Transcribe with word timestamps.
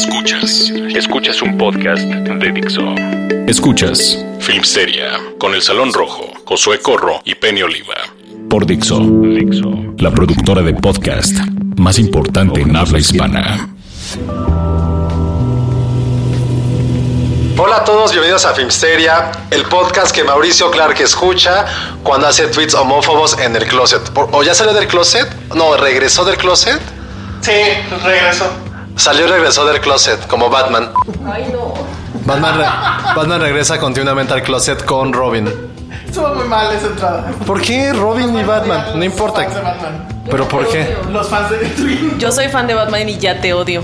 Escuchas. 0.00 0.72
Escuchas 0.96 1.42
un 1.42 1.58
podcast 1.58 2.00
de 2.00 2.52
Dixo. 2.52 2.80
Escuchas 3.46 4.24
Filmsteria 4.38 5.10
con 5.38 5.54
El 5.54 5.60
Salón 5.60 5.92
Rojo, 5.92 6.32
Josué 6.46 6.80
Corro 6.80 7.20
y 7.26 7.34
Penny 7.34 7.60
Oliva. 7.60 7.96
Por 8.48 8.64
Dixo. 8.64 8.98
Dixo. 8.98 9.70
La 9.98 10.10
productora 10.10 10.62
de 10.62 10.72
podcast 10.72 11.36
más 11.76 11.98
importante 11.98 12.62
en 12.62 12.74
habla 12.74 12.98
hispana. 12.98 13.68
Hola 17.58 17.76
a 17.76 17.84
todos, 17.84 18.12
bienvenidos 18.12 18.46
a 18.46 18.54
Filmsteria, 18.54 19.30
el 19.50 19.64
podcast 19.64 20.14
que 20.16 20.24
Mauricio 20.24 20.70
Clark 20.70 20.98
escucha 20.98 21.66
cuando 22.02 22.26
hace 22.26 22.46
tweets 22.46 22.74
homófobos 22.74 23.38
en 23.38 23.54
el 23.54 23.66
closet. 23.66 24.00
¿O 24.14 24.42
ya 24.42 24.54
salió 24.54 24.72
del 24.72 24.88
closet? 24.88 25.28
No, 25.54 25.76
regresó 25.76 26.24
del 26.24 26.38
closet. 26.38 26.80
Sí, 27.42 27.52
regreso. 28.02 28.69
Salió 29.00 29.24
y 29.26 29.28
regresó 29.30 29.64
del 29.64 29.80
closet, 29.80 30.26
como 30.26 30.50
Batman. 30.50 30.90
Batman, 32.26 32.58
re- 32.58 33.14
Batman 33.16 33.40
regresa 33.40 33.78
continuamente 33.80 34.34
al 34.34 34.42
closet 34.42 34.84
con 34.84 35.12
Robin. 35.14 35.48
Estuvo 36.06 36.28
muy 36.34 36.44
mal 36.46 36.70
esa 36.74 36.88
entrada. 36.88 37.30
¿Por 37.46 37.62
qué 37.62 37.94
Robin 37.94 38.36
y 38.38 38.42
Batman? 38.44 38.84
No 38.96 39.02
importa. 39.04 39.42
Batman. 39.48 40.06
¿Pero 40.30 40.46
por 40.46 40.68
qué? 40.68 40.98
Los 41.10 41.28
fans 41.30 41.48
de 41.50 41.56
Twin. 41.70 42.18
Yo 42.18 42.30
soy 42.30 42.48
fan 42.48 42.66
de 42.66 42.74
Batman 42.74 43.08
y 43.08 43.18
ya 43.18 43.40
te 43.40 43.54
odio. 43.54 43.82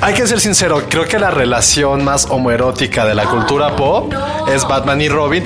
Hay 0.00 0.14
que 0.14 0.26
ser 0.26 0.40
sincero, 0.40 0.84
creo 0.88 1.04
que 1.04 1.18
la 1.18 1.30
relación 1.30 2.02
más 2.02 2.26
homoerótica 2.30 3.04
de 3.04 3.14
la 3.14 3.24
cultura 3.26 3.76
pop 3.76 4.10
es 4.50 4.66
Batman 4.66 5.02
y 5.02 5.10
Robin, 5.10 5.44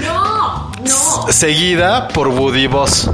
s- 0.85 1.33
seguida 1.33 2.07
por 2.07 2.29
Woody 2.29 2.69
Buzz. 2.69 3.11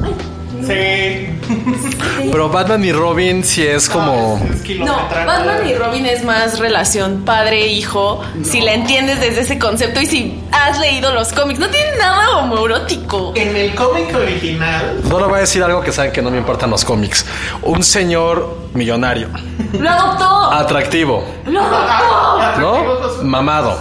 Sí. 0.71 1.27
Pero 2.31 2.49
Batman 2.49 2.85
y 2.85 2.93
Robin 2.93 3.43
sí 3.43 3.67
es 3.67 3.89
como... 3.89 4.41
Es 4.53 4.79
No. 4.79 4.97
Batman 5.09 5.67
y 5.67 5.75
Robin 5.75 6.07
es 6.07 6.23
más 6.23 6.59
relación 6.59 7.23
padre-hijo, 7.25 8.21
si 8.45 8.61
la 8.61 8.75
entiendes 8.75 9.21
desde 9.21 9.41
ese 9.41 9.59
concepto 9.59 10.01
y 10.01 10.07
si 10.07 10.41
has 10.53 10.79
leído 10.79 11.13
los 11.13 11.33
cómics. 11.33 11.59
No 11.59 11.69
tiene 11.69 11.97
nada 11.99 12.39
homoerótico. 12.39 13.33
En 13.35 13.57
el 13.57 13.75
cómic 13.75 14.15
original. 14.15 15.01
No 15.09 15.19
le 15.19 15.27
voy 15.27 15.39
a 15.39 15.41
decir 15.41 15.63
algo 15.63 15.81
que 15.83 15.93
saben 15.93 16.13
que 16.13 16.23
no 16.23 16.31
me 16.31 16.39
importan 16.39 16.71
los 16.71 16.85
cómics. 16.85 17.27
Un 17.63 17.83
señor 17.83 18.59
millonario, 18.75 19.29
¡Lo 19.73 19.91
adoptó! 19.91 20.53
atractivo, 20.53 21.25
¡Lo 21.47 21.61
adoptó! 21.61 22.61
¿no? 22.61 23.25
Mamado. 23.25 23.77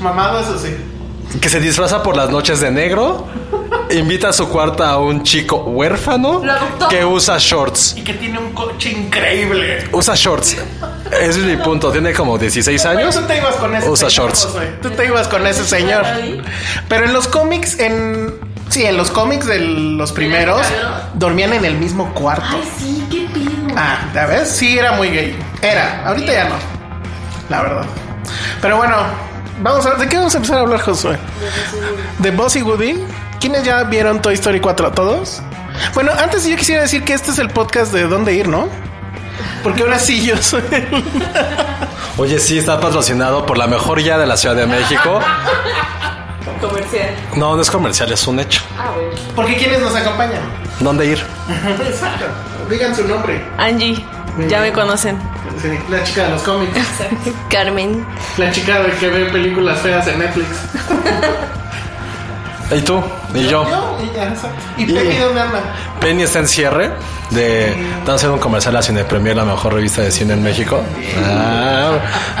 Mamado, 0.00 0.40
eso 0.40 0.58
sí. 0.58 0.74
que 1.40 1.48
se 1.48 1.60
disfraza 1.60 2.02
por 2.02 2.16
las 2.16 2.30
noches 2.30 2.60
de 2.60 2.70
negro, 2.70 3.26
invita 3.90 4.28
a 4.30 4.32
su 4.32 4.48
cuarta 4.48 4.90
a 4.90 4.98
un 4.98 5.22
chico 5.22 5.56
huérfano 5.58 6.42
que 6.88 7.04
usa 7.04 7.36
shorts. 7.38 7.94
Y 7.96 8.02
que 8.02 8.14
tiene 8.14 8.38
un 8.38 8.52
coche 8.52 8.90
increíble. 8.90 9.88
Usa 9.92 10.14
shorts. 10.14 10.56
Ese 11.10 11.28
es 11.28 11.36
mi 11.38 11.56
punto. 11.56 11.90
Tiene 11.92 12.12
como 12.12 12.38
16 12.38 12.84
años. 12.86 13.14
Tú 13.14 13.22
te 13.22 13.36
ibas 13.36 13.54
con 13.56 13.74
ese 13.74 13.88
Usa 13.88 14.10
señor, 14.10 14.32
shorts. 14.32 14.48
Tú 14.82 14.90
te 14.90 15.06
ibas 15.06 15.28
con 15.28 15.46
ese 15.46 15.64
señor. 15.64 16.04
Pero 16.88 17.04
en 17.04 17.12
los 17.12 17.28
cómics, 17.28 17.78
en. 17.78 18.34
Sí, 18.68 18.84
en 18.84 18.96
los 18.96 19.10
cómics 19.12 19.46
de 19.46 19.60
los 19.60 20.10
primeros, 20.10 20.66
dormían 21.14 21.52
en 21.52 21.64
el 21.64 21.76
mismo 21.76 22.12
cuarto. 22.14 22.60
Sí, 22.78 23.06
qué 23.10 23.28
pido. 23.32 23.74
Ah, 23.76 24.10
¿ya 24.12 24.26
ves? 24.26 24.48
Sí, 24.48 24.76
era 24.76 24.92
muy 24.92 25.08
gay. 25.10 25.36
Era, 25.62 26.04
ahorita 26.06 26.32
ya 26.32 26.48
no. 26.48 26.56
La 27.48 27.62
verdad. 27.62 27.86
Pero 28.60 28.76
bueno, 28.78 28.96
vamos 29.62 29.86
a 29.86 29.94
¿De 29.94 30.08
qué 30.08 30.16
vamos 30.16 30.34
a 30.34 30.38
empezar 30.38 30.58
a 30.58 30.60
hablar, 30.62 30.80
Josué? 30.80 31.16
¿De 32.18 32.30
Buzz 32.32 32.56
y 32.56 32.62
Woody? 32.62 32.96
¿Quiénes 33.40 33.64
ya 33.64 33.82
vieron 33.84 34.20
Toy 34.22 34.34
Story 34.34 34.60
4? 34.60 34.92
¿Todos? 34.92 35.42
Bueno, 35.94 36.12
antes 36.18 36.46
yo 36.46 36.56
quisiera 36.56 36.82
decir 36.82 37.04
que 37.04 37.12
este 37.12 37.30
es 37.30 37.38
el 37.38 37.50
podcast 37.50 37.92
de 37.92 38.04
dónde 38.08 38.34
ir, 38.34 38.48
¿no? 38.48 38.68
Porque 39.62 39.82
ahora 39.82 39.98
sí 39.98 40.24
yo 40.24 40.36
soy. 40.38 40.62
el- 40.70 40.86
Oye, 42.18 42.38
sí, 42.38 42.58
está 42.58 42.80
patrocinado 42.80 43.44
por 43.44 43.58
la 43.58 43.66
mejor 43.66 43.98
guía 44.02 44.16
de 44.16 44.26
la 44.26 44.36
Ciudad 44.36 44.56
de 44.56 44.66
México. 44.66 45.20
Comercial. 46.60 47.10
No, 47.36 47.54
no 47.54 47.60
es 47.60 47.70
comercial, 47.70 48.10
es 48.12 48.26
un 48.26 48.40
hecho. 48.40 48.62
Porque 49.34 49.56
¿quiénes 49.56 49.80
nos 49.80 49.94
acompañan? 49.94 50.40
¿Dónde 50.80 51.04
ir? 51.06 51.18
Exacto. 51.86 52.24
Digan 52.70 52.96
su 52.96 53.06
nombre. 53.06 53.44
Angie, 53.58 54.02
ya 54.48 54.60
me 54.60 54.72
conocen. 54.72 55.18
Sí, 55.60 55.68
la 55.90 56.02
chica 56.02 56.24
de 56.24 56.30
los 56.30 56.42
cómics. 56.42 56.78
Carmen. 57.50 58.06
La 58.38 58.50
chica 58.50 58.80
de 58.82 58.90
que 58.92 59.08
ve 59.10 59.26
películas 59.26 59.78
feas 59.80 60.06
en 60.08 60.18
Netflix. 60.20 60.48
¿Y 62.74 62.80
tú? 62.80 63.02
¿Y 63.36 63.48
yo? 63.48 63.64
y. 64.78 64.82
¿Y 64.82 64.86
Pepe 64.86 65.20
dónde 65.20 65.40
anda? 65.40 65.60
Penny 66.00 66.22
está 66.22 66.38
en 66.40 66.48
cierre 66.48 66.90
de... 67.30 67.76
Haciendo 68.06 68.34
un 68.34 68.40
comercial 68.40 68.76
a 68.76 68.82
Cine 68.82 69.04
Premier, 69.04 69.36
la 69.36 69.44
mejor 69.44 69.74
revista 69.74 70.02
de 70.02 70.10
cine 70.10 70.34
en 70.34 70.42
México. 70.42 70.80
Ah, 71.24 71.92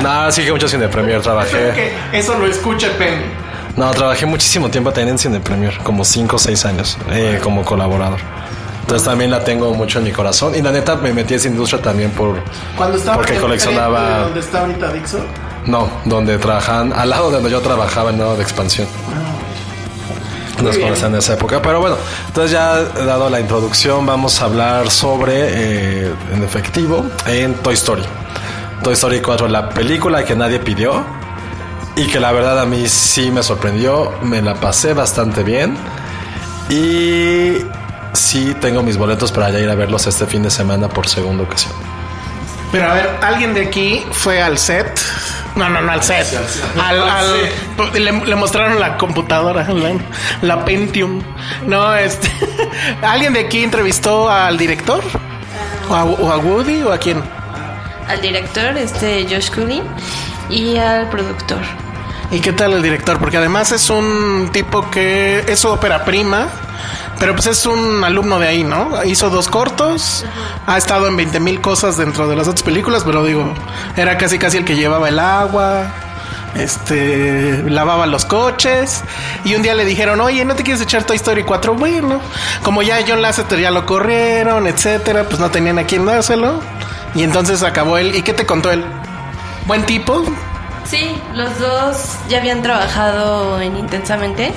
no, 0.02 0.32
sí 0.32 0.44
que 0.44 0.52
mucho 0.52 0.68
Cine 0.68 0.88
Premier. 0.88 1.20
Trabajé... 1.20 1.72
que 1.74 2.18
eso 2.18 2.38
lo 2.38 2.46
escuche 2.46 2.88
Penny. 2.90 3.24
No, 3.76 3.90
trabajé 3.90 4.24
muchísimo 4.26 4.70
tiempo 4.70 4.90
también 4.90 5.10
en 5.10 5.18
Cine 5.18 5.40
Premier, 5.40 5.76
como 5.82 6.04
5 6.04 6.36
o 6.36 6.38
6 6.38 6.64
años, 6.64 6.96
eh, 7.10 7.40
como 7.42 7.62
colaborador. 7.64 8.20
Entonces 8.82 9.06
también 9.06 9.30
la 9.32 9.42
tengo 9.42 9.74
mucho 9.74 9.98
en 9.98 10.04
mi 10.04 10.12
corazón. 10.12 10.54
Y 10.54 10.62
la 10.62 10.70
neta 10.70 10.94
me 10.96 11.12
metí 11.12 11.34
a 11.34 11.36
esa 11.38 11.48
industria 11.48 11.82
también 11.82 12.10
por... 12.12 12.36
Cuando 12.76 12.96
estaba 12.96 13.16
Porque 13.18 13.34
coleccionaba- 13.38 13.98
tren 13.98 14.14
de 14.18 14.22
donde 14.24 14.40
está 14.40 14.60
ahorita 14.60 14.92
Dixo. 14.92 15.18
No, 15.66 15.90
donde 16.04 16.38
trabajaban, 16.38 16.92
al 16.92 17.10
lado 17.10 17.26
de 17.28 17.34
donde 17.34 17.50
yo 17.50 17.60
trabajaba 17.60 18.10
en 18.10 18.18
Nuevo 18.18 18.36
de 18.36 18.42
Expansión. 18.44 18.86
Nos 20.62 20.78
conocen 20.78 21.12
en 21.12 21.18
esa 21.18 21.34
época. 21.34 21.60
Pero 21.62 21.80
bueno, 21.80 21.96
entonces 22.26 22.52
ya 22.52 22.82
dado 22.82 23.28
la 23.28 23.40
introducción, 23.40 24.06
vamos 24.06 24.40
a 24.40 24.46
hablar 24.46 24.90
sobre, 24.90 25.34
eh, 25.36 26.14
en 26.32 26.42
efectivo, 26.42 27.04
en 27.26 27.54
Toy 27.54 27.74
Story. 27.74 28.02
Toy 28.82 28.94
Story 28.94 29.20
4, 29.20 29.48
la 29.48 29.68
película 29.70 30.24
que 30.24 30.34
nadie 30.34 30.58
pidió 30.58 31.04
y 31.96 32.06
que 32.06 32.20
la 32.20 32.30
verdad 32.32 32.60
a 32.60 32.66
mí 32.66 32.88
sí 32.88 33.30
me 33.30 33.42
sorprendió. 33.42 34.12
Me 34.22 34.42
la 34.42 34.54
pasé 34.54 34.92
bastante 34.92 35.42
bien. 35.42 35.76
Y 36.68 37.58
sí 38.12 38.54
tengo 38.60 38.82
mis 38.82 38.96
boletos 38.96 39.30
para 39.32 39.50
ya 39.50 39.60
ir 39.60 39.70
a 39.70 39.74
verlos 39.74 40.06
este 40.06 40.26
fin 40.26 40.42
de 40.42 40.50
semana 40.50 40.88
por 40.88 41.08
segunda 41.08 41.44
ocasión. 41.44 41.72
Pero 42.72 42.90
a 42.90 42.94
ver, 42.94 43.18
alguien 43.22 43.54
de 43.54 43.62
aquí 43.62 44.04
fue 44.10 44.42
al 44.42 44.58
set. 44.58 45.00
No, 45.56 45.68
no, 45.70 45.80
no 45.80 45.90
al 45.92 46.02
set. 46.02 46.26
Al, 46.80 47.02
al- 47.02 47.50
le, 47.94 48.12
le 48.12 48.34
mostraron 48.36 48.78
la 48.78 48.96
computadora, 48.98 49.66
la, 49.68 49.94
la 50.42 50.64
Pentium. 50.64 51.22
No, 51.66 51.94
este. 51.94 52.30
¿Alguien 53.02 53.32
de 53.32 53.40
aquí 53.40 53.64
entrevistó 53.64 54.30
al 54.30 54.58
director? 54.58 55.02
¿O 55.88 55.94
a, 55.94 56.04
o 56.04 56.30
a 56.32 56.36
Woody 56.38 56.82
o 56.82 56.92
a 56.92 56.98
quién? 56.98 57.22
al 58.08 58.20
director, 58.20 58.76
este 58.78 59.26
Josh 59.28 59.50
Cooley, 59.50 59.82
y 60.48 60.76
al 60.76 61.08
productor. 61.08 61.58
¿Y 62.30 62.38
qué 62.38 62.52
tal 62.52 62.74
el 62.74 62.82
director? 62.82 63.18
Porque 63.18 63.36
además 63.36 63.72
es 63.72 63.90
un 63.90 64.50
tipo 64.52 64.88
que 64.92 65.42
es 65.48 65.58
su 65.58 65.68
ópera 65.68 66.04
prima, 66.04 66.46
pero 67.18 67.34
pues 67.34 67.46
es 67.46 67.66
un 67.66 68.04
alumno 68.04 68.38
de 68.38 68.48
ahí, 68.48 68.64
¿no? 68.64 69.02
Hizo 69.04 69.30
dos 69.30 69.48
cortos, 69.48 70.24
ha 70.66 70.76
estado 70.76 71.08
en 71.08 71.16
20 71.16 71.40
mil 71.40 71.60
cosas 71.60 71.96
dentro 71.96 72.28
de 72.28 72.36
las 72.36 72.48
otras 72.48 72.62
películas, 72.62 73.04
pero 73.04 73.24
digo, 73.24 73.52
era 73.96 74.18
casi 74.18 74.38
casi 74.38 74.58
el 74.58 74.64
que 74.64 74.76
llevaba 74.76 75.08
el 75.08 75.18
agua, 75.18 75.92
este, 76.54 77.62
lavaba 77.68 78.06
los 78.06 78.24
coches 78.24 79.02
y 79.44 79.54
un 79.54 79.62
día 79.62 79.74
le 79.74 79.84
dijeron, 79.84 80.20
oye, 80.20 80.44
¿no 80.44 80.54
te 80.54 80.62
quieres 80.62 80.82
echar 80.82 81.04
Toy 81.04 81.16
Story 81.16 81.42
4? 81.44 81.74
Bueno, 81.74 82.20
como 82.62 82.82
ya 82.82 82.98
John 83.06 83.22
Lasseter 83.22 83.60
ya 83.60 83.70
lo 83.70 83.86
corrieron, 83.86 84.66
etcétera, 84.66 85.24
pues 85.24 85.40
no 85.40 85.50
tenían 85.50 85.78
a 85.78 85.84
quién 85.84 86.04
dárselo 86.04 86.60
y 87.14 87.22
entonces 87.22 87.62
acabó 87.62 87.98
él. 87.98 88.14
¿Y 88.14 88.22
qué 88.22 88.32
te 88.32 88.44
contó 88.46 88.70
él? 88.70 88.84
¿Buen 89.66 89.84
tipo? 89.84 90.22
Sí, 90.84 91.16
los 91.34 91.58
dos 91.58 92.16
ya 92.28 92.38
habían 92.38 92.62
trabajado 92.62 93.60
en 93.60 93.76
Intensamente. 93.76 94.52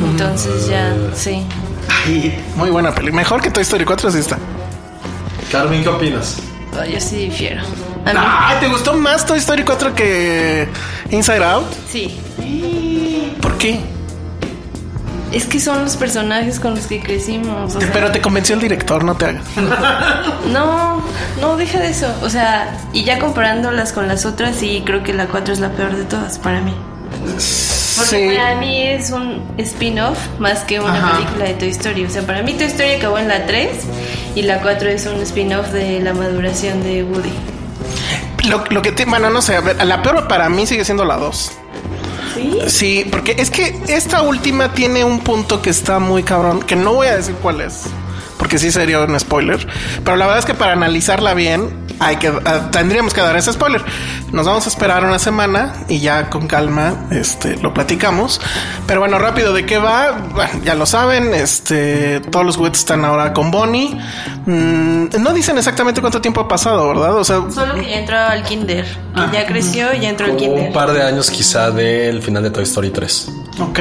Entonces 0.00 0.66
ya, 0.66 0.94
sí. 1.14 1.46
Ay, 1.88 2.42
muy 2.56 2.70
buena 2.70 2.92
peli. 2.94 3.12
Mejor 3.12 3.40
que 3.40 3.50
Toy 3.50 3.62
Story 3.62 3.84
4 3.84 4.10
sí 4.10 4.18
está. 4.18 4.38
Carmen, 5.50 5.82
¿qué 5.82 5.88
opinas? 5.88 6.38
Oh, 6.80 6.84
yo 6.84 6.98
sí 7.00 7.16
difiero. 7.26 7.60
Mí, 7.62 8.10
Ay, 8.16 8.56
¿te 8.60 8.68
gustó 8.68 8.94
más 8.94 9.24
Toy 9.26 9.38
Story 9.38 9.62
4 9.64 9.94
que 9.94 10.68
Inside 11.10 11.44
Out? 11.44 11.66
sí. 11.88 12.18
¿Por 13.40 13.58
qué? 13.58 13.80
Es 15.32 15.46
que 15.46 15.58
son 15.60 15.82
los 15.82 15.96
personajes 15.96 16.60
con 16.60 16.74
los 16.74 16.86
que 16.86 17.00
crecimos. 17.00 17.74
o 17.74 17.80
sea, 17.80 17.90
Pero 17.92 18.10
te 18.12 18.20
convenció 18.20 18.54
el 18.54 18.60
director, 18.60 19.02
no 19.04 19.14
te 19.16 19.26
hagas. 19.26 19.42
No, 20.52 21.00
no, 21.40 21.56
deja 21.56 21.78
de 21.78 21.90
eso. 21.90 22.12
O 22.22 22.28
sea, 22.28 22.76
y 22.92 23.04
ya 23.04 23.18
comparándolas 23.18 23.92
con 23.92 24.08
las 24.08 24.26
otras, 24.26 24.56
sí, 24.56 24.82
creo 24.84 25.02
que 25.02 25.14
la 25.14 25.26
4 25.28 25.54
es 25.54 25.60
la 25.60 25.70
peor 25.70 25.96
de 25.96 26.04
todas 26.04 26.38
para 26.38 26.60
mí. 26.60 26.74
Porque 27.96 28.30
Sí. 28.30 28.36
para 28.36 28.56
mí 28.56 28.82
es 28.82 29.10
un 29.10 29.42
spin-off 29.58 30.18
más 30.38 30.60
que 30.60 30.80
una 30.80 30.94
Ajá. 30.94 31.12
película 31.18 31.44
de 31.44 31.54
Toy 31.54 31.68
Story. 31.68 32.04
O 32.06 32.10
sea, 32.10 32.22
para 32.22 32.42
mí 32.42 32.54
Toy 32.54 32.66
Story 32.66 32.92
acabó 32.94 33.18
en 33.18 33.28
la 33.28 33.46
3 33.46 33.68
y 34.34 34.42
la 34.42 34.60
4 34.60 34.88
es 34.88 35.06
un 35.06 35.20
spin-off 35.22 35.68
de 35.72 36.00
la 36.00 36.14
maduración 36.14 36.82
de 36.82 37.04
Woody. 37.04 37.32
Lo, 38.48 38.64
lo 38.70 38.82
que 38.82 38.92
te, 38.92 39.04
bueno, 39.04 39.30
no 39.30 39.40
sé, 39.42 39.54
a 39.56 39.60
ver, 39.60 39.84
la 39.84 40.02
peor 40.02 40.26
para 40.26 40.48
mí 40.48 40.66
sigue 40.66 40.84
siendo 40.84 41.04
la 41.04 41.16
2. 41.16 41.52
¿Sí? 42.34 42.58
Sí, 42.66 43.08
porque 43.10 43.36
es 43.38 43.50
que 43.50 43.78
esta 43.88 44.22
última 44.22 44.72
tiene 44.72 45.04
un 45.04 45.20
punto 45.20 45.60
que 45.62 45.70
está 45.70 45.98
muy 45.98 46.22
cabrón, 46.22 46.60
que 46.62 46.74
no 46.74 46.94
voy 46.94 47.06
a 47.08 47.16
decir 47.16 47.34
cuál 47.42 47.60
es, 47.60 47.82
porque 48.38 48.58
sí 48.58 48.72
sería 48.72 49.00
un 49.00 49.20
spoiler, 49.20 49.64
pero 50.02 50.16
la 50.16 50.24
verdad 50.24 50.38
es 50.40 50.46
que 50.46 50.54
para 50.54 50.72
analizarla 50.72 51.34
bien 51.34 51.81
hay 51.98 52.16
que 52.16 52.28
ah, 52.28 52.70
tendríamos 52.70 53.14
que 53.14 53.20
dar 53.20 53.36
ese 53.36 53.52
spoiler. 53.52 53.82
Nos 54.32 54.46
vamos 54.46 54.66
a 54.66 54.68
esperar 54.68 55.04
una 55.04 55.18
semana 55.18 55.74
y 55.88 56.00
ya 56.00 56.30
con 56.30 56.46
calma 56.46 57.06
este 57.10 57.56
lo 57.56 57.72
platicamos. 57.74 58.40
Pero 58.86 59.00
bueno, 59.00 59.18
rápido 59.18 59.52
de 59.52 59.66
qué 59.66 59.78
va, 59.78 60.12
Bueno, 60.12 60.52
ya 60.64 60.74
lo 60.74 60.86
saben, 60.86 61.34
este 61.34 62.20
todos 62.20 62.44
los 62.46 62.56
juguetes 62.56 62.80
están 62.80 63.04
ahora 63.04 63.32
con 63.32 63.50
Bonnie. 63.50 63.98
Mm, 64.46 65.06
no 65.20 65.32
dicen 65.32 65.58
exactamente 65.58 66.00
cuánto 66.00 66.20
tiempo 66.20 66.40
ha 66.40 66.48
pasado, 66.48 66.88
¿verdad? 66.88 67.16
O 67.16 67.24
sea, 67.24 67.42
Solo 67.50 67.74
que 67.74 67.90
ya 67.90 67.98
entró 67.98 68.18
al 68.18 68.42
kinder. 68.42 68.84
Que 69.14 69.36
ya 69.36 69.46
creció 69.46 69.92
y 69.94 70.00
ya 70.00 70.08
entró 70.08 70.26
al 70.26 70.36
kinder. 70.36 70.68
un 70.68 70.72
par 70.72 70.92
de 70.92 71.02
años 71.02 71.30
quizá 71.30 71.70
del 71.70 72.22
final 72.22 72.42
de 72.42 72.50
Toy 72.50 72.64
Story 72.64 72.90
3. 72.90 73.28
Ok. 73.60 73.78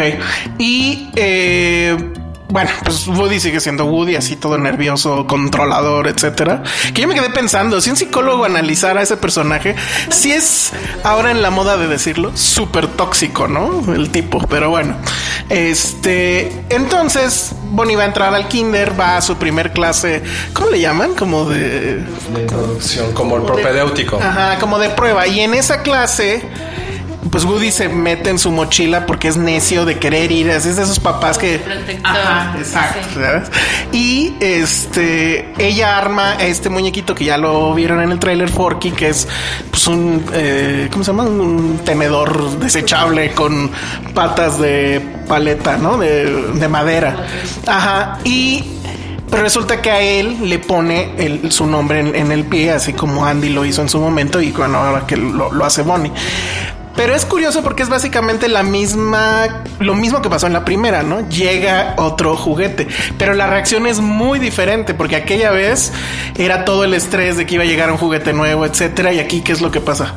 Y 0.57 1.09
eh, 1.15 2.13
bueno, 2.51 2.69
pues 2.83 3.07
Woody 3.07 3.39
sigue 3.39 3.61
siendo 3.61 3.85
Woody, 3.85 4.15
así 4.15 4.35
todo 4.35 4.57
nervioso, 4.57 5.25
controlador, 5.25 6.07
etcétera. 6.07 6.63
Que 6.93 7.01
yo 7.01 7.07
me 7.07 7.15
quedé 7.15 7.29
pensando, 7.29 7.79
si 7.79 7.89
un 7.89 7.95
psicólogo 7.95 8.43
analizara 8.43 8.99
a 8.99 9.03
ese 9.03 9.15
personaje, 9.15 9.75
si 10.09 10.33
es 10.33 10.73
ahora 11.03 11.31
en 11.31 11.41
la 11.41 11.49
moda 11.49 11.77
de 11.77 11.87
decirlo, 11.87 12.35
súper 12.35 12.87
tóxico, 12.87 13.47
¿no? 13.47 13.93
El 13.93 14.11
tipo, 14.11 14.45
pero 14.47 14.69
bueno. 14.69 14.97
Este, 15.49 16.51
entonces, 16.69 17.53
Bonnie 17.71 17.95
va 17.95 18.03
a 18.03 18.07
entrar 18.07 18.35
al 18.35 18.47
kinder, 18.49 18.99
va 18.99 19.17
a 19.17 19.21
su 19.21 19.37
primer 19.37 19.71
clase, 19.71 20.21
¿cómo 20.53 20.69
le 20.71 20.81
llaman? 20.81 21.15
Como 21.15 21.45
de 21.45 22.03
La 22.33 22.41
introducción, 22.41 23.13
como 23.13 23.37
el 23.37 23.43
propedéutico. 23.43 24.19
Ajá, 24.21 24.59
como 24.59 24.77
de 24.77 24.89
prueba. 24.89 25.25
Y 25.27 25.39
en 25.39 25.53
esa 25.53 25.81
clase, 25.83 26.43
pues 27.29 27.43
Woody 27.45 27.71
se 27.71 27.87
mete 27.87 28.29
en 28.31 28.39
su 28.39 28.51
mochila 28.51 29.05
porque 29.05 29.27
es 29.27 29.37
necio 29.37 29.85
de 29.85 29.99
querer 29.99 30.31
ir. 30.31 30.49
Es 30.49 30.63
de 30.75 30.81
esos 30.83 30.99
papás 30.99 31.37
que. 31.37 31.59
Protector. 31.59 32.11
Ajá, 32.15 32.55
exacto. 32.57 32.99
Sí. 33.13 33.19
¿sabes? 33.21 33.49
Y 33.91 34.33
este, 34.39 35.53
ella 35.59 35.97
arma 35.97 36.31
a 36.31 36.45
este 36.45 36.69
muñequito 36.69 37.13
que 37.13 37.25
ya 37.25 37.37
lo 37.37 37.73
vieron 37.75 38.01
en 38.01 38.11
el 38.11 38.19
trailer 38.19 38.49
Forky, 38.49 38.91
que 38.91 39.09
es 39.09 39.27
pues 39.69 39.85
un, 39.87 40.25
eh, 40.33 40.87
¿cómo 40.91 41.03
se 41.03 41.11
llama? 41.11 41.23
Un 41.23 41.79
tenedor 41.85 42.57
desechable 42.59 43.31
con 43.33 43.69
patas 44.13 44.59
de 44.59 45.01
paleta, 45.27 45.77
¿no? 45.77 45.97
De, 45.97 46.25
de 46.53 46.67
madera. 46.67 47.15
Ajá. 47.67 48.17
Y 48.23 48.63
pero 49.29 49.43
resulta 49.43 49.81
que 49.81 49.89
a 49.91 50.01
él 50.01 50.49
le 50.49 50.59
pone 50.59 51.13
el- 51.17 51.51
su 51.53 51.65
nombre 51.65 51.99
en, 52.01 52.15
en 52.15 52.31
el 52.33 52.43
pie, 52.45 52.71
así 52.71 52.91
como 52.93 53.25
Andy 53.25 53.49
lo 53.49 53.63
hizo 53.63 53.81
en 53.81 53.87
su 53.87 53.97
momento 53.99 54.41
y 54.41 54.51
bueno, 54.51 54.79
ahora 54.79 55.05
que 55.07 55.15
lo, 55.15 55.53
lo 55.53 55.63
hace 55.65 55.83
Bonnie. 55.83 56.11
Pero 56.95 57.15
es 57.15 57.25
curioso 57.25 57.63
porque 57.63 57.83
es 57.83 57.89
básicamente 57.89 58.47
la 58.47 58.63
misma, 58.63 59.63
lo 59.79 59.95
mismo 59.95 60.21
que 60.21 60.29
pasó 60.29 60.47
en 60.47 60.53
la 60.53 60.65
primera, 60.65 61.03
¿no? 61.03 61.27
Llega 61.29 61.95
otro 61.97 62.35
juguete, 62.35 62.87
pero 63.17 63.33
la 63.33 63.47
reacción 63.47 63.87
es 63.87 63.99
muy 63.99 64.39
diferente 64.39 64.93
porque 64.93 65.15
aquella 65.15 65.51
vez 65.51 65.93
era 66.37 66.65
todo 66.65 66.83
el 66.83 66.93
estrés 66.93 67.37
de 67.37 67.45
que 67.45 67.55
iba 67.55 67.63
a 67.63 67.67
llegar 67.67 67.91
un 67.91 67.97
juguete 67.97 68.33
nuevo, 68.33 68.65
etcétera, 68.65 69.13
y 69.13 69.19
aquí 69.19 69.41
qué 69.41 69.53
es 69.53 69.61
lo 69.61 69.71
que 69.71 69.79
pasa. 69.79 70.15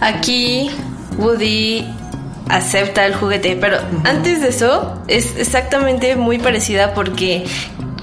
Aquí 0.00 0.70
Woody 1.18 1.84
acepta 2.48 3.04
el 3.06 3.14
juguete, 3.14 3.56
pero 3.60 3.78
antes 4.04 4.40
de 4.40 4.48
eso 4.48 5.02
es 5.08 5.34
exactamente 5.36 6.16
muy 6.16 6.38
parecida 6.38 6.94
porque 6.94 7.44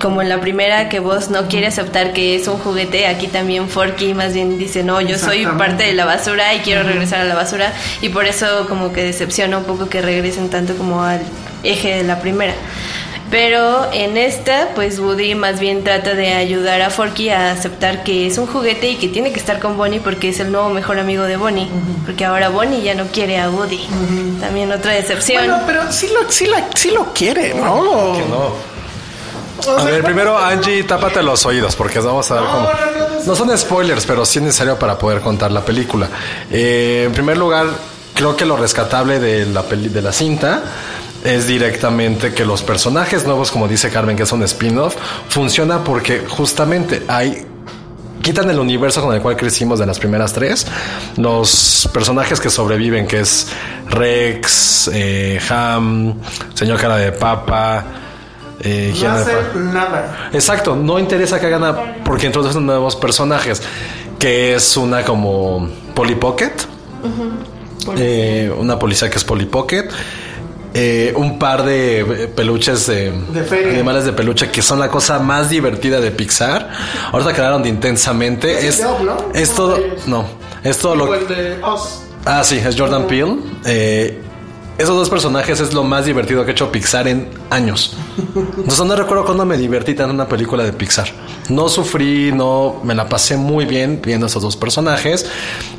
como 0.04 0.22
en 0.22 0.28
la 0.30 0.40
primera 0.42 0.88
que 0.90 1.00
vos 1.00 1.30
no 1.32 1.48
quiere 1.48 1.66
aceptar 1.68 2.14
que 2.14 2.36
es 2.36 2.48
un 2.48 2.58
juguete, 2.60 3.08
aquí 3.08 3.28
también 3.28 3.70
Forky 3.70 4.14
más 4.14 4.34
bien 4.34 4.60
dice, 4.60 4.84
no, 4.84 5.00
yo 5.02 5.18
soy 5.18 5.46
parte 5.58 5.84
de 5.86 5.94
la 5.94 6.04
basura 6.06 6.54
y 6.54 6.60
quiero 6.60 6.84
regresar 6.84 7.22
a 7.22 7.24
la 7.24 7.34
basura 7.36 7.74
y 8.02 8.10
por 8.10 8.26
eso 8.26 8.68
como 8.68 8.92
que 8.94 9.02
decepciona 9.04 9.58
un 9.58 9.64
poco 9.64 9.88
que 9.90 10.02
regresen 10.02 10.50
tanto 10.50 10.76
como 10.76 11.02
al 11.02 11.22
eje 11.64 11.96
de 11.96 12.04
la 12.04 12.20
primera. 12.20 12.54
Pero 13.32 13.90
en 13.94 14.16
esta, 14.18 14.70
pues 14.76 15.00
Woody 15.00 15.34
más 15.34 15.60
bien 15.60 15.84
trata 15.84 16.14
de 16.14 16.34
ayudar 16.34 16.82
a 16.84 16.92
Forky 16.92 17.30
a 17.30 17.52
aceptar 17.52 18.04
que 18.04 18.28
es 18.28 18.38
un 18.38 18.46
juguete 18.46 18.90
y 18.90 18.96
que 18.98 19.08
tiene 19.08 19.32
que 19.32 19.40
estar 19.40 19.60
con 19.60 19.76
Bonnie 19.76 20.00
porque 20.00 20.30
es 20.30 20.40
el 20.40 20.52
nuevo 20.52 20.70
mejor 20.70 21.00
amigo 21.00 21.24
de 21.24 21.38
Bonnie. 21.38 21.68
Porque 22.06 22.26
ahora 22.26 22.50
Bonnie 22.50 22.84
ya 22.84 22.94
no 22.94 23.06
quiere 23.08 23.40
a 23.40 23.50
Woody. 23.50 23.80
También 24.40 24.72
otra 24.72 24.92
decepción. 24.92 25.46
Bueno, 25.48 25.64
pero 25.66 25.92
sí 25.92 26.10
lo, 26.14 26.30
sí 26.30 26.46
la- 26.46 26.68
sí 26.76 26.92
lo 26.92 27.12
quiere, 27.14 27.56
¿no? 27.56 28.14
Que 28.14 28.26
no. 28.30 28.73
A 29.68 29.83
ver, 29.83 30.04
primero 30.04 30.38
Angie, 30.38 30.83
tápate 30.83 31.24
los 31.24 31.45
oídos 31.45 31.75
porque 31.75 32.00
vamos 32.00 32.30
a 32.31 32.36
ver 32.36 32.44
cómo. 32.44 32.69
No 33.25 33.36
son 33.36 33.57
spoilers, 33.57 34.06
pero 34.06 34.25
sí 34.25 34.39
es 34.39 34.45
necesario 34.45 34.77
para 34.77 34.98
poder 34.98 35.21
contar 35.21 35.51
la 35.51 35.63
película. 35.63 36.10
Eh, 36.51 37.04
en 37.07 37.13
primer 37.13 37.38
lugar, 37.38 37.68
creo 38.13 38.36
que 38.36 38.45
lo 38.45 38.57
rescatable 38.57 39.19
de 39.19 39.45
la 39.45 39.63
peli 39.63 39.89
de 39.89 40.01
la 40.01 40.12
cinta 40.12 40.63
es 41.24 41.48
directamente 41.48 42.33
que 42.33 42.45
los 42.45 42.63
personajes 42.63 43.25
nuevos, 43.25 43.50
como 43.51 43.68
dice 43.68 43.89
Carmen, 43.89 44.18
que 44.18 44.24
es 44.24 44.31
un 44.31 44.44
spin-off, 44.44 44.95
funciona 45.30 45.83
porque 45.83 46.25
justamente 46.27 47.04
hay 47.07 47.45
quitan 48.21 48.49
el 48.49 48.57
universo 48.57 49.02
con 49.02 49.14
el 49.14 49.21
cual 49.21 49.35
crecimos 49.35 49.80
de 49.80 49.85
las 49.85 49.99
primeras 49.99 50.33
tres. 50.33 50.66
Los 51.18 51.90
personajes 51.94 52.40
que 52.40 52.49
sobreviven, 52.49 53.06
que 53.06 53.19
es 53.19 53.47
Rex, 53.90 54.90
eh, 54.94 55.40
Ham, 55.49 56.16
Señor 56.54 56.80
Cara 56.80 56.97
de 56.97 57.11
Papa, 57.11 57.85
eh, 58.64 58.94
no 59.02 59.12
hace 59.12 59.34
nada. 59.56 60.30
Exacto, 60.32 60.76
no 60.76 61.00
interesa 61.00 61.40
que 61.40 61.48
hagan 61.48 61.62
nada 61.62 61.98
porque 62.06 62.28
introducen 62.28 62.66
nuevos 62.66 62.96
personajes, 62.96 63.62
que 64.18 64.56
es 64.56 64.78
una 64.78 65.04
como 65.04 65.68
Polly 65.94 66.16
Pocket, 66.16 66.54
eh, 67.98 68.54
una 68.58 68.80
policía 68.80 69.10
que 69.10 69.18
es 69.18 69.24
Polly 69.24 69.46
Pocket, 69.46 69.90
eh, 70.74 71.14
un 71.16 71.38
par 71.38 71.64
de 71.66 72.32
peluches 72.36 72.88
de, 72.88 73.14
animales 73.70 74.06
de 74.06 74.14
peluche 74.14 74.50
que 74.50 74.64
son 74.64 74.80
la 74.80 74.88
cosa 74.88 75.20
más 75.20 75.50
divertida 75.50 76.00
de 76.00 76.10
Pixar. 76.12 76.70
Ahorita 77.12 77.34
quedaron 77.34 77.62
de 77.62 77.70
intensamente. 77.70 78.68
Es 78.68 78.80
Es, 78.80 78.82
¿no? 78.82 79.18
es 79.34 79.52
todo, 79.52 79.78
no, 80.08 80.26
es 80.64 80.78
todo 80.78 80.96
lo 80.96 81.12
Oz. 81.62 82.04
Ah, 82.26 82.44
sí, 82.44 82.58
es 82.58 82.80
Jordan 82.80 83.06
Peele. 83.06 83.36
Eh, 83.66 84.22
esos 84.77 84.95
dos 84.95 85.09
personajes 85.09 85.59
es 85.59 85.73
lo 85.73 85.83
más 85.83 86.06
divertido 86.06 86.44
que 86.44 86.51
ha 86.51 86.53
hecho 86.53 86.71
Pixar 86.71 87.07
en 87.07 87.30
años. 87.49 87.95
Entonces 88.18 88.85
no 88.85 88.95
recuerdo 88.95 89.25
cuando 89.25 89.45
me 89.45 89.57
divertí 89.57 89.94
tanto 89.94 90.11
en 90.11 90.15
una 90.15 90.27
película 90.27 90.63
de 90.63 90.73
Pixar. 90.73 91.09
No 91.49 91.69
sufrí, 91.69 92.31
no 92.31 92.80
me 92.83 92.95
la 92.95 93.07
pasé 93.07 93.37
muy 93.37 93.65
bien 93.65 94.01
viendo 94.03 94.25
esos 94.25 94.42
dos 94.42 94.57
personajes. 94.57 95.30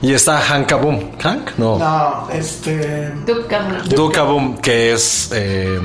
Y 0.01 0.13
está 0.13 0.39
Hank 0.39 0.69
Kaboom. 0.69 1.13
¿Hank? 1.21 1.51
No. 1.59 1.79
No, 1.79 2.29
este. 2.33 3.11
Duke 3.27 3.47
Cameron. 3.49 3.89
Duke 3.89 4.15
Kaboom, 4.15 4.59
que 4.59 4.93
es 4.93 5.31
eh. 5.33 5.81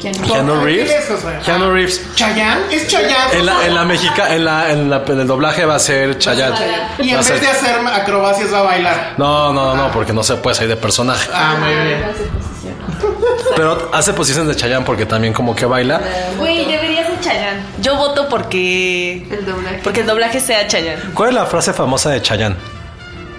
Keanu 0.00 0.60
Reeves. 0.60 0.86
¿Quién 0.90 1.02
es, 1.02 1.08
Josué? 1.08 1.38
Keanu 1.44 1.72
Reeves. 1.72 2.14
Chayanne, 2.14 2.60
es 2.70 2.86
Chayanne. 2.88 3.32
En 3.38 3.46
la, 3.46 3.66
en 3.66 3.74
la 3.74 3.84
mexica, 3.84 4.34
en 4.34 4.44
la, 4.44 4.70
en 4.70 4.90
la- 4.90 5.02
en 5.06 5.20
el 5.20 5.26
doblaje 5.26 5.64
va 5.64 5.76
a 5.76 5.78
ser 5.78 6.18
Chayanne. 6.18 6.56
Y 6.98 7.10
en 7.10 7.16
vez 7.16 7.26
ser- 7.26 7.40
de 7.40 7.48
hacer 7.48 7.76
acrobacias 7.86 8.52
va 8.52 8.58
a 8.58 8.62
bailar. 8.62 9.14
No, 9.16 9.52
no, 9.52 9.74
no, 9.74 9.90
porque 9.92 10.12
no 10.12 10.22
se 10.22 10.36
puede 10.36 10.54
salir 10.54 10.70
de 10.70 10.76
personaje. 10.76 11.28
Ah, 11.32 11.56
muy 11.58 11.70
bien. 11.74 12.04
Pero 13.56 13.90
hace 13.92 14.12
posiciones 14.12 14.54
de 14.54 14.60
Chayanne 14.60 14.84
porque 14.84 15.06
también 15.06 15.32
como 15.32 15.54
que 15.56 15.64
baila. 15.66 16.00
Güey, 16.38 16.64
debería 16.66 17.06
ser 17.06 17.20
Chayanne. 17.20 17.60
Yo 17.80 17.96
voto 17.96 18.28
porque. 18.28 19.26
El 19.30 19.46
doblaje. 19.46 19.80
Porque 19.82 20.00
el 20.00 20.06
doblaje 20.06 20.40
sea 20.40 20.66
Chayanne. 20.66 21.00
¿Cuál 21.14 21.30
es 21.30 21.34
la 21.34 21.46
frase 21.46 21.72
famosa 21.72 22.10
de 22.10 22.20
Chayanne? 22.20 22.56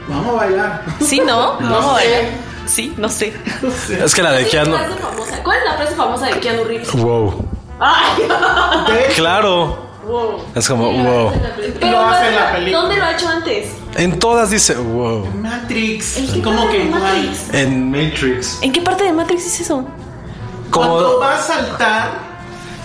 Vamos 0.08 0.30
a 0.30 0.38
bailar. 0.46 0.82
¿Sí, 1.02 1.20
no? 1.20 1.58
Vamos 1.60 1.86
a 1.86 1.94
bailar. 1.94 2.22
Sí, 2.68 2.94
no 2.98 3.10
sé. 3.10 3.34
Es 4.04 4.14
que 4.14 4.22
la 4.24 4.32
de 4.34 4.46
Keanu. 4.48 4.76
¿Cuál 5.44 5.60
es 5.60 5.66
la 5.66 5.74
frase 5.78 5.96
famosa 5.96 6.26
de 6.28 6.40
Keanu 6.40 6.64
Reeves? 6.66 6.92
Wow. 6.94 7.46
Ay, 7.80 8.24
Claro. 9.16 9.78
wow. 10.06 10.42
Es 10.56 10.68
como 10.68 10.92
wow. 10.92 11.32
Pero 11.80 11.92
Lo 11.92 12.08
hace 12.08 12.28
en 12.28 12.34
no- 12.34 12.40
la 12.40 12.52
película. 12.54 12.82
¿Dónde 12.82 12.98
lo 12.98 13.04
ha 13.06 13.12
hecho 13.14 13.28
antes? 13.30 13.70
En 13.96 14.20
todas 14.20 14.50
dice 14.50 14.76
wow. 14.76 15.26
Matrix. 15.36 16.18
¿En 16.18 16.34
qué 16.34 16.42
¿Cómo 16.42 16.58
parte 16.58 16.72
que 16.74 16.84
de 16.84 16.86
igual? 16.90 17.02
Matrix? 17.02 17.54
En 17.54 17.92
Matrix. 17.92 18.58
¿En 18.62 18.72
qué 18.72 18.82
parte 18.82 19.04
de 19.06 19.14
Matrix 19.14 19.46
es 19.46 19.62
eso? 19.62 19.86
Como 20.70 20.88
Cuando 20.90 21.20
va 21.20 21.36
a 21.36 21.40
saltar. 21.42 22.27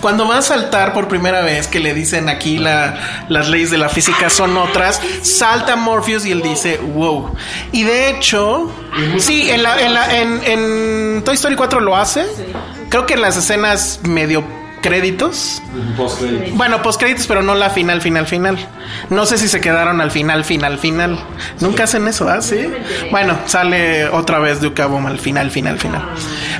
Cuando 0.03 0.27
va 0.27 0.39
a 0.39 0.41
saltar 0.41 0.91
por 0.93 1.07
primera 1.07 1.41
vez, 1.43 1.67
que 1.67 1.79
le 1.79 1.93
dicen 1.93 2.27
aquí 2.27 2.57
la- 2.57 3.25
las 3.29 3.47
leyes 3.47 3.71
de 3.71 3.77
la 3.77 3.87
física 3.87 4.29
son 4.29 4.57
otras, 4.57 4.99
salta 5.21 5.77
Morpheus 5.77 6.25
y 6.25 6.31
él 6.33 6.41
dice, 6.41 6.77
wow. 6.77 7.33
Y 7.71 7.83
de 7.83 8.09
hecho, 8.09 8.69
sí, 9.17 9.49
en, 9.49 9.63
la, 9.63 9.79
en, 9.81 9.93
la- 9.93 10.13
en- 10.19 10.41
en 10.43 11.23
Toy 11.23 11.35
Story 11.35 11.55
4 11.55 11.79
lo 11.79 11.95
hace. 11.95 12.25
Creo 12.89 13.05
que 13.05 13.13
en 13.13 13.21
las 13.21 13.37
escenas 13.37 14.01
medio 14.03 14.43
créditos. 14.83 15.63
Bueno, 16.51 16.83
post 16.83 16.99
créditos, 16.99 17.25
pero 17.25 17.41
no 17.41 17.55
la 17.55 17.71
final, 17.71 18.01
final, 18.01 18.27
final. 18.27 18.59
No 19.09 19.25
sé 19.25 19.39
si 19.39 19.47
se 19.47 19.61
quedaron 19.61 20.01
al 20.01 20.11
final, 20.11 20.43
final, 20.43 20.77
final. 20.77 21.17
Nunca 21.61 21.85
hacen 21.85 22.07
eso, 22.07 22.29
¿ah? 22.29 22.41
Sí. 22.41 22.69
Bueno, 23.09 23.39
sale 23.45 24.07
otra 24.09 24.37
vez 24.39 24.61
Duke 24.61 24.83
Boom 24.83 25.07
al 25.07 25.19
final, 25.19 25.49
final, 25.49 25.79
final. 25.79 26.03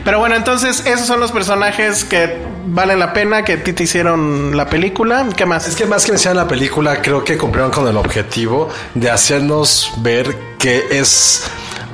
Pero 0.04 0.20
bueno, 0.20 0.36
entonces 0.36 0.86
esos 0.88 1.06
son 1.06 1.20
los 1.20 1.32
personajes 1.32 2.06
que 2.06 2.42
valen 2.66 2.98
la 2.98 3.14
pena, 3.14 3.44
que 3.44 3.54
a 3.54 3.64
ti 3.64 3.74
te 3.74 3.84
hicieron 3.84 4.56
la 4.56 4.68
película. 4.70 5.28
¿Qué 5.36 5.46
más? 5.46 5.68
Es 5.68 5.76
que 5.76 5.86
más 5.86 6.06
que 6.06 6.14
mencionar 6.14 6.38
la 6.38 6.48
película, 6.48 7.02
creo 7.02 7.24
que 7.24 7.38
cumplieron 7.38 7.72
con 7.72 7.88
el 7.88 7.98
objetivo 7.98 8.70
de 8.96 9.12
hacernos 9.12 9.92
ver 9.98 10.36
que 10.58 10.86
es 10.92 11.44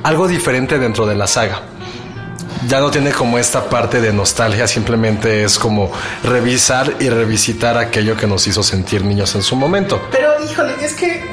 algo 0.04 0.28
diferente 0.28 0.78
dentro 0.78 1.06
de 1.06 1.16
la 1.16 1.26
saga. 1.26 1.62
Ya 2.66 2.80
no 2.80 2.90
tiene 2.90 3.12
como 3.12 3.38
esta 3.38 3.68
parte 3.68 4.00
de 4.00 4.12
nostalgia, 4.12 4.66
simplemente 4.66 5.44
es 5.44 5.58
como 5.58 5.90
revisar 6.22 6.96
y 7.00 7.08
revisitar 7.08 7.78
aquello 7.78 8.16
que 8.16 8.26
nos 8.26 8.46
hizo 8.46 8.62
sentir 8.62 9.04
niños 9.04 9.34
en 9.34 9.42
su 9.42 9.56
momento. 9.56 10.00
Pero, 10.10 10.32
híjole, 10.44 10.74
es 10.80 10.94
que 10.94 11.24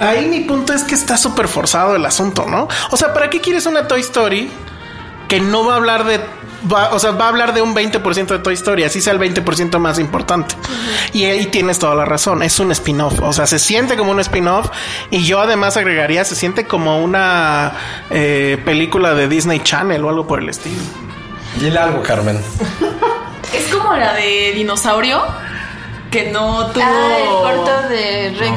ahí 0.00 0.26
mi 0.26 0.40
punto 0.40 0.72
es 0.72 0.82
que 0.82 0.94
está 0.94 1.16
súper 1.16 1.48
forzado 1.48 1.94
el 1.94 2.04
asunto, 2.04 2.46
¿no? 2.46 2.68
O 2.90 2.96
sea, 2.96 3.12
¿para 3.14 3.30
qué 3.30 3.40
quieres 3.40 3.66
una 3.66 3.86
Toy 3.86 4.00
Story 4.00 4.50
que 5.28 5.40
no 5.40 5.64
va 5.64 5.74
a 5.74 5.76
hablar 5.76 6.04
de... 6.04 6.20
va- 6.70 6.90
o 6.92 6.98
sea, 6.98 7.12
va 7.12 7.26
a 7.26 7.28
hablar 7.28 7.54
de 7.54 7.62
un 7.62 7.74
20% 7.74 8.26
de 8.34 8.38
Toy 8.40 8.54
Story, 8.54 8.84
así 8.84 9.00
sea 9.00 9.12
el 9.12 9.18
20% 9.18 9.78
más 9.78 9.98
importante. 9.98 10.54
Y 11.12 11.24
ahí 11.24 11.46
tienes 11.46 11.78
toda 11.78 11.94
la 11.94 12.04
razón, 12.04 12.42
es 12.42 12.58
un 12.60 12.72
spin-off, 12.72 13.20
o 13.22 13.32
sea, 13.32 13.46
se 13.46 13.58
siente 13.58 13.96
como 13.96 14.10
un 14.12 14.20
spin-off 14.20 14.68
y 15.10 15.24
yo 15.24 15.40
además 15.40 15.76
agregaría, 15.76 16.24
se 16.24 16.34
siente 16.34 16.66
como 16.66 17.02
una 17.02 17.72
eh, 18.10 18.60
película 18.64 19.14
de 19.14 19.28
Disney 19.28 19.60
Channel 19.60 20.04
o 20.04 20.08
algo 20.08 20.26
por 20.26 20.40
el 20.40 20.48
estilo. 20.48 20.80
Dile 21.60 21.78
algo, 21.78 22.02
Carmen. 22.02 22.42
Es 23.52 23.66
como 23.74 23.92
la 23.94 24.14
de 24.14 24.52
dinosaurio 24.54 25.22
que 26.10 26.30
no 26.30 26.68
tuvo. 26.68 26.82
Ah, 26.84 27.18
el 27.18 27.28
corto 27.56 27.88
de 27.88 28.34
Rex. 28.38 28.52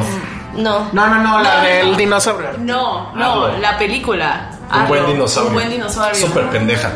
No. 0.56 0.90
No, 0.94 1.08
no, 1.08 1.16
no, 1.22 1.42
la 1.42 1.58
No, 1.58 1.64
del 1.66 1.92
no. 1.92 1.98
dinosaurio. 1.98 2.50
No, 2.60 3.14
no, 3.14 3.46
Arlo. 3.46 3.58
la 3.60 3.78
película. 3.78 4.52
Un 4.74 4.88
buen 4.88 5.06
dinosaurio. 5.08 5.50
Un 5.50 5.54
buen 5.56 5.70
dinosaurio. 5.70 6.16
Súper 6.28 6.50
pendeja. 6.50 6.94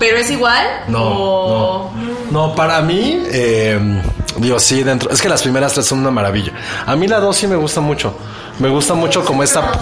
Pero 0.00 0.16
es 0.18 0.28
igual. 0.30 0.66
No, 0.88 1.02
o- 1.04 1.92
no. 1.94 2.48
No, 2.48 2.54
para 2.54 2.80
mí, 2.80 3.22
eh, 3.30 4.02
digo, 4.38 4.58
sí, 4.58 4.82
dentro. 4.82 5.10
Es 5.10 5.20
que 5.22 5.28
las 5.28 5.42
primeras 5.42 5.72
tres 5.74 5.86
son 5.86 5.98
una 6.00 6.10
maravilla. 6.10 6.52
A 6.86 6.96
mí 6.96 7.06
la 7.06 7.20
dos 7.20 7.36
sí 7.36 7.46
me 7.46 7.56
gusta 7.56 7.80
mucho. 7.80 8.14
Me 8.58 8.68
gusta 8.68 8.92
mucho 8.94 9.24
como 9.24 9.42
esta. 9.42 9.72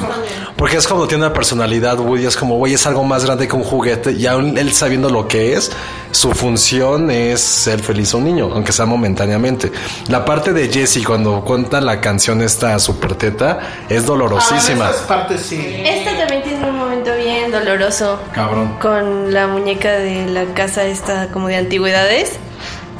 Porque 0.56 0.76
es 0.76 0.86
como 0.86 1.06
tiene 1.08 1.24
una 1.26 1.32
personalidad, 1.32 1.98
Woody. 1.98 2.26
Es 2.26 2.36
como, 2.36 2.56
güey, 2.56 2.74
es 2.74 2.86
algo 2.86 3.02
más 3.04 3.24
grande 3.24 3.48
que 3.48 3.56
un 3.56 3.64
juguete. 3.64 4.12
Y 4.12 4.26
aún 4.26 4.56
él 4.56 4.72
sabiendo 4.72 5.10
lo 5.10 5.26
que 5.26 5.54
es, 5.54 5.72
su 6.12 6.30
función 6.32 7.10
es 7.10 7.40
ser 7.40 7.80
feliz 7.80 8.14
a 8.14 8.18
un 8.18 8.24
niño, 8.24 8.48
aunque 8.52 8.70
sea 8.72 8.86
momentáneamente. 8.86 9.72
La 10.08 10.24
parte 10.24 10.52
de 10.52 10.68
Jesse 10.72 11.04
cuando 11.04 11.40
cuenta 11.44 11.80
la 11.80 12.00
canción 12.00 12.40
esta 12.40 12.78
super 12.78 13.14
teta 13.16 13.58
es 13.88 14.06
dolorosísima. 14.06 14.86
Ah, 14.86 14.90
esas 14.90 15.02
partes 15.06 15.42
sí. 15.42 15.82
Esta 15.84 16.16
también 16.16 16.42
tiene 16.44 16.70
un 16.70 16.76
momento 17.08 17.24
bien 17.24 17.50
doloroso. 17.50 18.20
Cabrón. 18.34 18.78
Con 18.80 19.32
la 19.32 19.46
muñeca 19.46 19.92
de 19.92 20.26
la 20.26 20.44
casa 20.54 20.84
esta 20.84 21.28
como 21.28 21.48
de 21.48 21.56
antigüedades. 21.56 22.32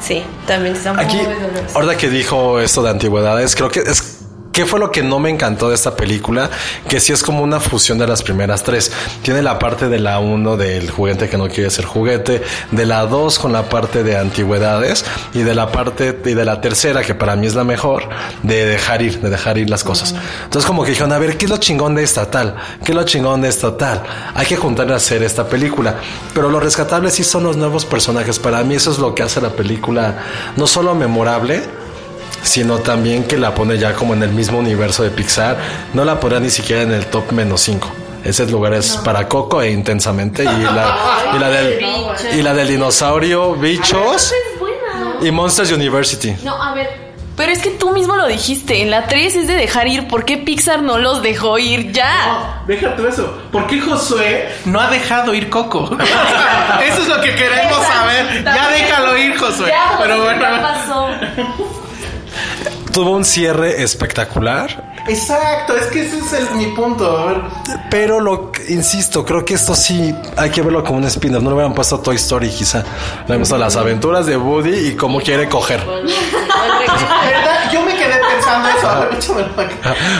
Sí, 0.01 0.23
también 0.47 0.75
está 0.75 0.93
muy 0.93 1.03
Aquí, 1.03 1.17
doloroso. 1.17 1.75
ahora 1.75 1.97
que 1.97 2.09
dijo 2.09 2.59
esto 2.59 2.81
de 2.83 2.89
antigüedades, 2.89 3.55
creo 3.55 3.69
que 3.69 3.81
es. 3.81 4.08
¿Qué 4.59 4.65
fue 4.65 4.77
lo 4.77 4.91
que 4.91 5.01
no 5.01 5.19
me 5.19 5.29
encantó 5.29 5.69
de 5.69 5.75
esta 5.75 5.95
película? 5.95 6.49
Que 6.89 6.99
sí 6.99 7.13
es 7.13 7.23
como 7.23 7.43
una 7.43 7.61
fusión 7.61 7.97
de 7.97 8.05
las 8.05 8.21
primeras 8.21 8.61
tres. 8.61 8.91
Tiene 9.21 9.41
la 9.41 9.57
parte 9.57 9.87
de 9.87 9.99
la 9.99 10.19
uno 10.19 10.57
del 10.57 10.91
juguete 10.91 11.29
que 11.29 11.37
no 11.37 11.47
quiere 11.47 11.69
ser 11.69 11.85
juguete, 11.85 12.41
de 12.69 12.85
la 12.85 13.05
dos 13.05 13.39
con 13.39 13.53
la 13.53 13.69
parte 13.69 14.03
de 14.03 14.17
antigüedades 14.17 15.05
y 15.33 15.43
de 15.43 15.55
la 15.55 15.71
parte 15.71 16.19
y 16.25 16.33
de 16.33 16.43
la 16.43 16.59
tercera, 16.59 17.03
que 17.03 17.15
para 17.15 17.37
mí 17.37 17.47
es 17.47 17.55
la 17.55 17.63
mejor, 17.63 18.09
de 18.43 18.65
dejar 18.65 19.01
ir, 19.01 19.21
de 19.21 19.29
dejar 19.29 19.57
ir 19.57 19.69
las 19.69 19.85
cosas. 19.85 20.13
Entonces 20.43 20.67
como 20.67 20.83
que 20.83 20.89
dijeron, 20.89 21.13
a 21.13 21.19
ver, 21.19 21.37
¿qué 21.37 21.45
es 21.45 21.51
lo 21.51 21.55
chingón 21.55 21.95
de 21.95 22.03
esta 22.03 22.29
tal? 22.29 22.57
¿Qué 22.83 22.91
es 22.91 22.97
lo 22.97 23.05
chingón 23.05 23.41
de 23.41 23.47
esta 23.47 23.77
tal? 23.77 24.03
Hay 24.35 24.45
que 24.45 24.57
juntar 24.57 24.91
a 24.91 24.97
hacer 24.97 25.23
esta 25.23 25.47
película. 25.47 25.95
Pero 26.33 26.49
lo 26.49 26.59
rescatable 26.59 27.11
sí 27.11 27.23
son 27.23 27.45
los 27.45 27.55
nuevos 27.55 27.85
personajes. 27.85 28.39
Para 28.39 28.61
mí 28.65 28.75
eso 28.75 28.91
es 28.91 28.99
lo 28.99 29.15
que 29.15 29.23
hace 29.23 29.39
la 29.39 29.51
película 29.51 30.17
no 30.57 30.67
solo 30.67 30.95
memorable, 30.95 31.63
sino 32.43 32.77
también 32.79 33.23
que 33.25 33.37
la 33.37 33.53
pone 33.53 33.77
ya 33.77 33.93
como 33.93 34.13
en 34.13 34.23
el 34.23 34.29
mismo 34.31 34.59
universo 34.59 35.03
de 35.03 35.09
Pixar. 35.11 35.57
No 35.93 36.03
la 36.05 36.19
pondrá 36.19 36.39
ni 36.39 36.49
siquiera 36.49 36.81
en 36.83 36.91
el 36.91 37.05
top 37.07 37.31
menos 37.31 37.61
5. 37.61 37.91
Ese 38.23 38.45
lugar 38.47 38.73
es 38.73 38.97
para 38.97 39.27
Coco 39.27 39.61
e 39.61 39.71
intensamente. 39.71 40.43
Y 40.43 40.45
la, 40.45 40.95
y 41.35 41.39
la, 41.39 41.49
del, 41.49 41.79
y 42.37 42.41
la 42.41 42.53
del 42.53 42.67
dinosaurio, 42.67 43.53
bichos 43.55 44.31
Es 44.33 44.59
buena. 44.59 45.15
y 45.21 45.31
Monsters 45.31 45.71
University. 45.71 46.35
No, 46.43 46.61
a 46.61 46.73
ver. 46.73 47.09
Pero 47.37 47.53
es 47.53 47.59
que 47.59 47.69
tú 47.69 47.91
mismo 47.91 48.17
lo 48.17 48.27
dijiste. 48.27 48.81
En 48.81 48.91
la 48.91 49.07
3 49.07 49.33
es 49.37 49.47
de 49.47 49.53
dejar 49.53 49.87
ir. 49.87 50.09
¿Por 50.09 50.25
qué 50.25 50.37
Pixar 50.37 50.81
no 50.83 50.97
los 50.97 51.21
dejó 51.21 51.57
ir 51.57 51.93
ya? 51.93 52.11
No, 52.27 52.67
déjate 52.67 53.07
eso. 53.07 53.33
¿Por 53.53 53.65
qué 53.67 53.79
Josué 53.79 54.49
no 54.65 54.81
ha 54.81 54.89
dejado 54.89 55.33
ir 55.33 55.49
Coco? 55.49 55.89
eso 56.85 57.01
es 57.01 57.07
lo 57.07 57.21
que 57.21 57.33
queremos 57.35 57.77
Exacto, 57.77 57.93
saber. 57.93 58.43
Ya 58.43 58.67
déjalo 58.69 59.17
ir, 59.17 59.37
Josué. 59.37 59.69
Ya, 59.69 59.97
Pero 60.01 60.21
bueno. 60.21 60.41
ya 60.41 60.61
pasó. 60.61 61.07
Tuvo 62.99 63.11
un 63.11 63.23
cierre 63.23 63.81
espectacular. 63.81 64.91
Exacto, 65.07 65.73
es 65.77 65.85
que 65.85 66.01
ese 66.05 66.17
es 66.19 66.33
el- 66.33 66.49
mi 66.57 66.65
punto. 66.75 67.17
A 67.17 67.25
ver. 67.27 67.41
Pero 67.89 68.19
lo 68.19 68.51
que- 68.51 68.73
insisto, 68.73 69.23
creo 69.23 69.45
que 69.45 69.53
esto 69.53 69.73
sí 69.73 70.13
hay 70.35 70.49
que 70.49 70.61
verlo 70.61 70.83
como 70.83 70.97
un 70.97 71.05
spin-off. 71.05 71.41
No 71.41 71.49
le 71.51 71.55
hubieran 71.55 71.73
puesto 71.73 72.01
Toy 72.01 72.17
Story, 72.17 72.49
quizá. 72.49 72.79
Le 73.25 73.35
hemos 73.35 73.47
puesto 73.47 73.57
las 73.57 73.77
aventuras 73.77 74.25
de 74.25 74.35
Woody 74.35 74.89
y 74.89 74.95
cómo 74.97 75.21
quiere 75.21 75.47
coger. 75.47 75.79
¿Verdad? 75.87 77.71
Yo 77.71 77.85
me 77.85 77.95
quedé 77.95 78.19
pensando 78.35 78.67
eso. 79.17 79.37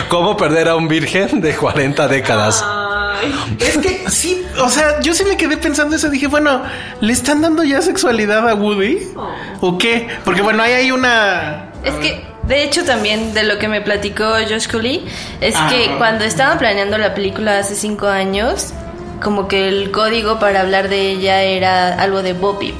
Cómo 0.08 0.34
perder 0.38 0.68
a 0.68 0.76
un 0.76 0.88
virgen 0.88 1.42
de 1.42 1.54
40 1.54 2.08
décadas. 2.08 2.64
Es 3.58 3.76
que 3.76 4.08
sí, 4.08 4.42
o 4.58 4.70
sea, 4.70 5.00
yo 5.00 5.12
sí 5.12 5.24
me 5.24 5.36
quedé 5.36 5.58
pensando 5.58 5.96
eso. 5.96 6.08
Dije, 6.08 6.28
bueno, 6.28 6.62
¿le 7.02 7.12
están 7.12 7.42
dando 7.42 7.62
ya 7.62 7.82
sexualidad 7.82 8.48
a 8.48 8.54
Woody? 8.54 9.08
¿O 9.60 9.76
qué? 9.76 10.08
Porque 10.24 10.40
bueno, 10.40 10.62
ahí 10.62 10.72
hay 10.72 10.90
una. 10.90 11.66
Es 11.84 11.94
que, 11.96 12.24
de 12.50 12.64
hecho, 12.64 12.84
también 12.84 13.32
de 13.32 13.44
lo 13.44 13.58
que 13.58 13.68
me 13.68 13.80
platicó 13.80 14.24
Josh 14.46 14.68
Cooley, 14.68 15.06
es 15.40 15.54
Ah. 15.56 15.68
que 15.70 15.96
cuando 15.96 16.24
estaban 16.24 16.58
planeando 16.58 16.98
la 16.98 17.14
película 17.14 17.58
hace 17.58 17.74
cinco 17.74 18.08
años, 18.08 18.74
como 19.22 19.48
que 19.48 19.68
el 19.68 19.90
código 19.90 20.38
para 20.38 20.60
hablar 20.60 20.88
de 20.88 21.10
ella 21.12 21.42
era 21.42 21.94
algo 21.94 22.22
de 22.22 22.32
Bopip. 22.34 22.74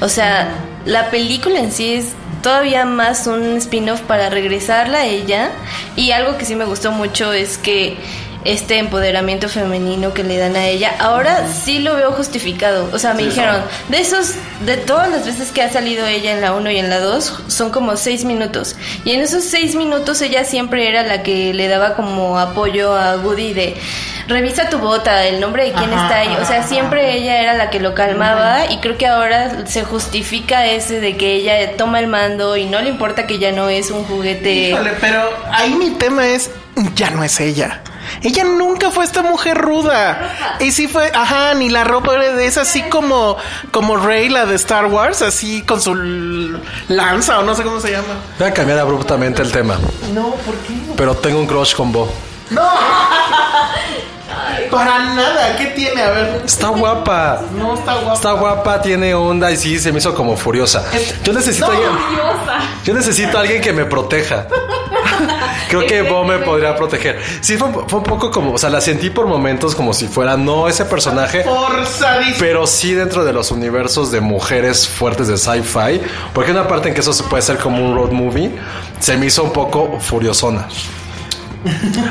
O 0.00 0.08
sea, 0.08 0.48
la 0.84 1.10
película 1.10 1.58
en 1.60 1.70
sí 1.70 1.94
es 1.94 2.14
todavía 2.42 2.84
más 2.84 3.26
un 3.28 3.56
spin-off 3.58 4.00
para 4.00 4.28
regresarla 4.28 4.98
a 4.98 5.06
ella. 5.06 5.50
Y 5.94 6.10
algo 6.10 6.36
que 6.36 6.44
sí 6.44 6.56
me 6.56 6.64
gustó 6.64 6.90
mucho 6.90 7.32
es 7.32 7.56
que 7.58 7.96
este 8.44 8.78
empoderamiento 8.78 9.48
femenino 9.48 10.14
que 10.14 10.24
le 10.24 10.38
dan 10.38 10.56
a 10.56 10.66
ella, 10.66 10.94
ahora 10.98 11.46
sí 11.48 11.78
lo 11.78 11.96
veo 11.96 12.12
justificado. 12.12 12.88
O 12.92 12.98
sea, 12.98 13.14
me 13.14 13.24
dijeron, 13.24 13.62
de 13.88 14.00
esos, 14.00 14.34
de 14.66 14.76
todas 14.76 15.08
las 15.10 15.24
veces 15.24 15.50
que 15.52 15.62
ha 15.62 15.70
salido 15.70 16.06
ella 16.06 16.32
en 16.32 16.40
la 16.40 16.52
1 16.54 16.70
y 16.70 16.78
en 16.78 16.90
la 16.90 17.00
2, 17.00 17.44
son 17.48 17.70
como 17.70 17.96
6 17.96 18.24
minutos. 18.24 18.76
Y 19.04 19.12
en 19.12 19.20
esos 19.20 19.44
6 19.44 19.74
minutos 19.76 20.20
ella 20.22 20.44
siempre 20.44 20.88
era 20.88 21.02
la 21.02 21.22
que 21.22 21.54
le 21.54 21.68
daba 21.68 21.94
como 21.94 22.38
apoyo 22.38 22.96
a 22.96 23.16
Woody 23.16 23.52
de, 23.52 23.76
revisa 24.28 24.68
tu 24.68 24.78
bota, 24.78 25.26
el 25.26 25.40
nombre 25.40 25.64
de 25.64 25.72
quién 25.72 25.92
Ajá, 25.92 26.02
está 26.02 26.18
ahí. 26.18 26.36
O 26.40 26.44
sea, 26.44 26.62
siempre 26.62 27.16
ella 27.16 27.40
era 27.40 27.54
la 27.54 27.70
que 27.70 27.80
lo 27.80 27.94
calmaba 27.94 28.70
y 28.70 28.78
creo 28.78 28.96
que 28.96 29.06
ahora 29.06 29.66
se 29.66 29.84
justifica 29.84 30.66
ese 30.66 31.00
de 31.00 31.16
que 31.16 31.34
ella 31.34 31.76
toma 31.76 32.00
el 32.00 32.06
mando 32.06 32.56
y 32.56 32.66
no 32.66 32.80
le 32.80 32.88
importa 32.88 33.26
que 33.26 33.38
ya 33.38 33.52
no 33.52 33.68
es 33.68 33.90
un 33.90 34.04
juguete. 34.04 34.70
Híjole, 34.70 34.92
pero 35.00 35.30
ahí 35.50 35.74
mi 35.74 35.90
tema 35.90 36.26
es, 36.26 36.50
ya 36.94 37.10
no 37.10 37.22
es 37.22 37.40
ella. 37.40 37.82
Ella 38.22 38.44
nunca 38.44 38.90
fue 38.90 39.04
esta 39.04 39.22
mujer 39.22 39.56
ruda. 39.58 40.56
Y 40.60 40.72
sí 40.72 40.88
fue, 40.88 41.10
ajá, 41.14 41.54
ni 41.54 41.68
la 41.70 41.84
ropa 41.84 42.14
era 42.14 42.32
de 42.34 42.46
esa, 42.46 42.62
así 42.62 42.82
como, 42.82 43.36
como 43.70 43.96
Rey, 43.96 44.28
la 44.28 44.46
de 44.46 44.54
Star 44.56 44.86
Wars, 44.86 45.22
así 45.22 45.62
con 45.62 45.80
su 45.80 45.94
lanza 46.88 47.38
o 47.38 47.42
no 47.42 47.54
sé 47.54 47.62
cómo 47.62 47.80
se 47.80 47.92
llama. 47.92 48.14
Voy 48.38 48.48
a 48.48 48.52
cambiar 48.54 48.78
abruptamente 48.78 49.42
el 49.42 49.50
tema. 49.50 49.78
No, 50.12 50.30
¿por 50.30 50.54
qué? 50.56 50.74
Pero 50.96 51.14
tengo 51.16 51.38
un 51.40 51.46
crush 51.46 51.74
con 51.74 51.90
Bo. 51.92 52.12
Para 54.70 54.98
nada. 55.00 55.56
¿Qué 55.56 55.66
tiene? 55.66 56.02
A 56.02 56.10
ver. 56.10 56.42
Está 56.44 56.68
guapa. 56.68 57.40
No 57.56 57.74
está 57.74 57.94
guapa. 57.94 58.14
Está 58.14 58.32
guapa, 58.32 58.82
tiene 58.82 59.14
onda 59.14 59.50
y 59.50 59.56
sí, 59.56 59.78
se 59.78 59.92
me 59.92 59.98
hizo 59.98 60.14
como 60.14 60.36
furiosa. 60.36 60.84
Yo 61.24 61.32
necesito 61.32 61.66
No. 61.66 61.72
alguien. 61.72 61.92
Yo 62.84 62.94
necesito 62.94 63.38
alguien 63.38 63.60
que 63.60 63.72
me 63.72 63.84
proteja. 63.84 64.46
Creo 65.72 65.86
que 65.86 66.02
Bo 66.02 66.22
me 66.24 66.38
podría 66.38 66.76
proteger. 66.76 67.18
Sí, 67.40 67.56
fue, 67.56 67.70
fue 67.88 68.00
un 68.00 68.04
poco 68.04 68.30
como, 68.30 68.52
o 68.52 68.58
sea, 68.58 68.68
la 68.68 68.82
sentí 68.82 69.08
por 69.08 69.26
momentos 69.26 69.74
como 69.74 69.94
si 69.94 70.06
fuera 70.06 70.36
no 70.36 70.68
ese 70.68 70.84
personaje, 70.84 71.44
Forzadísimo. 71.44 72.36
pero 72.38 72.66
sí 72.66 72.92
dentro 72.92 73.24
de 73.24 73.32
los 73.32 73.50
universos 73.50 74.10
de 74.10 74.20
mujeres 74.20 74.86
fuertes 74.86 75.28
de 75.28 75.38
sci-fi. 75.38 76.02
Porque 76.34 76.50
una 76.50 76.68
parte 76.68 76.88
en 76.88 76.94
que 76.94 77.00
eso 77.00 77.14
se 77.14 77.22
puede 77.24 77.42
ser 77.42 77.56
como 77.56 77.82
un 77.82 77.94
road 77.96 78.10
movie, 78.10 78.50
se 78.98 79.16
me 79.16 79.26
hizo 79.26 79.44
un 79.44 79.52
poco 79.52 79.98
furiosona. 79.98 80.68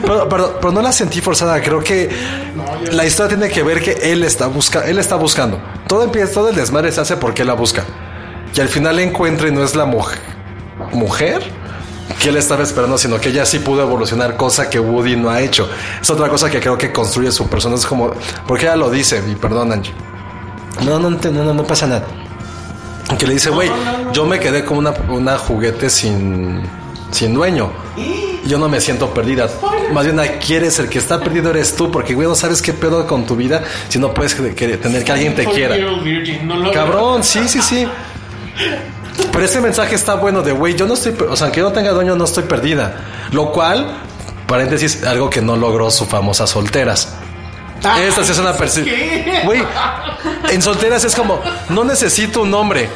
Pero, 0.01 0.27
pero, 0.29 0.57
pero 0.59 0.71
no 0.71 0.81
la 0.81 0.91
sentí 0.91 1.21
forzada. 1.21 1.61
Creo 1.61 1.83
que 1.83 2.09
la 2.91 3.05
historia 3.05 3.37
tiene 3.37 3.53
que 3.53 3.61
ver 3.61 3.81
que 3.81 4.11
él 4.11 4.23
está 4.23 4.47
buscando. 4.47 4.87
Él 4.87 4.97
está 4.97 5.17
buscando. 5.17 5.59
Todo 5.87 6.03
empieza, 6.03 6.33
todo 6.33 6.49
el 6.49 6.55
desmadre 6.55 6.91
se 6.91 7.01
hace 7.01 7.15
porque 7.17 7.43
él 7.43 7.49
la 7.49 7.53
busca. 7.53 7.83
Y 8.55 8.59
al 8.59 8.69
final 8.69 8.97
encuentra 8.99 9.47
y 9.49 9.51
no 9.51 9.63
es 9.63 9.75
la 9.75 9.85
mujer, 9.85 10.19
mujer 10.93 11.43
que 12.19 12.29
él 12.29 12.37
estaba 12.37 12.63
esperando, 12.63 12.97
sino 12.97 13.19
que 13.19 13.29
ella 13.29 13.45
sí 13.45 13.59
pudo 13.59 13.81
evolucionar, 13.81 14.37
cosa 14.37 14.69
que 14.69 14.79
Woody 14.79 15.15
no 15.15 15.29
ha 15.29 15.41
hecho. 15.41 15.69
Es 16.01 16.09
otra 16.09 16.29
cosa 16.29 16.49
que 16.49 16.59
creo 16.59 16.77
que 16.77 16.91
construye 16.91 17.31
su 17.31 17.47
persona. 17.49 17.75
Es 17.75 17.85
como, 17.85 18.11
porque 18.47 18.65
ella 18.65 18.75
lo 18.75 18.89
dice, 18.89 19.21
y 19.27 19.35
perdón, 19.35 19.71
Angie. 19.71 19.93
No, 20.85 20.99
no, 20.99 21.09
no, 21.09 21.19
no, 21.31 21.53
no 21.53 21.63
pasa 21.63 21.87
nada. 21.87 22.05
Que 23.17 23.27
le 23.27 23.33
dice, 23.33 23.49
güey, 23.49 23.69
yo 24.13 24.25
me 24.25 24.39
quedé 24.39 24.63
como 24.63 24.79
una, 24.79 24.91
una 25.09 25.37
juguete 25.37 25.89
sin, 25.89 26.61
sin 27.11 27.33
dueño. 27.33 27.71
Yo 28.45 28.57
no 28.57 28.69
me 28.69 28.79
siento 28.81 29.13
perdida. 29.13 29.49
Más 29.93 30.05
bien, 30.05 30.19
quieres 30.45 30.79
el 30.79 30.87
que 30.89 30.97
está 30.97 31.19
perdido 31.19 31.49
eres 31.49 31.75
tú, 31.75 31.91
porque, 31.91 32.13
güey, 32.15 32.27
no 32.27 32.35
sabes 32.35 32.61
qué 32.61 32.73
pedo 32.73 33.05
con 33.05 33.25
tu 33.25 33.35
vida 33.35 33.63
si 33.89 33.99
no 33.99 34.13
puedes 34.13 34.33
que- 34.33 34.55
que- 34.55 34.77
tener 34.77 35.03
que 35.03 35.11
alguien 35.11 35.35
te 35.35 35.45
quiera. 35.45 35.75
Cabrón, 36.73 37.23
sí, 37.23 37.47
sí, 37.47 37.61
sí. 37.61 37.87
Pero 39.31 39.45
ese 39.45 39.61
mensaje 39.61 39.95
está 39.95 40.15
bueno 40.15 40.41
de, 40.41 40.51
güey, 40.51 40.75
yo 40.75 40.87
no 40.87 40.93
estoy, 40.93 41.15
o 41.29 41.35
sea, 41.35 41.47
aunque 41.47 41.59
yo 41.59 41.69
no 41.69 41.73
tenga 41.73 41.91
dueño, 41.91 42.15
no 42.15 42.25
estoy 42.25 42.43
perdida. 42.43 42.95
Lo 43.31 43.51
cual, 43.51 43.97
paréntesis, 44.47 45.03
algo 45.05 45.29
que 45.29 45.41
no 45.41 45.55
logró 45.55 45.89
su 45.91 46.05
famosa 46.05 46.47
solteras. 46.47 47.15
Esta 47.99 48.23
sí 48.23 48.31
es 48.31 48.39
una 48.39 48.53
percepción. 48.53 48.95
Güey, 49.45 49.63
en 50.49 50.61
solteras 50.61 51.03
es 51.03 51.15
como, 51.15 51.41
no 51.69 51.83
necesito 51.83 52.41
un 52.41 52.53
hombre. 52.53 52.89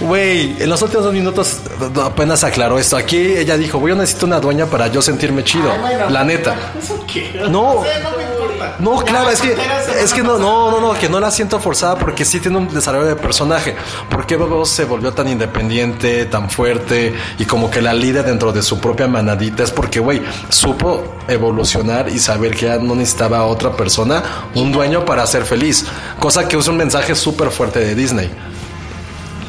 Güey, 0.00 0.56
en 0.62 0.68
los 0.70 0.80
últimos 0.80 1.04
dos 1.04 1.12
minutos 1.12 1.58
apenas 2.02 2.42
aclaró 2.42 2.78
esto. 2.78 2.96
Aquí 2.96 3.18
ella 3.18 3.56
dijo, 3.56 3.78
güey, 3.78 3.94
yo 3.94 4.00
necesito 4.00 4.26
una 4.26 4.40
dueña 4.40 4.66
para 4.66 4.86
yo 4.88 5.02
sentirme 5.02 5.44
chido. 5.44 5.70
La 6.08 6.24
neta. 6.24 6.56
¿Eso 6.82 7.04
qué? 7.06 7.38
No. 7.50 7.74
no 7.74 7.82
me 8.16 8.22
importa. 8.22 8.76
No, 8.78 8.96
claro, 9.04 9.30
es 9.30 9.40
que, 9.40 9.54
es 10.02 10.12
que 10.14 10.22
no, 10.22 10.38
no, 10.38 10.70
no, 10.70 10.80
no, 10.80 10.98
que 10.98 11.08
no 11.08 11.20
la 11.20 11.30
siento 11.30 11.60
forzada 11.60 11.96
porque 11.96 12.24
sí 12.24 12.40
tiene 12.40 12.56
un 12.56 12.68
desarrollo 12.68 13.06
de 13.06 13.16
personaje. 13.16 13.74
¿Por 14.08 14.26
qué 14.26 14.36
Bobo 14.36 14.64
se 14.64 14.84
volvió 14.84 15.12
tan 15.12 15.28
independiente, 15.28 16.24
tan 16.26 16.48
fuerte 16.48 17.14
y 17.38 17.44
como 17.44 17.70
que 17.70 17.82
la 17.82 17.92
líder 17.92 18.24
dentro 18.24 18.52
de 18.52 18.62
su 18.62 18.80
propia 18.80 19.06
manadita? 19.06 19.62
Es 19.62 19.70
porque, 19.70 20.00
güey, 20.00 20.22
supo 20.48 21.04
evolucionar 21.28 22.08
y 22.08 22.18
saber 22.18 22.54
que 22.54 22.66
ya 22.66 22.78
no 22.78 22.94
necesitaba 22.94 23.38
a 23.38 23.44
otra 23.44 23.72
persona, 23.76 24.22
un 24.54 24.72
dueño 24.72 25.04
para 25.04 25.26
ser 25.26 25.44
feliz. 25.44 25.84
Cosa 26.18 26.48
que 26.48 26.56
es 26.56 26.68
un 26.68 26.76
mensaje 26.76 27.14
súper 27.14 27.50
fuerte 27.50 27.80
de 27.80 27.94
Disney. 27.94 28.30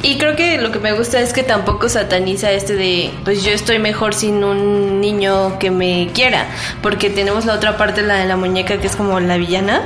Y 0.04 0.18
creo 0.18 0.36
que 0.36 0.58
lo 0.58 0.72
que 0.72 0.80
me 0.80 0.94
gusta 0.94 1.20
es 1.20 1.32
que 1.32 1.44
tampoco 1.44 1.88
sataniza 1.88 2.52
este 2.52 2.76
de, 2.76 3.12
pues 3.24 3.44
yo 3.44 3.52
estoy 3.52 3.78
mejor 3.78 4.14
sin 4.16 4.44
un 4.44 5.00
niño 5.00 5.60
que 5.60 5.70
me 5.70 6.10
quiera, 6.14 6.48
porque 6.82 7.10
tenemos 7.10 7.46
la 7.46 7.54
otra 7.54 7.78
parte, 7.78 8.02
la 8.02 8.16
de 8.16 8.26
la 8.26 8.36
muñeca, 8.36 8.78
que 8.78 8.88
es 8.88 8.96
como 8.96 9.20
la 9.20 9.38
villana, 9.38 9.82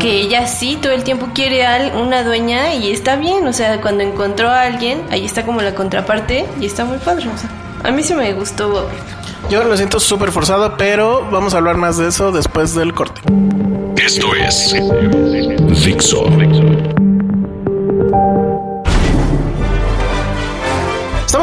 que 0.00 0.20
ella 0.20 0.46
sí 0.46 0.78
todo 0.80 0.92
el 0.92 1.04
tiempo 1.04 1.28
quiere 1.32 1.64
a 1.64 1.92
una 1.96 2.24
dueña 2.24 2.74
y 2.74 2.90
está 2.90 3.16
bien, 3.16 3.46
o 3.46 3.52
sea, 3.52 3.80
cuando 3.80 4.02
encontró 4.02 4.48
a 4.48 4.62
alguien, 4.62 5.02
ahí 5.10 5.24
está 5.24 5.44
como 5.44 5.62
la 5.62 5.74
contraparte 5.74 6.44
y 6.60 6.66
está 6.66 6.84
muy 6.84 6.98
padre, 6.98 7.28
o 7.28 7.38
sea, 7.38 7.50
a 7.84 7.90
mí 7.92 8.02
sí 8.02 8.14
me 8.14 8.32
gustó. 8.32 8.88
Yo 9.50 9.64
lo 9.64 9.76
siento 9.76 10.00
súper 10.00 10.32
forzado, 10.32 10.76
pero 10.76 11.28
vamos 11.30 11.54
a 11.54 11.58
hablar 11.58 11.76
más 11.76 11.98
de 11.98 12.08
eso 12.08 12.32
después 12.32 12.74
del 12.74 12.94
corte. 12.94 13.20
Esto 13.96 14.34
es 14.34 14.74
Dixo. 15.84 16.26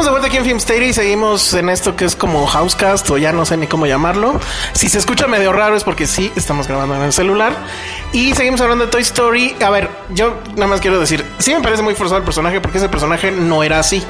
De 0.00 0.08
vuelta 0.08 0.28
aquí 0.28 0.38
en 0.38 0.44
Filmsteria 0.44 0.88
y 0.88 0.92
seguimos 0.94 1.52
en 1.52 1.68
esto 1.68 1.94
que 1.94 2.06
es 2.06 2.16
como 2.16 2.46
Housecast 2.46 3.10
o 3.10 3.18
ya 3.18 3.32
no 3.32 3.44
sé 3.44 3.58
ni 3.58 3.66
cómo 3.66 3.84
llamarlo. 3.84 4.40
Si 4.72 4.88
se 4.88 4.96
escucha 4.96 5.26
medio 5.26 5.52
raro 5.52 5.76
es 5.76 5.84
porque 5.84 6.06
sí, 6.06 6.32
estamos 6.36 6.66
grabando 6.66 6.94
en 6.96 7.02
el 7.02 7.12
celular. 7.12 7.52
Y 8.10 8.34
seguimos 8.34 8.62
hablando 8.62 8.86
de 8.86 8.90
Toy 8.90 9.02
Story. 9.02 9.54
A 9.62 9.68
ver, 9.68 9.90
yo 10.08 10.38
nada 10.54 10.68
más 10.68 10.80
quiero 10.80 10.98
decir, 10.98 11.22
sí 11.38 11.54
me 11.54 11.60
parece 11.60 11.82
muy 11.82 11.94
forzado 11.94 12.16
el 12.16 12.24
personaje 12.24 12.62
porque 12.62 12.78
ese 12.78 12.88
personaje 12.88 13.30
no 13.30 13.62
era 13.62 13.78
así. 13.78 14.02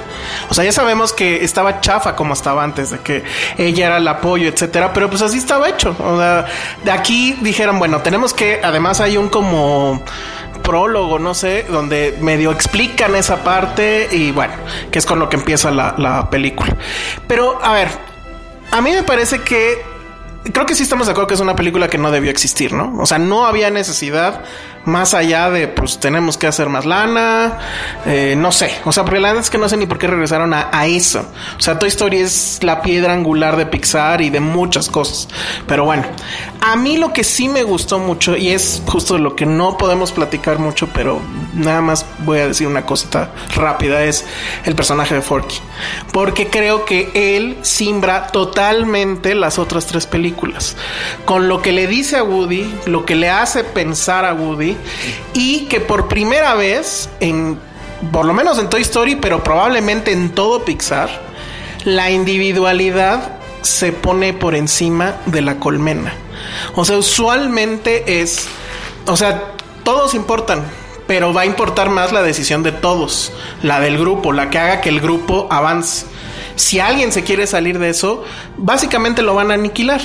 O 0.49 0.55
sea, 0.55 0.63
ya 0.63 0.71
sabemos 0.71 1.13
que 1.13 1.45
estaba 1.45 1.81
chafa 1.81 2.15
como 2.15 2.35
estaba 2.35 2.63
antes, 2.63 2.91
de 2.91 3.01
que 3.01 3.25
ella 3.59 3.87
era 3.87 3.97
el 3.97 4.07
apoyo, 4.07 4.49
etcétera, 4.49 4.93
pero 4.93 5.11
pues 5.11 5.23
así 5.23 5.39
estaba 5.39 5.69
hecho. 5.69 5.97
O 5.99 6.17
sea, 6.17 6.47
de 6.85 6.91
aquí 6.93 7.37
dijeron, 7.41 7.81
bueno, 7.81 8.01
tenemos 8.01 8.33
que, 8.33 8.61
además 8.63 9.01
hay 9.01 9.17
un 9.17 9.29
como 9.29 10.05
prólogo, 10.71 11.19
no 11.19 11.35
sé, 11.35 11.65
donde 11.69 12.17
medio 12.21 12.53
explican 12.53 13.17
esa 13.17 13.43
parte 13.43 14.09
y 14.13 14.31
bueno, 14.31 14.53
que 14.93 15.01
es 15.01 15.05
con 15.05 15.19
lo 15.19 15.29
que 15.29 15.35
empieza 15.35 15.73
la, 15.73 15.97
la 15.99 16.31
película. 16.31 16.77
Pero, 17.27 17.59
a 17.61 17.73
ver, 17.73 17.89
a 18.71 18.81
mí 18.81 18.93
me 18.93 19.03
parece 19.03 19.41
que 19.41 19.83
creo 20.53 20.67
que 20.67 20.77
sí 20.77 20.85
estamos 20.85 21.09
de 21.09 21.11
acuerdo 21.11 21.27
que 21.27 21.35
es 21.35 21.41
una 21.41 21.57
película 21.57 21.89
que 21.89 21.99
no 21.99 22.13
debió 22.13 22.31
existir, 22.31 22.73
¿no? 22.73 22.95
O 23.01 23.07
sea, 23.07 23.19
no 23.19 23.47
había 23.47 23.71
necesidad 23.71 24.45
más 24.85 25.15
allá 25.15 25.51
de, 25.51 25.69
pues, 25.69 25.99
tenemos 25.99 26.37
que 26.37 26.47
hacer 26.47 26.69
más 26.69 26.87
lana, 26.87 27.59
eh, 28.07 28.35
no 28.37 28.53
sé. 28.53 28.73
O 28.85 28.93
sea, 28.93 29.05
porque 29.05 29.21
la 29.21 29.29
verdad 29.29 29.45
es 29.45 29.51
que 29.51 29.59
no 29.59 29.69
sé 29.69 29.77
ni 29.77 29.87
por 29.87 29.99
qué 29.99 30.07
regresaron 30.07 30.55
a, 30.55 30.69
a 30.73 30.87
eso. 30.87 31.25
O 31.59 31.61
sea, 31.61 31.79
Toy 31.79 31.89
Story 31.89 32.19
es 32.19 32.61
la 32.63 32.83
piedra 32.83 33.13
angular 33.13 33.57
de 33.57 33.67
Pixar 33.67 34.21
y 34.23 34.31
de 34.31 34.41
muchas 34.41 34.89
cosas. 34.89 35.29
Pero 35.67 35.85
bueno, 35.85 36.05
a 36.61 36.77
mí 36.77 36.97
lo 36.97 37.13
que 37.13 37.25
sí 37.25 37.49
me 37.49 37.63
gustó 37.63 37.99
mucho, 37.99 38.37
y 38.37 38.51
es 38.51 38.83
justo 38.87 39.19
lo 39.19 39.37
que 39.37 39.47
no 39.47 39.77
podemos 39.77 40.13
platicar 40.13 40.59
mucho, 40.59 40.89
pero 40.93 41.21
nada 41.55 41.81
más 41.81 42.07
voy 42.21 42.39
a 42.39 42.49
decir 42.49 42.67
una 42.67 42.87
cosita 42.87 43.31
rápida, 43.55 44.05
es 44.05 44.25
el 44.65 44.75
personaje 44.75 45.15
de 45.15 45.23
Forky. 45.23 45.59
Porque 46.13 46.49
creo 46.49 46.85
que 46.85 47.11
él 47.15 47.59
simbra 47.63 48.29
totalmente 48.29 49.35
las 49.35 49.59
otras 49.59 49.87
tres 49.87 50.07
películas. 50.07 50.77
Con 51.25 51.49
lo 51.49 51.63
que 51.63 51.73
le 51.73 51.87
dice 51.87 52.17
a 52.17 52.23
Woody, 52.23 52.73
lo 52.87 53.05
que 53.05 53.15
le 53.15 53.31
hace 53.31 53.65
pensar 53.65 54.25
a 54.25 54.35
Woody, 54.35 54.70
y 55.33 55.67
que 55.67 55.81
por 55.81 56.09
primera 56.09 56.55
vez, 56.55 57.09
en, 57.21 57.59
por 58.13 58.25
lo 58.25 58.33
menos 58.33 58.59
en 58.59 58.69
Toy 58.69 58.83
Story, 58.83 59.17
pero 59.17 59.43
probablemente 59.43 60.13
en 60.13 60.31
todo 60.31 60.65
Pixar, 60.65 61.09
la 61.85 62.11
individualidad 62.11 63.39
se 63.63 63.93
pone 63.93 64.33
por 64.33 64.55
encima 64.55 65.17
de 65.27 65.43
la 65.43 65.57
colmena. 65.57 66.13
O 66.75 66.85
sea, 66.85 66.99
usualmente 66.99 68.21
es, 68.21 68.47
o 69.07 69.17
sea, 69.17 69.53
todos 69.85 70.15
importan, 70.15 70.65
pero 71.07 71.35
va 71.35 71.43
a 71.43 71.47
importar 71.47 71.91
más 71.91 72.13
la 72.13 72.23
decisión 72.23 72.63
de 72.63 72.73
todos, 72.73 73.33
la 73.63 73.81
del 73.81 73.99
grupo, 73.99 74.33
la 74.33 74.51
que 74.51 74.59
haga 74.59 74.81
que 74.81 74.89
el 74.89 75.01
grupo 75.01 75.49
avance. 75.51 76.07
Si 76.57 76.79
alguien 76.79 77.11
se 77.11 77.25
quiere 77.25 77.47
salir 77.47 77.79
de 77.79 77.89
eso, 77.89 78.23
básicamente 78.57 79.23
lo 79.23 79.35
van 79.35 79.51
a 79.51 79.55
aniquilar. 79.55 80.01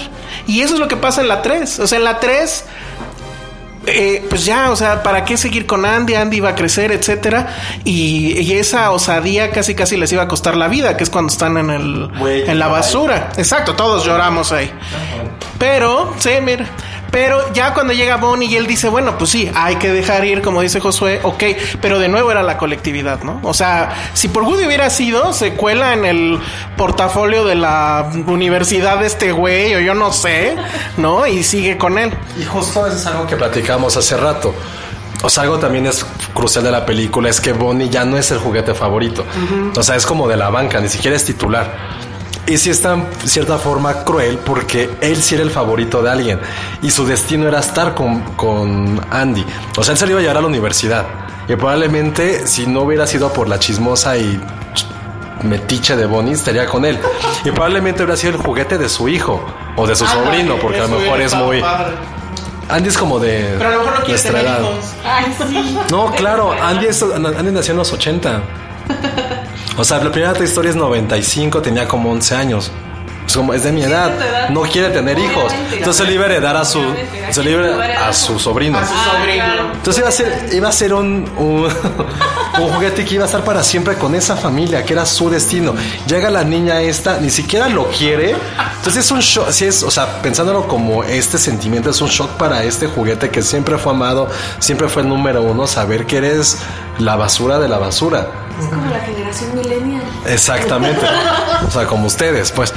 Y 0.48 0.62
eso 0.62 0.76
es 0.76 0.80
lo 0.80 0.88
que 0.88 0.96
pasa 0.96 1.22
en 1.22 1.28
la 1.28 1.42
3. 1.42 1.80
O 1.80 1.88
sea, 1.88 1.98
en 1.98 2.06
la 2.06 2.20
3 2.20 2.64
eh, 3.88 4.26
pues 4.30 4.46
ya, 4.46 4.72
o 4.72 4.76
sea, 4.76 5.04
¿para 5.04 5.26
qué 5.26 5.38
seguir 5.38 5.66
con 5.66 5.86
Andy? 5.86 6.16
Andy 6.16 6.40
va 6.40 6.50
a 6.50 6.56
crecer, 6.56 6.92
etcétera. 6.92 7.48
Y, 7.84 8.40
y 8.40 8.54
esa 8.54 8.92
osadía 8.92 9.52
casi 9.52 9.76
casi 9.76 9.98
les 9.98 10.12
iba 10.12 10.24
a 10.24 10.28
costar 10.28 10.56
la 10.56 10.68
vida, 10.68 10.98
que 10.98 11.04
es 11.04 11.10
cuando 11.10 11.32
están 11.32 11.58
en 11.58 11.70
el 11.70 12.10
en 12.26 12.60
la 12.60 12.68
basura. 12.68 13.32
Exacto, 13.38 13.76
todos 13.76 14.06
lloramos 14.06 14.52
ahí. 14.52 14.72
Pero, 15.58 16.14
sí, 16.20 16.32
mira. 16.42 16.66
Pero 17.16 17.54
ya 17.54 17.74
cuando 17.74 17.94
llega 17.94 18.18
Bonnie 18.18 18.50
y 18.50 18.58
él 18.58 18.68
dice, 18.68 18.90
bueno, 18.90 19.18
pues 19.18 19.30
sí, 19.30 19.50
hay 19.56 19.78
que 19.78 19.90
dejar 19.90 20.26
ir, 20.26 20.42
como 20.42 20.60
dice 20.60 20.82
Josué, 20.82 21.22
ok, 21.24 21.44
pero 21.80 21.98
de 21.98 22.10
nuevo 22.10 22.30
era 22.30 22.44
la 22.44 22.58
colectividad, 22.58 23.22
¿no? 23.24 23.40
O 23.44 23.54
sea, 23.54 24.10
si 24.14 24.28
por 24.28 24.44
Woody 24.44 24.66
hubiera 24.66 24.90
sido, 24.90 25.32
se 25.32 25.54
cuela 25.54 25.94
en 25.94 26.04
el 26.04 26.38
portafolio 26.76 27.46
de 27.46 27.56
la 27.56 28.12
universidad 28.28 29.00
de 29.00 29.08
este 29.08 29.32
güey, 29.32 29.76
o 29.76 29.80
yo 29.80 29.94
no 29.94 30.12
sé, 30.12 30.58
¿no? 30.98 31.26
Y 31.26 31.44
sigue 31.44 31.78
con 31.78 31.98
él. 31.98 32.12
Y 32.38 32.44
justo 32.44 32.86
eso 32.86 32.98
es 32.98 33.06
algo 33.06 33.26
que 33.26 33.38
platicamos 33.38 33.96
hace 33.96 34.18
rato. 34.18 34.54
O 35.24 35.30
sea, 35.30 35.44
algo 35.44 35.58
también 35.58 35.88
es 35.88 36.06
crucial 36.34 36.66
de 36.66 36.72
la 36.72 36.86
película 36.86 37.30
es 37.30 37.40
que 37.40 37.54
Bonnie 37.54 37.90
ya 37.90 38.04
no 38.04 38.18
es 38.18 38.30
el 38.32 38.40
juguete 38.40 38.74
favorito. 38.74 39.26
O 39.74 39.82
sea, 39.82 39.96
es 39.96 40.06
como 40.06 40.28
de 40.28 40.36
la 40.36 40.50
banca, 40.50 40.82
ni 40.82 40.90
siquiera 40.90 41.16
es 41.16 41.24
titular. 41.24 42.05
Y 42.48 42.58
sí 42.58 42.70
está 42.70 42.94
en 42.94 43.08
cierta 43.26 43.58
forma 43.58 44.04
cruel 44.04 44.38
porque 44.38 44.90
él 45.02 45.16
sí 45.22 45.34
era 45.36 45.44
el 45.44 45.50
favorito 45.50 46.04
de 46.04 46.12
alguien 46.12 46.40
y 46.84 46.92
su 46.92 47.04
destino 47.06 47.48
era 47.48 47.60
estar 47.60 47.96
con, 47.96 48.22
con 48.36 49.02
Andy. 49.10 49.44
O 49.78 49.84
sea, 49.84 49.94
él 49.94 49.98
se 49.98 50.06
lo 50.06 50.12
iba 50.12 50.20
a 50.20 50.22
llevar 50.22 50.38
a 50.38 50.42
la 50.42 50.48
universidad. 50.48 51.06
Y 51.48 51.56
probablemente 51.56 52.46
si 52.46 52.68
no 52.68 52.82
hubiera 52.82 53.08
sido 53.08 53.34
por 53.34 53.48
la 53.50 53.58
chismosa 53.58 54.16
y 54.18 54.40
metiche 55.42 55.96
de 55.96 56.06
Bonnie, 56.06 56.34
estaría 56.34 56.66
con 56.68 56.86
él. 56.86 57.00
Y 57.44 57.50
probablemente 57.52 58.04
hubiera 58.04 58.16
sido 58.18 58.34
el 58.36 58.42
juguete 58.42 58.78
de 58.78 58.90
su 58.90 59.08
hijo 59.10 59.44
o 59.76 59.88
de 59.88 59.96
su 59.96 60.06
sobrino, 60.06 60.56
porque 60.62 60.80
a 60.80 60.88
lo 60.88 61.00
mejor 61.00 61.22
es 61.22 61.34
muy... 61.36 61.62
padre. 61.62 61.94
Andy 62.70 62.90
es 62.90 62.98
como 62.98 63.20
de 63.20 63.56
Pero 63.58 63.70
a 63.70 63.74
lo 63.74 63.80
mejor 63.80 63.94
no 64.00 64.06
quiere 64.06 64.12
nuestra 64.12 64.32
tener 64.32 64.46
edad. 64.46 64.60
hijos. 64.62 64.86
Ay, 65.04 65.36
sí. 65.50 65.78
No, 65.92 66.12
claro, 66.14 66.52
Andy, 66.52 66.88
es- 66.88 67.02
Andy 67.04 67.52
nació 67.52 67.72
en 67.74 67.78
los 67.78 67.92
80. 67.94 68.42
O 69.78 69.84
sea, 69.84 70.02
la 70.04 70.12
primera 70.12 70.34
Toy 70.34 70.46
Story 70.46 70.70
es 70.70 70.76
95, 70.76 71.62
tenía 71.62 71.88
como 71.88 72.12
11 72.12 72.36
años. 72.36 72.72
Es, 73.28 73.36
como, 73.36 73.54
es 73.56 73.64
de 73.64 73.72
mi 73.72 73.82
edad. 73.84 74.50
No 74.52 74.62
quiere 74.62 74.90
tener 74.90 75.18
hijos. 75.18 75.52
Entonces 75.72 75.96
se 75.98 76.04
le 76.06 76.14
iba 76.14 76.24
a 76.24 76.28
heredar 76.28 76.56
a 76.56 76.64
su, 76.64 76.80
se 77.32 77.44
le 77.44 77.52
iba 77.52 77.62
a 77.62 77.66
heredar 77.66 78.04
a 78.10 78.14
su 78.14 78.38
sobrino. 78.40 78.78
A 78.78 78.86
su 78.86 78.94
Ah, 78.94 79.18
sobrino. 79.20 79.72
Entonces 79.74 79.98
iba 80.00 80.08
a 80.08 80.12
ser, 80.12 80.50
iba 80.54 80.70
a 80.70 80.72
ser 80.72 80.94
un, 80.94 81.28
un, 81.38 81.68
un 82.62 82.70
juguete 82.74 83.04
que 83.04 83.16
iba 83.16 83.24
a 83.24 83.26
estar 83.26 83.44
para 83.44 83.64
siempre 83.64 83.96
con 83.96 84.14
esa 84.16 84.36
familia, 84.38 84.86
que 84.86 84.94
era 84.94 85.06
su 85.08 85.30
destino. 85.30 85.74
Llega 86.08 86.30
la 86.30 86.44
niña 86.44 86.82
esta, 86.82 87.20
ni 87.20 87.32
siquiera 87.32 87.68
lo 87.68 87.88
quiere. 87.90 88.36
Entonces 88.78 89.06
es 89.06 89.12
un 89.12 89.20
shock, 89.22 89.50
sí 89.50 89.66
es, 89.66 89.82
o 89.82 89.90
sea, 89.90 90.22
pensándolo 90.22 90.68
como 90.68 91.04
este 91.04 91.40
sentimiento, 91.40 91.90
es 91.90 92.00
un 92.02 92.10
shock 92.10 92.30
para 92.38 92.64
este 92.64 92.86
juguete 92.88 93.32
que 93.32 93.42
siempre 93.42 93.78
fue 93.80 93.92
amado, 93.92 94.30
siempre 94.60 94.88
fue 94.88 95.02
el 95.02 95.10
número 95.10 95.42
uno, 95.42 95.66
saber 95.66 96.06
que 96.06 96.18
eres 96.18 96.60
la 97.00 97.16
basura 97.16 97.58
de 97.60 97.68
la 97.68 97.80
basura. 97.80 98.30
Es 98.60 98.66
como 98.68 98.86
la 98.86 99.00
generación 99.00 99.56
millennial. 99.56 100.04
Exactamente. 100.26 101.06
O 101.68 101.72
sea, 101.72 101.86
como 101.86 102.08
ustedes, 102.08 102.52
pues. 102.52 102.74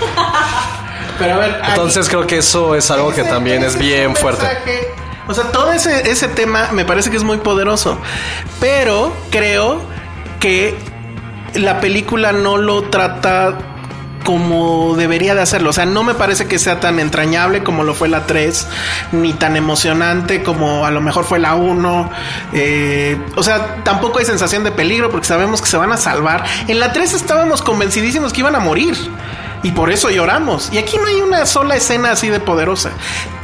Pero 1.18 1.34
a 1.34 1.38
ver, 1.38 1.60
Entonces 1.68 2.08
creo 2.08 2.26
que 2.26 2.38
eso 2.38 2.74
es 2.74 2.90
algo 2.90 3.12
que 3.12 3.22
Ese- 3.22 3.30
también 3.30 3.62
es 3.64 3.76
bien 3.78 4.14
fuerte. 4.16 4.42
mensaje- 4.46 4.94
O 5.26 5.34
sea, 5.34 5.44
todo 5.52 5.72
ese, 5.72 6.10
ese 6.10 6.28
tema 6.28 6.68
me 6.72 6.84
parece 6.84 7.10
que 7.10 7.16
es 7.16 7.24
muy 7.24 7.38
poderoso. 7.38 7.98
Pero 8.60 9.12
creo 9.30 9.80
que 10.40 10.76
la 11.54 11.80
película 11.80 12.32
no 12.32 12.56
lo 12.56 12.84
trata 12.84 13.58
como 14.28 14.94
debería 14.94 15.34
de 15.34 15.40
hacerlo. 15.40 15.70
O 15.70 15.72
sea, 15.72 15.86
no 15.86 16.04
me 16.04 16.12
parece 16.12 16.46
que 16.46 16.58
sea 16.58 16.80
tan 16.80 17.00
entrañable 17.00 17.64
como 17.64 17.82
lo 17.82 17.94
fue 17.94 18.10
la 18.10 18.26
3, 18.26 18.68
ni 19.12 19.32
tan 19.32 19.56
emocionante 19.56 20.42
como 20.42 20.84
a 20.84 20.90
lo 20.90 21.00
mejor 21.00 21.24
fue 21.24 21.38
la 21.38 21.54
1. 21.54 22.10
Eh, 22.52 23.18
o 23.36 23.42
sea, 23.42 23.82
tampoco 23.84 24.18
hay 24.18 24.26
sensación 24.26 24.64
de 24.64 24.70
peligro 24.70 25.10
porque 25.10 25.26
sabemos 25.26 25.62
que 25.62 25.68
se 25.68 25.78
van 25.78 25.92
a 25.92 25.96
salvar. 25.96 26.44
En 26.66 26.78
la 26.78 26.92
3 26.92 27.14
estábamos 27.14 27.62
convencidísimos 27.62 28.34
que 28.34 28.40
iban 28.40 28.54
a 28.54 28.58
morir. 28.58 28.98
Y 29.62 29.70
por 29.70 29.90
eso 29.90 30.10
lloramos. 30.10 30.68
Y 30.74 30.76
aquí 30.76 30.98
no 30.98 31.06
hay 31.06 31.22
una 31.22 31.46
sola 31.46 31.76
escena 31.76 32.10
así 32.10 32.28
de 32.28 32.38
poderosa. 32.38 32.90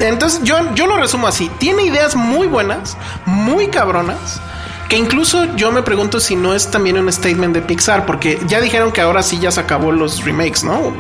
Entonces 0.01 0.43
yo, 0.43 0.75
yo 0.75 0.87
lo 0.87 0.99
resumo 0.99 1.27
así. 1.27 1.51
Tiene 1.57 1.85
ideas 1.85 2.15
muy 2.15 2.47
buenas, 2.47 2.99
muy 3.25 3.69
cabronas. 3.69 4.39
Que 4.89 4.97
incluso 4.97 5.57
yo 5.57 5.73
me 5.73 5.83
pregunto 5.83 6.21
si 6.21 6.37
no 6.37 6.55
es 6.55 6.71
también 6.71 6.99
un 6.99 7.11
statement 7.11 7.55
de 7.55 7.63
Pixar, 7.63 8.07
porque 8.07 8.39
ya 8.47 8.61
dijeron 8.61 8.93
que 8.93 9.01
ahora 9.01 9.23
sí 9.23 9.39
ya 9.41 9.51
se 9.51 9.61
acabó 9.61 9.93
los 9.93 10.25
remakes, 10.25 10.63
¿no? 10.63 10.95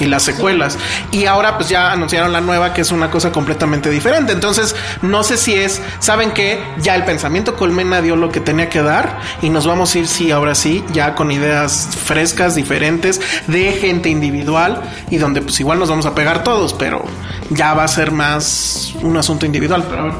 Y 0.00 0.06
las 0.06 0.22
secuelas. 0.22 0.78
Y 1.10 1.26
ahora 1.26 1.56
pues 1.56 1.68
ya 1.68 1.90
anunciaron 1.92 2.32
la 2.32 2.40
nueva, 2.40 2.72
que 2.72 2.82
es 2.82 2.92
una 2.92 3.10
cosa 3.10 3.32
completamente 3.32 3.90
diferente. 3.90 4.32
Entonces, 4.32 4.76
no 5.02 5.24
sé 5.24 5.36
si 5.36 5.54
es, 5.54 5.82
¿saben 5.98 6.32
qué? 6.32 6.62
Ya 6.80 6.94
el 6.94 7.04
pensamiento 7.04 7.56
colmena 7.56 8.00
dio 8.00 8.16
lo 8.16 8.30
que 8.30 8.40
tenía 8.40 8.68
que 8.68 8.82
dar 8.82 9.20
y 9.42 9.50
nos 9.50 9.66
vamos 9.66 9.94
a 9.94 9.98
ir, 9.98 10.06
sí, 10.06 10.30
ahora 10.30 10.54
sí, 10.54 10.84
ya 10.92 11.14
con 11.14 11.30
ideas 11.30 11.88
frescas, 12.04 12.54
diferentes, 12.54 13.20
de 13.46 13.72
gente 13.72 14.08
individual 14.08 14.82
y 15.10 15.18
donde 15.18 15.42
pues 15.42 15.58
igual 15.60 15.78
nos 15.78 15.90
vamos 15.90 16.06
a 16.06 16.14
pegar 16.14 16.44
todos, 16.44 16.72
pero 16.72 17.04
ya 17.50 17.74
va 17.74 17.84
a 17.84 17.88
ser 17.88 18.12
más 18.12 18.94
un 19.02 19.16
asunto 19.16 19.44
individual. 19.46 19.84
Pero 19.88 20.02
a 20.02 20.04
ver. 20.04 20.14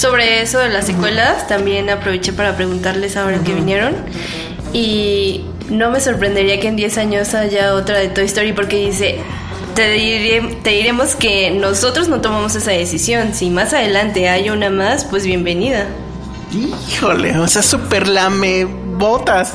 Sobre 0.00 0.40
eso 0.40 0.58
de 0.60 0.70
las 0.70 0.86
secuelas, 0.86 1.46
también 1.46 1.90
aproveché 1.90 2.32
para 2.32 2.56
preguntarles 2.56 3.18
ahora 3.18 3.38
que 3.44 3.52
vinieron. 3.52 3.94
Y 4.72 5.44
no 5.68 5.90
me 5.90 6.00
sorprendería 6.00 6.58
que 6.58 6.68
en 6.68 6.76
10 6.76 6.96
años 6.96 7.34
haya 7.34 7.74
otra 7.74 7.98
de 7.98 8.08
Toy 8.08 8.24
Story 8.24 8.54
porque 8.54 8.76
dice, 8.86 9.18
te, 9.74 9.94
diré- 9.98 10.56
te 10.62 10.70
diremos 10.70 11.14
que 11.16 11.50
nosotros 11.50 12.08
no 12.08 12.22
tomamos 12.22 12.54
esa 12.54 12.70
decisión. 12.70 13.34
Si 13.34 13.50
más 13.50 13.74
adelante 13.74 14.30
hay 14.30 14.48
una 14.48 14.70
más, 14.70 15.04
pues 15.04 15.26
bienvenida. 15.26 15.84
Híjole, 16.90 17.38
o 17.38 17.46
sea, 17.46 17.60
súper 17.62 18.08
lame 18.08 18.64
botas. 18.64 19.52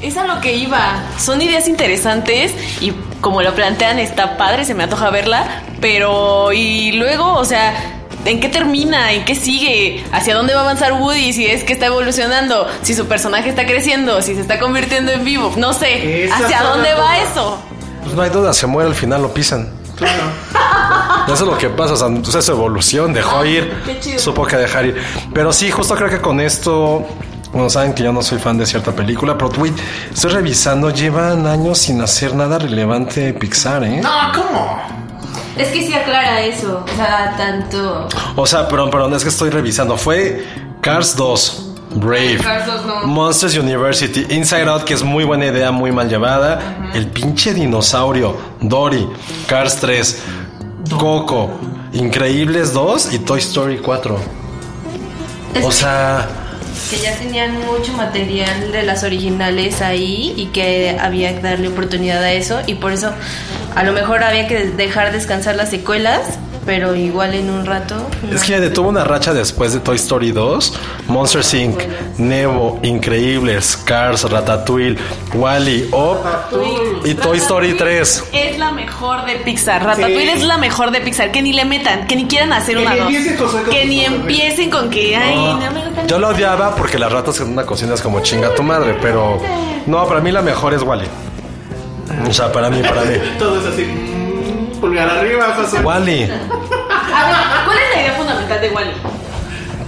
Es 0.00 0.16
a 0.16 0.26
lo 0.26 0.40
que 0.40 0.56
iba. 0.56 1.04
Son 1.20 1.40
ideas 1.40 1.68
interesantes 1.68 2.52
y 2.80 2.92
como 3.20 3.42
lo 3.42 3.54
plantean 3.54 4.00
está 4.00 4.36
padre, 4.36 4.64
se 4.64 4.74
me 4.74 4.82
antoja 4.82 5.10
verla, 5.10 5.62
pero 5.80 6.52
y 6.52 6.92
luego, 6.92 7.34
o 7.34 7.44
sea, 7.44 7.97
¿en 8.24 8.40
qué 8.40 8.48
termina? 8.48 9.12
¿En 9.12 9.24
qué 9.24 9.34
sigue? 9.34 10.04
¿Hacia 10.12 10.34
dónde 10.34 10.54
va 10.54 10.60
a 10.60 10.64
avanzar 10.64 10.92
Woody? 10.94 11.32
Si 11.32 11.46
es 11.46 11.64
que 11.64 11.72
está 11.72 11.86
evolucionando, 11.86 12.66
si 12.82 12.94
su 12.94 13.06
personaje 13.06 13.48
está 13.48 13.66
creciendo, 13.66 14.20
si 14.22 14.34
se 14.34 14.40
está 14.40 14.58
convirtiendo 14.58 15.12
en 15.12 15.24
vivo, 15.24 15.52
no 15.56 15.72
sé. 15.72 16.28
¿Hacia 16.32 16.62
dónde 16.62 16.92
va 16.94 17.14
dudas. 17.16 17.30
eso? 17.32 17.58
Pues 18.02 18.14
no 18.14 18.22
hay 18.22 18.30
duda, 18.30 18.52
se 18.52 18.66
muere 18.66 18.88
al 18.88 18.94
final, 18.94 19.22
lo 19.22 19.32
pisan. 19.34 19.68
Claro. 19.96 20.22
Eso 21.26 21.34
es 21.34 21.40
lo 21.50 21.58
que 21.58 21.68
pasa, 21.68 21.92
o 21.92 21.96
sea, 21.96 22.06
entonces 22.06 22.42
su 22.44 22.52
evolución 22.52 23.12
dejó 23.12 23.44
ir, 23.44 23.70
Ah, 23.70 23.82
qué 23.84 24.00
chido. 24.00 24.18
supo 24.18 24.46
que 24.46 24.56
dejar 24.56 24.86
ir. 24.86 24.96
Pero 25.34 25.52
sí, 25.52 25.70
justo 25.70 25.94
creo 25.94 26.08
que 26.08 26.20
con 26.22 26.40
esto, 26.40 27.04
bueno, 27.52 27.68
saben 27.68 27.92
que 27.92 28.02
yo 28.04 28.12
no 28.12 28.22
soy 28.22 28.38
fan 28.38 28.56
de 28.56 28.64
cierta 28.64 28.92
película, 28.92 29.36
pero 29.36 29.50
güey, 29.50 29.72
estoy 30.14 30.30
revisando, 30.30 30.88
llevan 30.90 31.46
años 31.46 31.78
sin 31.78 32.00
hacer 32.00 32.34
nada 32.34 32.58
relevante 32.58 33.20
de 33.20 33.34
Pixar, 33.34 33.84
¿eh? 33.84 34.00
No, 34.00 34.10
¿cómo? 34.34 34.80
Es 35.58 35.68
que 35.68 35.86
sí 35.86 35.92
aclara 35.92 36.42
eso. 36.42 36.84
O 36.84 36.96
sea, 36.96 37.34
tanto... 37.36 38.08
O 38.36 38.46
sea, 38.46 38.68
perdón, 38.68 38.90
perdón, 38.90 39.14
es 39.14 39.22
que 39.22 39.28
estoy 39.28 39.50
revisando. 39.50 39.96
Fue 39.96 40.44
Cars 40.80 41.16
2. 41.16 41.64
Brave, 41.90 42.36
Cars 42.36 42.66
2 42.66 42.86
no. 42.86 43.06
Monsters 43.06 43.56
University, 43.56 44.26
Inside 44.28 44.68
Out, 44.68 44.84
que 44.84 44.92
es 44.92 45.02
muy 45.02 45.24
buena 45.24 45.46
idea, 45.46 45.70
muy 45.70 45.90
mal 45.90 46.08
llevada. 46.08 46.90
El 46.92 47.06
pinche 47.06 47.54
dinosaurio, 47.54 48.36
Dory, 48.60 49.08
Cars 49.46 49.76
3, 49.76 50.22
Coco, 50.98 51.50
Increíbles 51.94 52.74
2 52.74 53.14
y 53.14 53.18
Toy 53.20 53.38
Story 53.38 53.78
4. 53.78 54.18
Es 55.54 55.64
O 55.64 55.72
sea, 55.72 56.28
que 56.90 56.98
ya 56.98 57.14
tenían 57.16 57.52
mucho 57.66 57.92
material 57.94 58.72
de 58.72 58.82
las 58.82 59.02
originales 59.04 59.82
ahí 59.82 60.32
y 60.36 60.46
que 60.46 60.96
había 61.00 61.34
que 61.34 61.42
darle 61.42 61.68
oportunidad 61.68 62.22
a 62.22 62.32
eso 62.32 62.60
y 62.66 62.74
por 62.74 62.92
eso 62.92 63.12
a 63.74 63.82
lo 63.84 63.92
mejor 63.92 64.22
había 64.22 64.46
que 64.48 64.66
dejar 64.70 65.12
descansar 65.12 65.54
las 65.56 65.70
secuelas, 65.70 66.20
pero 66.66 66.94
igual 66.94 67.34
en 67.34 67.48
un 67.50 67.64
rato. 67.64 67.94
es 68.30 68.42
que 68.44 68.60
detuvo 68.60 68.88
una 68.90 69.04
racha 69.04 69.32
después 69.32 69.72
de 69.72 69.80
Toy 69.80 69.96
Story 69.96 70.32
2, 70.32 70.74
Monsters 71.06 71.54
Inc., 71.54 71.80
Nemo, 72.18 72.78
Increíbles, 72.82 73.76
Cars, 73.76 74.28
Ratatouille, 74.30 74.98
Wally, 75.34 75.88
Up 75.92 76.18
y 77.06 77.14
Toy 77.14 77.38
Story 77.38 77.74
3. 77.74 78.24
Es 78.32 78.58
la 78.58 78.72
mejor 78.72 79.24
de 79.24 79.36
Pixar. 79.36 79.82
Ratatouille 79.82 80.32
Sí. 80.32 80.38
es 80.40 80.42
la 80.44 80.58
mejor 80.58 80.90
de 80.90 81.00
Pixar. 81.00 81.30
Que 81.32 81.40
ni 81.40 81.52
le 81.54 81.64
metan, 81.64 82.06
que 82.06 82.16
ni 82.16 82.26
quieran 82.26 82.52
hacer 82.52 82.76
Que 82.76 82.82
una 82.82 82.94
ni 82.94 83.18
dos. 83.30 83.54
Que 83.70 83.86
ni 83.86 84.04
empiecen 84.04 84.68
con 84.70 84.90
que, 84.90 85.16
ay, 85.16 85.36
no 85.36 85.58
me 85.58 85.68
gustan. 85.68 85.87
Yo 86.08 86.18
la 86.18 86.28
odiaba 86.28 86.74
porque 86.74 86.98
las 86.98 87.12
ratas 87.12 87.38
en 87.40 87.50
una 87.52 87.64
cocina 87.66 87.94
es 87.94 88.00
como 88.00 88.20
chinga 88.20 88.54
tu 88.54 88.62
madre, 88.62 88.96
pero 89.00 89.38
no, 89.86 90.06
para 90.06 90.20
mí 90.20 90.32
la 90.32 90.40
mejor 90.42 90.72
es 90.74 90.82
Wally. 90.82 91.06
O 92.28 92.32
sea, 92.32 92.50
para 92.50 92.70
mí, 92.70 92.80
para 92.82 93.02
mí. 93.02 93.16
Todo 93.38 93.60
es 93.60 93.66
así. 93.66 93.84
Pulgar 94.80 95.08
arriba, 95.08 95.54
José. 95.56 95.80
Wally, 95.80 96.22
A 97.14 97.26
ver, 97.26 97.36
¿cuál 97.66 97.78
es 97.78 97.94
la 97.96 98.00
idea 98.02 98.12
fundamental 98.14 98.60
de 98.60 98.70
Wally? 98.70 98.92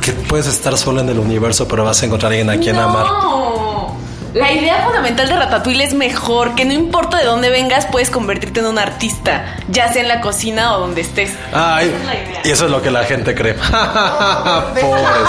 que 0.00 0.12
puedes 0.12 0.46
estar 0.46 0.76
solo 0.78 1.00
en 1.02 1.08
el 1.10 1.18
universo, 1.18 1.68
pero 1.68 1.84
vas 1.84 2.02
a 2.02 2.06
encontrar 2.06 2.32
a 2.32 2.34
alguien 2.34 2.48
a 2.50 2.56
quien 2.62 2.76
amar. 2.76 3.04
No. 3.06 3.96
La 4.32 4.50
idea 4.52 4.82
fundamental 4.84 5.28
de 5.28 5.36
Ratatouille 5.36 5.84
es 5.84 5.92
mejor, 5.92 6.54
que 6.54 6.64
no 6.64 6.72
importa 6.72 7.18
de 7.18 7.24
dónde 7.24 7.50
vengas, 7.50 7.86
puedes 7.86 8.08
convertirte 8.10 8.60
en 8.60 8.66
un 8.66 8.78
artista, 8.78 9.56
ya 9.68 9.92
sea 9.92 10.00
en 10.02 10.08
la 10.08 10.20
cocina 10.22 10.74
o 10.76 10.80
donde 10.80 11.00
estés. 11.02 11.32
Ay, 11.52 11.88
Esa 11.88 11.96
es 11.98 12.04
la 12.06 12.14
idea. 12.14 12.40
y 12.44 12.50
eso 12.50 12.64
es 12.64 12.70
lo 12.70 12.80
que 12.80 12.90
la 12.90 13.04
gente 13.04 13.34
cree. 13.34 13.54
Pobres. 14.80 15.28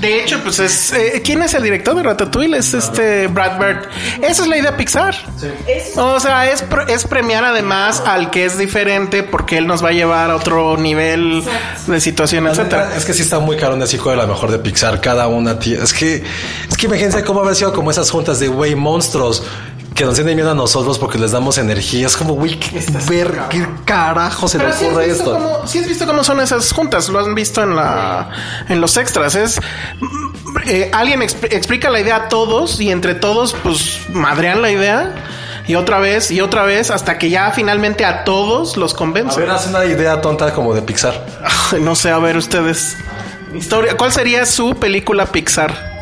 De 0.00 0.22
hecho, 0.22 0.40
pues 0.42 0.58
es. 0.60 0.92
eh, 0.92 1.22
¿Quién 1.24 1.42
es 1.42 1.54
el 1.54 1.62
director 1.62 1.94
de 1.96 2.02
Ratatouille? 2.02 2.56
Es 2.56 2.74
este 2.74 3.26
Brad 3.26 3.58
Bird. 3.58 3.88
Esa 4.22 4.42
es 4.42 4.48
la 4.48 4.58
idea 4.58 4.76
Pixar. 4.76 5.14
O 5.96 6.20
sea, 6.20 6.50
es, 6.50 6.64
es 6.88 7.04
premiar 7.04 7.44
además 7.44 8.02
al 8.06 8.30
que 8.30 8.44
es 8.44 8.58
diferente 8.58 9.22
porque 9.22 9.58
él 9.58 9.66
nos 9.66 9.82
va 9.84 9.88
a 9.88 9.92
llevar 9.92 10.30
a 10.30 10.36
otro 10.36 10.76
nivel 10.76 11.42
de 11.86 12.00
situación, 12.00 12.46
etcétera. 12.46 12.92
Es 12.96 13.04
que 13.04 13.14
sí 13.14 13.22
está 13.22 13.38
muy 13.38 13.56
caro 13.56 13.74
un 13.74 13.80
de 14.10 14.16
la 14.16 14.26
mejor 14.26 14.50
de 14.50 14.58
Pixar, 14.58 15.00
cada 15.00 15.26
una, 15.28 15.58
tío. 15.58 15.82
Es 15.82 15.92
que, 15.92 16.22
es 16.68 16.76
que 16.76 16.86
imagínense 16.86 17.24
cómo 17.24 17.40
haber 17.40 17.56
sido 17.56 17.72
como 17.72 17.90
esas 17.90 18.10
juntas 18.10 18.38
de 18.40 18.48
güey, 18.48 18.74
monstruos 18.74 19.42
que 19.98 20.04
nos 20.04 20.14
tienen 20.14 20.36
miedo 20.36 20.52
a 20.52 20.54
nosotros 20.54 20.96
porque 20.98 21.18
les 21.18 21.32
damos 21.32 21.58
energía. 21.58 22.06
Es 22.06 22.16
como, 22.16 22.34
güey, 22.34 22.58
¿qué, 22.58 22.82
ver, 23.08 23.36
¿qué 23.50 23.66
carajo 23.84 24.46
se 24.46 24.56
le 24.58 24.64
Pero 24.64 24.76
has, 24.76 24.82
ocurre 24.82 25.10
esto? 25.10 25.32
cómo, 25.32 25.66
sí 25.66 25.78
has 25.80 25.88
visto 25.88 26.06
cómo 26.06 26.22
son 26.22 26.40
esas 26.40 26.72
juntas, 26.72 27.08
lo 27.08 27.18
han 27.18 27.34
visto 27.34 27.62
en 27.64 27.74
la 27.74 28.30
en 28.68 28.80
los 28.80 28.96
extras. 28.96 29.34
Es 29.34 29.60
eh, 30.66 30.88
alguien 30.94 31.20
exp- 31.20 31.48
explica 31.52 31.90
la 31.90 31.98
idea 32.00 32.14
a 32.16 32.28
todos 32.28 32.80
y 32.80 32.90
entre 32.92 33.14
todos, 33.16 33.54
pues 33.62 33.98
madrean 34.10 34.62
la 34.62 34.70
idea 34.70 35.14
y 35.66 35.74
otra 35.74 35.98
vez 35.98 36.30
y 36.30 36.40
otra 36.40 36.62
vez 36.62 36.90
hasta 36.92 37.18
que 37.18 37.28
ya 37.28 37.50
finalmente 37.50 38.04
a 38.04 38.22
todos 38.24 38.76
los 38.76 38.94
A 38.94 38.96
convence. 38.96 39.40
ver, 39.40 39.50
haz 39.50 39.66
una 39.66 39.84
idea 39.84 40.20
tonta 40.20 40.52
como 40.54 40.74
de 40.74 40.82
Pixar. 40.82 41.26
No 41.80 41.94
sé, 41.96 42.10
a 42.10 42.18
ver 42.18 42.36
ustedes. 42.36 42.96
Historia, 43.52 43.96
¿cuál 43.96 44.12
sería 44.12 44.46
su 44.46 44.76
película 44.76 45.26
Pixar? 45.26 45.97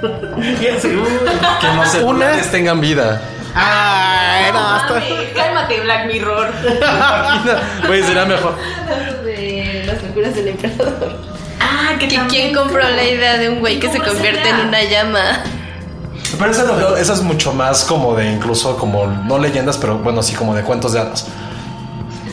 Que 0.00 1.66
los 1.76 1.88
celulares 1.90 2.50
tengan 2.50 2.80
vida. 2.80 3.20
Ay, 3.54 4.52
no, 4.52 4.58
hasta- 4.58 5.02
Cálmate, 5.34 5.80
Black 5.80 6.06
Mirror. 6.06 6.52
Güey, 7.86 8.02
será 8.02 8.24
mejor. 8.26 8.54
De 9.24 9.84
las 9.86 10.02
locuras 10.02 10.34
del 10.34 10.48
emperador. 10.48 11.18
Ah, 11.60 11.90
que 11.98 12.06
también 12.06 12.28
quién 12.28 12.54
compró 12.54 12.82
como- 12.82 12.94
la 12.94 13.02
idea 13.04 13.36
de 13.38 13.48
un 13.48 13.58
güey 13.60 13.80
que 13.80 13.90
se 13.90 13.98
¿Cómo 13.98 14.10
convierte 14.12 14.44
será? 14.44 14.60
en 14.60 14.68
una 14.68 14.82
llama. 14.84 15.20
Pero 16.38 16.50
eso, 16.52 16.66
lo- 16.66 16.96
eso 16.96 17.12
es 17.14 17.22
mucho 17.22 17.52
más 17.52 17.84
como 17.84 18.14
de 18.14 18.30
incluso 18.30 18.76
como 18.76 19.06
no 19.06 19.38
leyendas, 19.38 19.76
pero 19.78 19.98
bueno, 19.98 20.22
sí 20.22 20.34
como 20.36 20.54
de 20.54 20.62
cuentos 20.62 20.92
de 20.92 21.00
hadas. 21.00 21.26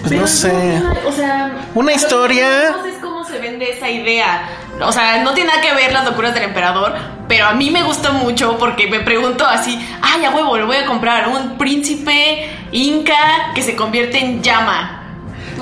Pues 0.01 0.11
no 0.11 0.27
sé. 0.27 0.83
O 1.07 1.11
sea, 1.11 1.51
Una 1.73 1.93
historia. 1.93 2.69
No 2.77 2.83
sé 2.83 2.93
cómo 3.01 3.23
se 3.25 3.39
vende 3.39 3.71
esa 3.71 3.89
idea. 3.89 4.47
O 4.81 4.91
sea, 4.91 5.23
no 5.23 5.33
tiene 5.33 5.49
nada 5.49 5.61
que 5.61 5.73
ver 5.73 5.91
las 5.91 6.05
locuras 6.05 6.33
del 6.35 6.43
emperador, 6.43 6.93
pero 7.27 7.47
a 7.47 7.53
mí 7.53 7.71
me 7.71 7.83
gustó 7.83 8.13
mucho 8.13 8.57
porque 8.57 8.87
me 8.87 8.99
pregunto 8.99 9.45
así, 9.45 9.79
ay, 10.01 10.25
a 10.25 10.31
huevo, 10.31 10.57
lo 10.57 10.67
voy 10.67 10.77
a 10.77 10.85
comprar, 10.85 11.27
un 11.27 11.57
príncipe 11.57 12.49
inca 12.71 13.51
que 13.53 13.61
se 13.61 13.75
convierte 13.75 14.19
en 14.19 14.43
llama. 14.43 15.03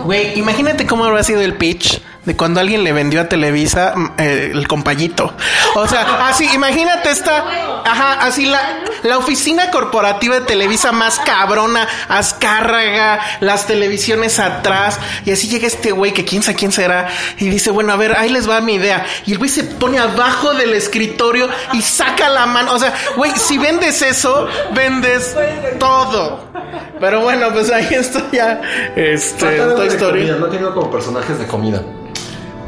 Güey, 0.04 0.38
imagínate 0.38 0.86
cómo 0.86 1.06
habrá 1.06 1.24
sido 1.24 1.42
el 1.42 1.56
pitch 1.56 2.02
de 2.26 2.36
cuando 2.38 2.60
alguien 2.60 2.84
le 2.84 2.94
vendió 2.94 3.22
a 3.22 3.30
Televisa 3.30 3.94
mm, 3.96 4.12
eh, 4.18 4.52
el 4.54 4.68
compayito. 4.68 5.34
O 5.76 5.88
sea, 5.88 6.28
así, 6.28 6.48
imagínate 6.54 7.10
esta, 7.10 7.84
ajá, 7.86 8.26
así 8.26 8.46
la, 8.46 8.84
la 9.04 9.18
oficina 9.18 9.72
corporativa 9.72 10.36
de 10.36 10.42
Televisa 10.42 10.92
más 10.92 11.20
cabrona, 11.20 11.88
azcárraga, 12.08 13.20
las 13.42 13.68
televisiones 13.68 14.40
atrás, 14.40 15.00
y 15.26 15.32
así 15.32 15.48
llega 15.50 15.68
este 15.68 15.92
güey 15.92 16.14
que 16.14 16.24
quién 16.26 16.44
sabe 16.44 16.58
quién 16.58 16.72
será, 16.72 17.10
y 17.38 17.50
dice, 17.50 17.72
bueno, 17.72 17.92
a 17.94 17.98
ver, 17.98 18.16
ahí 18.18 18.30
les 18.30 18.50
va 18.50 18.62
mi 18.62 18.76
idea. 18.76 19.06
Y 19.26 19.34
el 19.34 19.38
güey 19.38 19.50
se 19.50 19.64
pone 19.64 20.00
abajo 20.00 20.54
del 20.54 20.74
escritorio 20.74 21.50
y 21.74 21.82
saca 21.82 22.30
la 22.30 22.46
mano. 22.46 22.74
O 22.74 22.80
sea, 22.80 22.94
güey, 23.16 23.32
si 23.36 23.58
vendes 23.58 24.02
eso, 24.02 24.48
vendes 24.74 25.36
todo. 25.80 26.52
Pero 27.00 27.22
bueno, 27.22 27.52
pues 27.52 27.72
ahí 27.72 27.88
está 27.92 28.24
ya. 28.32 28.62
Este, 28.96 29.58
Toy 29.58 29.88
Story. 29.88 30.26
no 30.26 30.48
he 30.48 30.50
tenido 30.50 30.74
como 30.74 30.90
personajes 30.90 31.40
de 31.40 31.48
comida. 31.48 31.82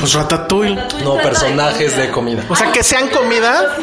Pues 0.06 0.14
Ratatouille. 0.14 0.76
No, 1.04 1.16
personajes 1.18 1.98
de 1.98 2.12
comida. 2.12 2.44
O 2.48 2.56
sea, 2.56 2.72
que 2.72 2.84
sean 2.84 3.08
comida. 3.08 3.76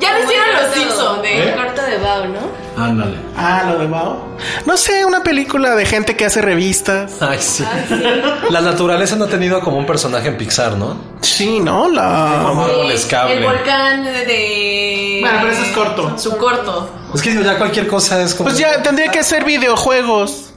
Ya 0.00 0.12
lo 0.18 0.24
hicieron 0.24 0.46
los 0.52 0.74
Simpson, 0.74 1.24
El 1.24 1.48
¿eh? 1.50 1.54
corto 1.56 1.80
de 1.82 1.98
Bao, 1.98 2.24
¿no? 2.26 2.82
Ándale. 2.84 3.18
Ah, 3.36 3.62
lo 3.70 3.78
de 3.78 3.86
Bao. 3.86 4.20
No 4.66 4.76
sé, 4.76 5.04
una 5.04 5.22
película 5.22 5.76
de 5.76 5.86
gente 5.86 6.16
que 6.16 6.24
hace 6.24 6.42
revistas. 6.42 7.22
Ay, 7.22 7.38
sí. 7.40 7.64
La 8.50 8.60
naturaleza 8.60 9.14
no 9.14 9.26
ha 9.26 9.28
tenido 9.28 9.60
como 9.60 9.78
un 9.78 9.86
personaje 9.86 10.26
en 10.26 10.36
Pixar, 10.36 10.72
¿no? 10.76 10.96
Sí, 11.20 11.60
¿no? 11.60 11.88
La. 11.88 12.48
Árboles 12.48 13.08
El 13.28 13.44
volcán 13.44 14.02
de, 14.04 14.10
de- 14.24 15.18
Bueno, 15.20 15.38
pero 15.42 15.52
eso 15.52 15.62
es 15.62 15.68
corto. 15.70 16.18
Su 16.18 16.36
corto. 16.36 16.90
Es 17.14 17.22
que 17.22 17.32
ya 17.44 17.56
cualquier 17.58 17.86
cosa 17.86 18.20
es 18.22 18.34
como. 18.34 18.48
Pues 18.48 18.58
ya 18.58 18.82
tendría 18.82 19.08
que 19.12 19.22
ser 19.22 19.44
videojuegos. 19.44 20.47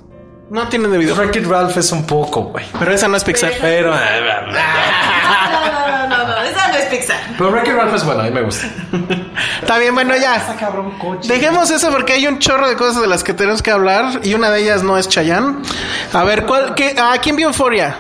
No 0.51 0.67
tienen 0.67 0.91
de 0.91 0.97
videojuegos. 0.97 1.33
Wreck-It 1.33 1.49
Ralph 1.49 1.77
es 1.77 1.93
un 1.93 2.05
poco, 2.05 2.41
güey. 2.41 2.65
Pero 2.77 2.91
esa 2.91 3.07
no 3.07 3.15
es 3.15 3.23
Pixar. 3.23 3.53
Pero. 3.61 3.91
No, 3.91 3.97
no, 3.97 4.49
no, 4.49 6.07
no, 6.09 6.27
no, 6.27 6.41
esa 6.41 6.67
no 6.67 6.75
es 6.75 6.81
Pixar. 6.91 7.19
Pero 7.38 7.49
Wreck-It 7.51 7.73
Ralph 7.73 7.95
es 7.95 8.04
bueno, 8.04 8.21
a 8.21 8.23
mí 8.25 8.32
me 8.32 8.41
gusta. 8.41 8.67
Está 9.62 9.77
bien, 9.77 9.93
bueno, 9.93 10.15
ya. 10.15 10.56
Dejemos 11.23 11.71
eso 11.71 11.89
porque 11.89 12.13
hay 12.13 12.27
un 12.27 12.39
chorro 12.39 12.67
de 12.67 12.75
cosas 12.75 13.01
de 13.01 13.08
las 13.08 13.23
que 13.23 13.34
tenemos 13.34 13.62
que 13.62 13.71
hablar 13.71 14.19
y 14.23 14.34
una 14.34 14.51
de 14.51 14.62
ellas 14.62 14.84
no 14.84 14.97
es 14.97 15.08
Chayanne. 15.08 15.63
A 16.13 16.23
ver, 16.23 16.45
¿cuál, 16.45 16.75
qué, 16.75 16.95
¿a 16.97 17.17
quién 17.19 17.36
vio 17.36 17.47
Euforia? 17.47 17.97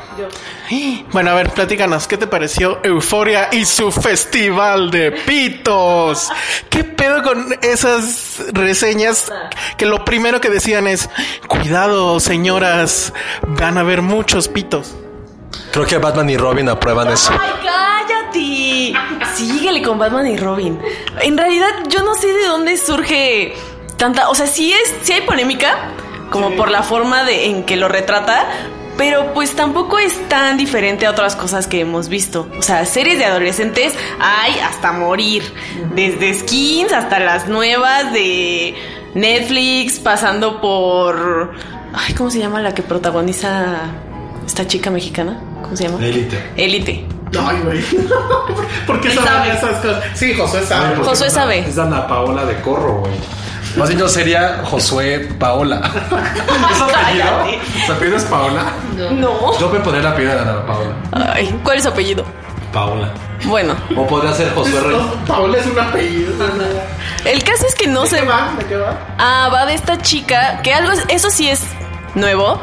Bueno, 1.11 1.31
a 1.31 1.33
ver, 1.33 1.49
platícanos, 1.49 2.07
¿qué 2.07 2.17
te 2.17 2.27
pareció 2.27 2.79
Euforia 2.83 3.49
y 3.51 3.65
su 3.65 3.91
festival 3.91 4.89
de 4.89 5.11
pitos? 5.11 6.29
¿Qué 6.69 6.85
pedo 6.85 7.21
con 7.23 7.57
esas 7.61 8.41
reseñas 8.53 9.29
que 9.75 9.85
lo 9.85 10.05
primero 10.05 10.39
que 10.39 10.49
decían 10.49 10.87
es, 10.87 11.09
cuidado 11.47 12.21
señoras, 12.21 13.11
van 13.45 13.77
a 13.77 13.81
haber 13.81 14.01
muchos 14.01 14.47
pitos? 14.47 14.95
Creo 15.71 15.85
que 15.85 15.97
Batman 15.97 16.29
y 16.29 16.37
Robin 16.37 16.69
aprueban 16.69 17.09
eso. 17.09 17.31
¡Ay, 17.31 17.51
cállate! 17.63 18.93
Síguele 19.35 19.81
con 19.81 19.97
Batman 19.97 20.27
y 20.27 20.37
Robin. 20.37 20.79
En 21.21 21.37
realidad, 21.37 21.69
yo 21.87 22.03
no 22.03 22.15
sé 22.15 22.27
de 22.27 22.45
dónde 22.45 22.77
surge 22.77 23.53
tanta. 23.97 24.29
O 24.29 24.35
sea, 24.35 24.47
sí 24.47 24.73
es, 24.73 24.93
sí 25.03 25.13
hay 25.13 25.21
polémica, 25.21 25.77
como 26.29 26.55
por 26.55 26.69
la 26.69 26.83
forma 26.83 27.23
de, 27.23 27.47
en 27.47 27.63
que 27.63 27.77
lo 27.77 27.87
retrata. 27.87 28.47
Pero 28.97 29.33
pues 29.33 29.55
tampoco 29.55 29.97
es 29.97 30.27
tan 30.27 30.57
diferente 30.57 31.05
a 31.05 31.11
otras 31.11 31.35
cosas 31.35 31.65
que 31.65 31.79
hemos 31.79 32.09
visto. 32.09 32.47
O 32.59 32.61
sea, 32.61 32.85
series 32.85 33.17
de 33.17 33.25
adolescentes 33.25 33.95
hay 34.19 34.59
hasta 34.59 34.91
morir. 34.91 35.43
Desde 35.95 36.33
skins 36.33 36.91
hasta 36.91 37.19
las 37.19 37.47
nuevas 37.47 38.11
de 38.11 38.75
Netflix, 39.15 39.97
pasando 39.99 40.61
por... 40.61 41.53
Ay, 41.93 42.13
¿cómo 42.13 42.29
se 42.29 42.39
llama 42.39 42.61
la 42.61 42.73
que 42.75 42.83
protagoniza 42.83 43.91
esta 44.51 44.67
chica 44.67 44.89
mexicana? 44.91 45.39
¿Cómo 45.63 45.75
se 45.77 45.87
llama? 45.87 46.05
Élite. 46.05 46.51
Élite. 46.57 47.05
Ay, 47.39 47.57
güey. 47.63 47.81
¿Por 48.85 48.99
qué 48.99 49.11
saben 49.11 49.25
sabe. 49.25 49.49
esas 49.53 49.77
cosas? 49.85 50.03
Sí, 50.13 50.33
José 50.35 50.65
sabe. 50.65 50.95
Josué 50.97 51.29
sabe. 51.29 51.59
Es 51.59 51.77
Ana 51.77 52.05
Paola 52.07 52.43
de 52.45 52.59
Corro, 52.61 52.95
güey. 52.99 53.13
Más 53.77 53.87
bien 53.87 53.99
yo 54.01 54.09
sería 54.09 54.61
Josué 54.65 55.29
Paola. 55.39 55.77
¿Es 56.71 56.77
su 56.77 56.83
apellido? 56.83 57.61
¿Su 57.85 57.91
apellido 57.93 58.17
es 58.17 58.23
Paola? 58.25 58.63
No. 59.13 59.57
Yo 59.57 59.69
me 59.69 59.79
pondría 59.79 60.03
la 60.03 60.09
apellido 60.09 60.33
de 60.35 60.39
Ana 60.41 60.65
Paola. 60.65 60.93
Ay, 61.33 61.57
¿cuál 61.63 61.77
es 61.77 61.83
su 61.83 61.89
apellido? 61.89 62.25
Paola. 62.73 63.09
Bueno, 63.45 63.73
O 63.97 64.05
podría 64.05 64.33
ser 64.33 64.53
Josué 64.53 64.79
Rey. 64.81 64.97
Paola 65.25 65.57
es 65.57 65.65
un 65.67 65.79
apellido. 65.79 66.33
el 67.25 67.43
caso 67.43 67.65
es 67.65 67.75
que 67.75 67.87
no 67.87 68.01
¿De 68.03 68.09
se 68.09 68.19
qué 68.19 68.25
va? 68.25 68.53
¿De 68.57 68.65
qué 68.65 68.75
va? 68.75 68.97
Ah, 69.17 69.49
va 69.53 69.65
de 69.65 69.73
esta 69.75 69.97
chica, 70.01 70.59
que 70.61 70.73
algo, 70.73 70.91
es- 70.91 71.05
eso 71.07 71.29
sí 71.29 71.47
es 71.49 71.61
nuevo, 72.13 72.61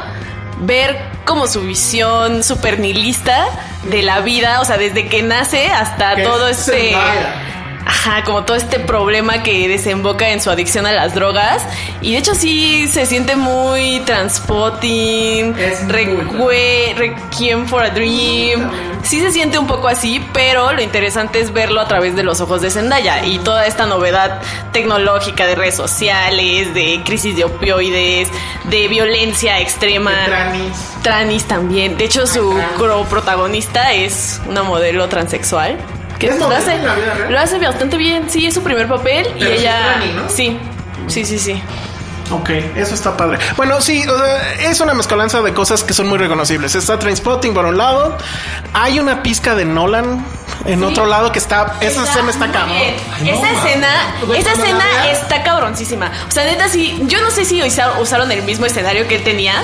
ver 0.59 0.97
como 1.25 1.47
su 1.47 1.61
visión 1.61 2.43
super 2.43 2.79
nihilista 2.79 3.45
de 3.89 4.01
la 4.01 4.21
vida, 4.21 4.61
o 4.61 4.65
sea, 4.65 4.77
desde 4.77 5.07
que 5.07 5.21
nace 5.21 5.67
hasta 5.67 6.15
Que 6.15 6.23
todo 6.23 6.47
es 6.47 6.67
este... 6.67 6.95
Ajá, 7.85 8.23
como 8.23 8.43
todo 8.43 8.55
este 8.55 8.79
problema 8.79 9.41
que 9.41 9.67
desemboca 9.67 10.29
en 10.29 10.41
su 10.41 10.51
adicción 10.51 10.85
a 10.85 10.91
las 10.91 11.15
drogas. 11.15 11.63
Y 12.01 12.11
de 12.11 12.19
hecho 12.19 12.35
sí 12.35 12.87
se 12.87 13.07
siente 13.07 13.35
muy 13.35 14.01
transpotting, 14.01 15.55
Requiem 16.95 17.65
for 17.65 17.83
a 17.83 17.89
Dream. 17.89 18.69
Sí 19.03 19.21
se 19.21 19.31
siente 19.31 19.57
un 19.57 19.65
poco 19.65 19.87
así, 19.87 20.23
pero 20.33 20.73
lo 20.73 20.81
interesante 20.81 21.39
es 21.39 21.51
verlo 21.53 21.79
a 21.81 21.87
través 21.87 22.15
de 22.15 22.23
los 22.23 22.41
ojos 22.41 22.61
de 22.61 22.69
Zendaya 22.69 23.25
y 23.25 23.39
toda 23.39 23.65
esta 23.65 23.85
novedad 23.85 24.41
tecnológica 24.71 25.47
de 25.47 25.55
redes 25.55 25.75
sociales, 25.75 26.73
de 26.73 27.01
crisis 27.05 27.35
de 27.35 27.45
opioides, 27.45 28.29
de 28.65 28.87
violencia 28.87 29.59
extrema. 29.59 30.11
De 30.11 30.25
tranis. 30.27 30.77
Tranis 31.01 31.45
también. 31.45 31.97
De 31.97 32.05
hecho, 32.05 32.27
su 32.27 32.55
protagonista 33.09 33.93
es 33.93 34.41
una 34.47 34.63
modelo 34.63 35.07
transexual. 35.07 35.77
Que 36.19 36.27
¿Es 36.27 36.37
lo 36.39 36.49
hace, 36.49 36.73
en 36.73 36.85
la 36.85 36.95
vida 36.95 37.13
real? 37.13 37.31
lo 37.31 37.39
hace 37.39 37.57
bastante 37.59 37.95
bien. 37.97 38.29
Sí, 38.29 38.45
es 38.45 38.53
su 38.53 38.61
primer 38.61 38.87
papel 38.89 39.25
y 39.37 39.39
Pero 39.39 39.51
ella. 39.53 39.79
es 39.79 39.85
trani, 39.85 40.11
¿no? 40.13 40.29
Sí, 40.29 40.59
sí, 41.07 41.23
sí, 41.25 41.39
sí. 41.39 41.63
Ok, 42.31 42.49
eso 42.75 42.93
está 42.93 43.17
padre. 43.17 43.39
Bueno, 43.57 43.81
sí, 43.81 44.05
o 44.07 44.17
sea, 44.17 44.53
es 44.69 44.79
una 44.81 44.93
mezcolanza 44.93 45.41
de 45.41 45.53
cosas 45.53 45.83
que 45.83 45.93
son 45.93 46.07
muy 46.07 46.17
reconocibles. 46.19 46.75
Está 46.75 46.99
Trainspotting 46.99 47.53
por 47.53 47.65
un 47.65 47.77
lado, 47.77 48.15
hay 48.73 48.99
una 48.99 49.23
pizca 49.23 49.55
de 49.55 49.65
Nolan 49.65 50.23
en 50.65 50.83
otro 50.83 51.05
lado 51.05 51.31
que 51.31 51.39
está, 51.39 51.75
esa 51.79 52.03
escena 52.03 52.29
está 52.29 52.51
cabrón. 52.51 52.75
esa 53.25 53.51
escena, 53.51 53.87
Güey, 54.27 54.41
esa 54.41 54.51
escena 54.51 54.83
está 55.11 55.41
cabroncísima. 55.41 56.11
O 56.27 56.31
sea, 56.31 56.43
neta, 56.45 56.67
sí, 56.67 57.01
yo 57.07 57.21
no 57.21 57.31
sé 57.31 57.45
si 57.45 57.63
usa- 57.63 57.99
usaron 57.99 58.31
el 58.31 58.43
mismo 58.43 58.65
escenario 58.65 59.07
que 59.07 59.15
él 59.15 59.23
tenía, 59.23 59.55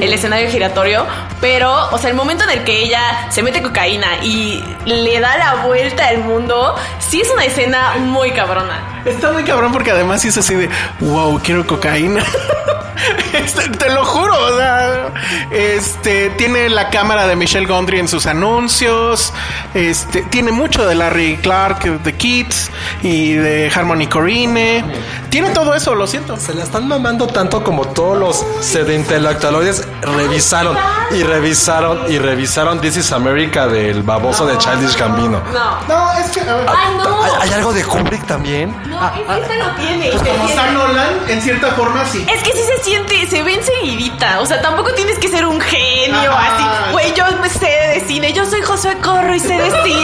el 0.00 0.12
escenario 0.12 0.48
giratorio, 0.50 1.06
pero, 1.40 1.90
o 1.90 1.98
sea, 1.98 2.08
el 2.08 2.16
momento 2.16 2.44
en 2.44 2.50
el 2.50 2.64
que 2.64 2.84
ella 2.84 3.26
se 3.30 3.42
mete 3.42 3.62
cocaína 3.62 4.06
y 4.22 4.64
le 4.86 5.20
da 5.20 5.36
la 5.36 5.54
vuelta 5.66 6.06
al 6.08 6.18
mundo, 6.18 6.74
sí 7.00 7.20
es 7.20 7.30
una 7.30 7.44
escena 7.44 7.96
muy 7.98 8.30
cabrona. 8.30 8.93
Está 9.04 9.32
muy 9.32 9.44
cabrón 9.44 9.72
porque 9.72 9.90
además 9.90 10.22
sí 10.22 10.28
es 10.28 10.38
así 10.38 10.54
de, 10.54 10.68
wow, 11.00 11.40
quiero 11.42 11.66
cocaína. 11.66 12.24
Este, 13.32 13.68
te 13.70 13.90
lo 13.90 14.04
juro, 14.04 14.32
o 14.38 14.56
sea, 14.56 15.12
este, 15.50 16.30
tiene 16.30 16.68
la 16.68 16.88
cámara 16.90 17.26
de 17.26 17.34
Michelle 17.36 17.66
Gondry 17.66 17.98
en 17.98 18.08
sus 18.08 18.26
anuncios, 18.26 19.32
este, 19.74 20.22
tiene 20.22 20.52
mucho 20.52 20.86
de 20.86 20.94
Larry 20.94 21.36
Clark, 21.42 21.82
de 22.02 22.12
Kids 22.14 22.70
y 23.02 23.32
de 23.34 23.70
Harmony 23.74 24.06
Corrine. 24.06 24.84
Tiene 25.30 25.50
todo 25.50 25.74
eso, 25.74 25.94
lo 25.96 26.06
siento. 26.06 26.36
Se 26.36 26.54
la 26.54 26.62
están 26.62 26.86
mamando 26.86 27.26
tanto 27.26 27.64
como 27.64 27.88
todos 27.88 28.16
los 28.16 28.44
sedintelectualoides 28.64 29.86
revisaron 30.02 30.76
y 31.10 31.22
revisaron 31.24 32.00
y 32.08 32.18
revisaron 32.18 32.80
This 32.80 32.96
is 32.98 33.12
America 33.12 33.66
del 33.66 34.02
baboso 34.04 34.46
de 34.46 34.56
Childish 34.58 34.96
Gambino. 34.96 35.42
No. 35.52 35.74
No, 35.88 36.12
es 36.12 36.30
que, 36.30 36.40
a 36.40 36.54
ver, 36.54 36.66
¡Ay, 36.68 36.94
no! 36.96 37.22
¿Hay, 37.24 37.30
hay 37.42 37.50
algo 37.54 37.72
de 37.72 37.82
Kubrick 37.84 38.24
también? 38.26 38.74
No, 38.88 39.04
es 39.08 39.12
que 39.22 39.40
esta 39.42 39.56
no 39.56 39.74
tiene. 39.76 40.10
pues 40.10 40.22
se 40.22 40.28
como 40.28 40.46
siente- 40.46 40.52
está 40.62 40.70
Nolan, 40.72 41.08
en 41.28 41.42
cierta 41.42 41.70
forma 41.72 42.04
sí. 42.06 42.24
Es 42.32 42.42
que 42.42 42.52
sí 42.52 42.58
se 42.62 42.82
siente, 42.84 42.93
se 43.28 43.42
ve 43.42 43.54
enseguidita. 43.54 44.40
O 44.40 44.46
sea, 44.46 44.60
tampoco 44.60 44.92
tienes 44.94 45.18
que 45.18 45.28
ser 45.28 45.46
un 45.46 45.60
genio 45.60 46.30
Ajá. 46.30 46.56
así. 46.56 46.92
Güey, 46.92 47.14
yo 47.14 47.24
sé 47.48 47.66
de 47.66 48.00
cine. 48.06 48.32
Yo 48.32 48.44
soy 48.44 48.62
Josué 48.62 48.92
soy 48.92 49.00
corro 49.00 49.34
y 49.34 49.40
sé 49.40 49.54
de 49.54 49.70
cine. 49.84 50.03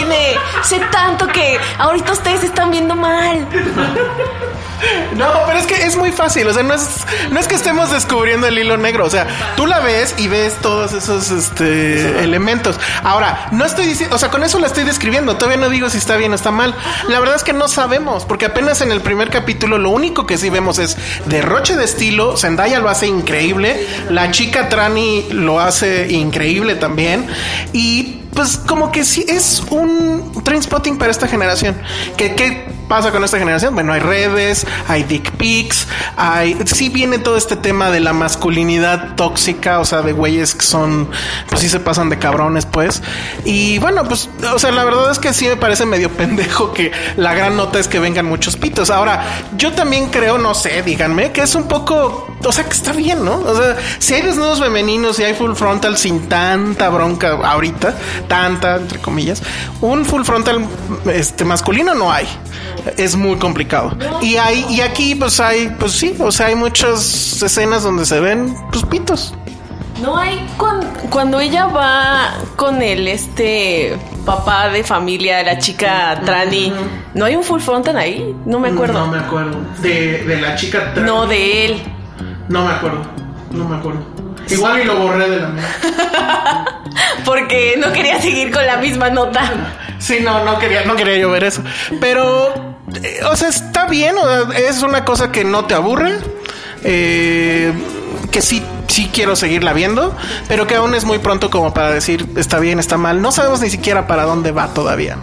Sé 0.63 0.79
tanto 0.91 1.27
que 1.27 1.59
ahorita 1.77 2.11
ustedes 2.13 2.43
están 2.43 2.71
viendo 2.71 2.95
mal. 2.95 3.47
No, 5.15 5.27
pero 5.45 5.59
es 5.59 5.67
que 5.67 5.85
es 5.85 5.95
muy 5.95 6.11
fácil. 6.11 6.47
O 6.47 6.53
sea, 6.53 6.63
no 6.63 6.73
es, 6.73 7.05
no 7.31 7.39
es 7.39 7.47
que 7.47 7.55
estemos 7.55 7.91
descubriendo 7.91 8.47
el 8.47 8.57
hilo 8.57 8.77
negro. 8.77 9.05
O 9.05 9.09
sea, 9.09 9.27
tú 9.55 9.67
la 9.67 9.79
ves 9.79 10.15
y 10.17 10.27
ves 10.27 10.55
todos 10.61 10.93
esos 10.93 11.29
este, 11.31 12.23
elementos. 12.23 12.79
Ahora, 13.03 13.47
no 13.51 13.65
estoy 13.65 13.85
diciendo, 13.85 14.15
o 14.15 14.19
sea, 14.19 14.29
con 14.29 14.43
eso 14.43 14.59
la 14.59 14.67
estoy 14.67 14.83
describiendo. 14.83 15.35
Todavía 15.35 15.57
no 15.57 15.69
digo 15.69 15.89
si 15.89 15.97
está 15.97 16.17
bien 16.17 16.31
o 16.31 16.35
está 16.35 16.51
mal. 16.51 16.75
La 17.07 17.19
verdad 17.19 17.35
es 17.35 17.43
que 17.43 17.53
no 17.53 17.67
sabemos, 17.67 18.25
porque 18.25 18.45
apenas 18.45 18.81
en 18.81 18.91
el 18.91 19.01
primer 19.01 19.29
capítulo 19.29 19.77
lo 19.77 19.89
único 19.89 20.25
que 20.25 20.37
sí 20.37 20.49
vemos 20.49 20.79
es 20.79 20.97
derroche 21.25 21.75
de 21.75 21.83
estilo. 21.83 22.37
Zendaya 22.37 22.79
lo 22.79 22.89
hace 22.89 23.07
increíble. 23.07 23.87
La 24.09 24.31
chica 24.31 24.69
Trani 24.69 25.27
lo 25.31 25.59
hace 25.59 26.11
increíble 26.11 26.75
también. 26.75 27.27
Y 27.73 28.20
pues 28.41 28.57
como 28.57 28.91
que 28.91 29.05
sí 29.05 29.23
es 29.27 29.61
un 29.69 30.41
train 30.43 30.63
spotting 30.63 30.97
para 30.97 31.11
esta 31.11 31.27
generación. 31.27 31.79
¿Qué, 32.17 32.33
¿Qué 32.33 32.73
pasa 32.87 33.11
con 33.11 33.23
esta 33.23 33.37
generación? 33.37 33.75
Bueno, 33.75 33.93
hay 33.93 33.99
redes, 33.99 34.65
hay 34.87 35.03
dick 35.03 35.31
pics, 35.37 35.87
hay... 36.17 36.57
Sí 36.65 36.89
viene 36.89 37.19
todo 37.19 37.37
este 37.37 37.55
tema 37.55 37.91
de 37.91 37.99
la 37.99 38.13
masculinidad 38.13 39.15
tóxica, 39.15 39.79
o 39.79 39.85
sea, 39.85 40.01
de 40.01 40.11
güeyes 40.11 40.55
que 40.55 40.65
son... 40.65 41.07
Pues 41.49 41.61
sí 41.61 41.69
se 41.69 41.79
pasan 41.79 42.09
de 42.09 42.17
cabrones, 42.17 42.65
pues. 42.65 43.03
Y 43.45 43.77
bueno, 43.77 44.05
pues, 44.05 44.27
o 44.51 44.57
sea, 44.57 44.71
la 44.71 44.83
verdad 44.85 45.11
es 45.11 45.19
que 45.19 45.33
sí 45.33 45.45
me 45.47 45.55
parece 45.55 45.85
medio 45.85 46.09
pendejo 46.17 46.73
que 46.73 46.91
la 47.17 47.35
gran 47.35 47.55
nota 47.55 47.77
es 47.77 47.87
que 47.87 47.99
vengan 47.99 48.25
muchos 48.25 48.57
pitos. 48.57 48.89
Ahora, 48.89 49.23
yo 49.55 49.71
también 49.73 50.07
creo, 50.07 50.39
no 50.39 50.55
sé, 50.55 50.81
díganme, 50.81 51.31
que 51.31 51.43
es 51.43 51.53
un 51.53 51.67
poco... 51.67 52.27
O 52.43 52.51
sea, 52.51 52.63
que 52.63 52.73
está 52.73 52.91
bien, 52.91 53.23
¿no? 53.23 53.35
O 53.35 53.55
sea, 53.55 53.77
si 53.99 54.15
hay 54.15 54.23
desnudos 54.23 54.59
femeninos 54.59 55.19
y 55.19 55.23
hay 55.23 55.35
full 55.35 55.53
frontal 55.53 55.95
sin 55.95 56.27
tanta 56.27 56.89
bronca 56.89 57.33
ahorita, 57.33 57.95
tanta, 58.31 58.77
entre 58.77 58.97
comillas, 58.99 59.43
un 59.81 60.05
full 60.05 60.23
frontal 60.23 60.65
este, 61.11 61.43
masculino 61.43 61.93
no 61.93 62.09
hay. 62.09 62.25
Es 62.95 63.17
muy 63.17 63.35
complicado. 63.35 63.91
Y 64.21 64.37
hay, 64.37 64.65
y 64.69 64.79
aquí, 64.79 65.15
pues 65.15 65.41
hay, 65.41 65.67
pues 65.77 65.91
sí, 65.91 66.15
o 66.17 66.31
sea, 66.31 66.45
hay 66.45 66.55
muchas 66.55 67.43
escenas 67.43 67.83
donde 67.83 68.05
se 68.05 68.21
ven, 68.21 68.55
pues 68.71 68.85
pitos. 68.85 69.33
No 70.01 70.17
hay 70.17 70.47
cuando, 70.57 70.87
cuando 71.09 71.41
ella 71.41 71.65
va 71.65 72.35
con 72.55 72.81
el 72.81 73.09
este 73.09 73.97
papá 74.25 74.69
de 74.69 74.85
familia, 74.85 75.43
la 75.43 75.57
chica 75.57 76.21
Trani, 76.25 76.71
¿no 77.13 77.25
hay 77.25 77.35
un 77.35 77.43
full 77.43 77.59
frontal 77.59 77.97
ahí? 77.97 78.33
No 78.45 78.59
me 78.59 78.69
acuerdo. 78.69 78.93
No 78.97 79.07
me 79.07 79.19
acuerdo. 79.19 79.57
De, 79.81 80.23
de 80.23 80.39
la 80.39 80.55
chica 80.55 80.93
Trani. 80.93 81.05
No, 81.05 81.27
de 81.27 81.65
él. 81.65 81.81
No 82.47 82.65
me 82.65 82.71
acuerdo. 82.71 83.01
No 83.51 83.67
me 83.67 83.75
acuerdo. 83.75 84.30
Igual 84.51 84.81
y 84.81 84.85
lo 84.85 84.95
borré 84.97 85.29
de 85.29 85.37
la 85.39 85.47
mente. 85.47 85.67
Porque 87.25 87.75
no 87.77 87.91
quería 87.93 88.21
seguir 88.21 88.51
con 88.51 88.65
la 88.65 88.77
misma 88.77 89.09
nota. 89.09 89.41
Sí, 89.99 90.19
no, 90.21 90.43
no 90.43 90.57
quería, 90.59 90.83
no 90.85 90.95
quería 90.95 91.17
yo 91.17 91.29
ver 91.31 91.43
eso. 91.43 91.63
Pero, 91.99 92.53
eh, 93.03 93.19
o 93.29 93.35
sea, 93.35 93.49
está 93.49 93.85
bien, 93.85 94.15
o 94.17 94.23
sea, 94.51 94.57
es 94.57 94.81
una 94.81 95.05
cosa 95.05 95.31
que 95.31 95.43
no 95.43 95.65
te 95.65 95.73
aburre. 95.73 96.13
eh, 96.83 97.71
que 98.31 98.41
sí, 98.41 98.63
sí 98.87 99.09
quiero 99.13 99.35
seguirla 99.35 99.73
viendo, 99.73 100.15
pero 100.47 100.65
que 100.65 100.75
aún 100.75 100.95
es 100.95 101.03
muy 101.03 101.19
pronto 101.19 101.49
como 101.49 101.73
para 101.73 101.91
decir 101.91 102.27
está 102.37 102.59
bien, 102.59 102.79
está 102.79 102.97
mal. 102.97 103.21
No 103.21 103.31
sabemos 103.31 103.61
ni 103.61 103.69
siquiera 103.69 104.07
para 104.07 104.23
dónde 104.23 104.51
va 104.51 104.73
todavía. 104.73 105.17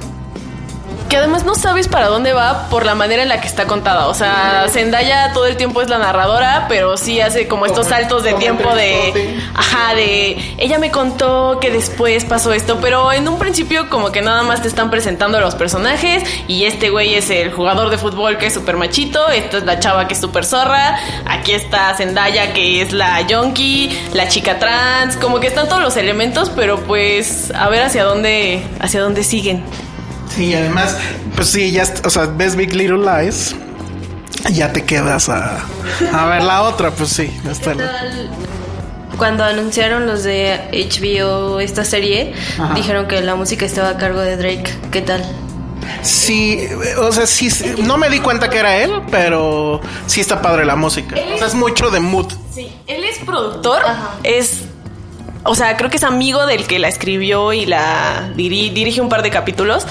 Que 1.08 1.16
además 1.16 1.44
no 1.44 1.54
sabes 1.54 1.88
para 1.88 2.08
dónde 2.08 2.34
va 2.34 2.68
por 2.68 2.84
la 2.84 2.94
manera 2.94 3.22
en 3.22 3.30
la 3.30 3.40
que 3.40 3.48
está 3.48 3.66
contada. 3.66 4.08
O 4.08 4.14
sea, 4.14 4.66
Zendaya 4.68 5.32
todo 5.32 5.46
el 5.46 5.56
tiempo 5.56 5.80
es 5.80 5.88
la 5.88 5.96
narradora, 5.96 6.66
pero 6.68 6.98
sí 6.98 7.20
hace 7.20 7.48
como 7.48 7.64
estos 7.64 7.86
saltos 7.86 8.24
de 8.24 8.34
tiempo 8.34 8.74
de. 8.74 9.38
Ajá, 9.54 9.94
de. 9.94 10.54
Ella 10.58 10.78
me 10.78 10.90
contó 10.90 11.58
que 11.60 11.70
después 11.70 12.26
pasó 12.26 12.52
esto, 12.52 12.78
pero 12.82 13.10
en 13.12 13.26
un 13.26 13.38
principio, 13.38 13.88
como 13.88 14.12
que 14.12 14.20
nada 14.20 14.42
más 14.42 14.60
te 14.60 14.68
están 14.68 14.90
presentando 14.90 15.38
a 15.38 15.40
los 15.40 15.54
personajes. 15.54 16.22
Y 16.46 16.64
este 16.64 16.90
güey 16.90 17.14
es 17.14 17.30
el 17.30 17.52
jugador 17.52 17.88
de 17.88 17.96
fútbol 17.96 18.36
que 18.36 18.46
es 18.46 18.54
súper 18.54 18.76
machito. 18.76 19.30
Esta 19.30 19.58
es 19.58 19.64
la 19.64 19.80
chava 19.80 20.08
que 20.08 20.14
es 20.14 20.20
súper 20.20 20.44
zorra. 20.44 20.98
Aquí 21.24 21.52
está 21.52 21.94
Zendaya 21.94 22.52
que 22.52 22.82
es 22.82 22.92
la 22.92 23.22
yonki, 23.22 23.98
la 24.12 24.28
chica 24.28 24.58
trans. 24.58 25.16
Como 25.16 25.40
que 25.40 25.46
están 25.46 25.68
todos 25.68 25.80
los 25.80 25.96
elementos, 25.96 26.50
pero 26.50 26.80
pues 26.80 27.50
a 27.54 27.68
ver 27.70 27.82
hacia 27.82 28.04
dónde, 28.04 28.62
hacia 28.78 29.00
dónde 29.00 29.24
siguen. 29.24 29.64
Sí, 30.34 30.54
además, 30.54 30.96
pues 31.34 31.48
sí, 31.48 31.72
ya, 31.72 31.84
o 32.04 32.10
sea, 32.10 32.26
ves 32.26 32.54
Big 32.56 32.74
Little 32.74 32.98
Lies, 32.98 33.56
ya 34.52 34.72
te 34.72 34.84
quedas 34.84 35.28
a, 35.28 35.58
a 36.12 36.26
ver 36.26 36.42
la 36.42 36.62
otra, 36.62 36.90
pues 36.90 37.10
sí, 37.10 37.30
ya 37.44 37.50
está 37.50 37.74
la- 37.74 37.90
Cuando 39.16 39.42
anunciaron 39.42 40.06
los 40.06 40.22
de 40.22 40.60
HBO 40.72 41.58
esta 41.60 41.84
serie, 41.84 42.34
Ajá. 42.58 42.74
dijeron 42.74 43.08
que 43.08 43.20
la 43.20 43.34
música 43.34 43.66
estaba 43.66 43.90
a 43.90 43.96
cargo 43.96 44.20
de 44.20 44.36
Drake. 44.36 44.72
¿Qué 44.92 45.00
tal? 45.02 45.24
Sí, 46.02 46.60
o 47.00 47.10
sea, 47.10 47.26
sí, 47.26 47.50
sí, 47.50 47.74
no 47.82 47.96
me 47.96 48.08
di 48.10 48.20
cuenta 48.20 48.48
que 48.48 48.58
era 48.58 48.76
él, 48.76 48.92
pero 49.10 49.80
sí 50.06 50.20
está 50.20 50.40
padre 50.40 50.64
la 50.64 50.76
música. 50.76 51.16
O 51.34 51.38
sea, 51.38 51.46
es 51.48 51.54
mucho 51.54 51.90
de 51.90 51.98
mood. 51.98 52.32
Sí, 52.54 52.70
él 52.86 53.02
es 53.04 53.18
productor, 53.18 53.82
es, 54.22 54.60
o 55.44 55.55
sea, 55.55 55.77
creo 55.77 55.90
que 55.90 55.96
es 55.96 56.05
amigo 56.05 56.46
del 56.46 56.66
que 56.66 56.79
la 56.79 56.88
escribió 56.88 57.53
y 57.53 57.66
la 57.66 58.29
diri- 58.37 58.72
dirige 58.72 59.01
un 59.01 59.09
par 59.09 59.22
de 59.22 59.31
capítulos, 59.31 59.87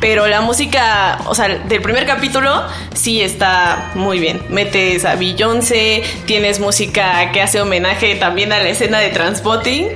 pero 0.00 0.26
la 0.26 0.40
música, 0.40 1.18
o 1.26 1.34
sea, 1.34 1.48
del 1.48 1.82
primer 1.82 2.06
capítulo 2.06 2.62
sí 2.94 3.20
está 3.20 3.90
muy 3.94 4.18
bien. 4.18 4.40
Metes 4.48 5.04
a 5.04 5.14
Beyoncé, 5.16 6.02
tienes 6.26 6.58
música 6.58 7.32
que 7.32 7.42
hace 7.42 7.60
homenaje 7.60 8.14
también 8.14 8.52
a 8.52 8.58
la 8.58 8.68
escena 8.70 8.98
de 8.98 9.10
Transpotting. 9.10 9.88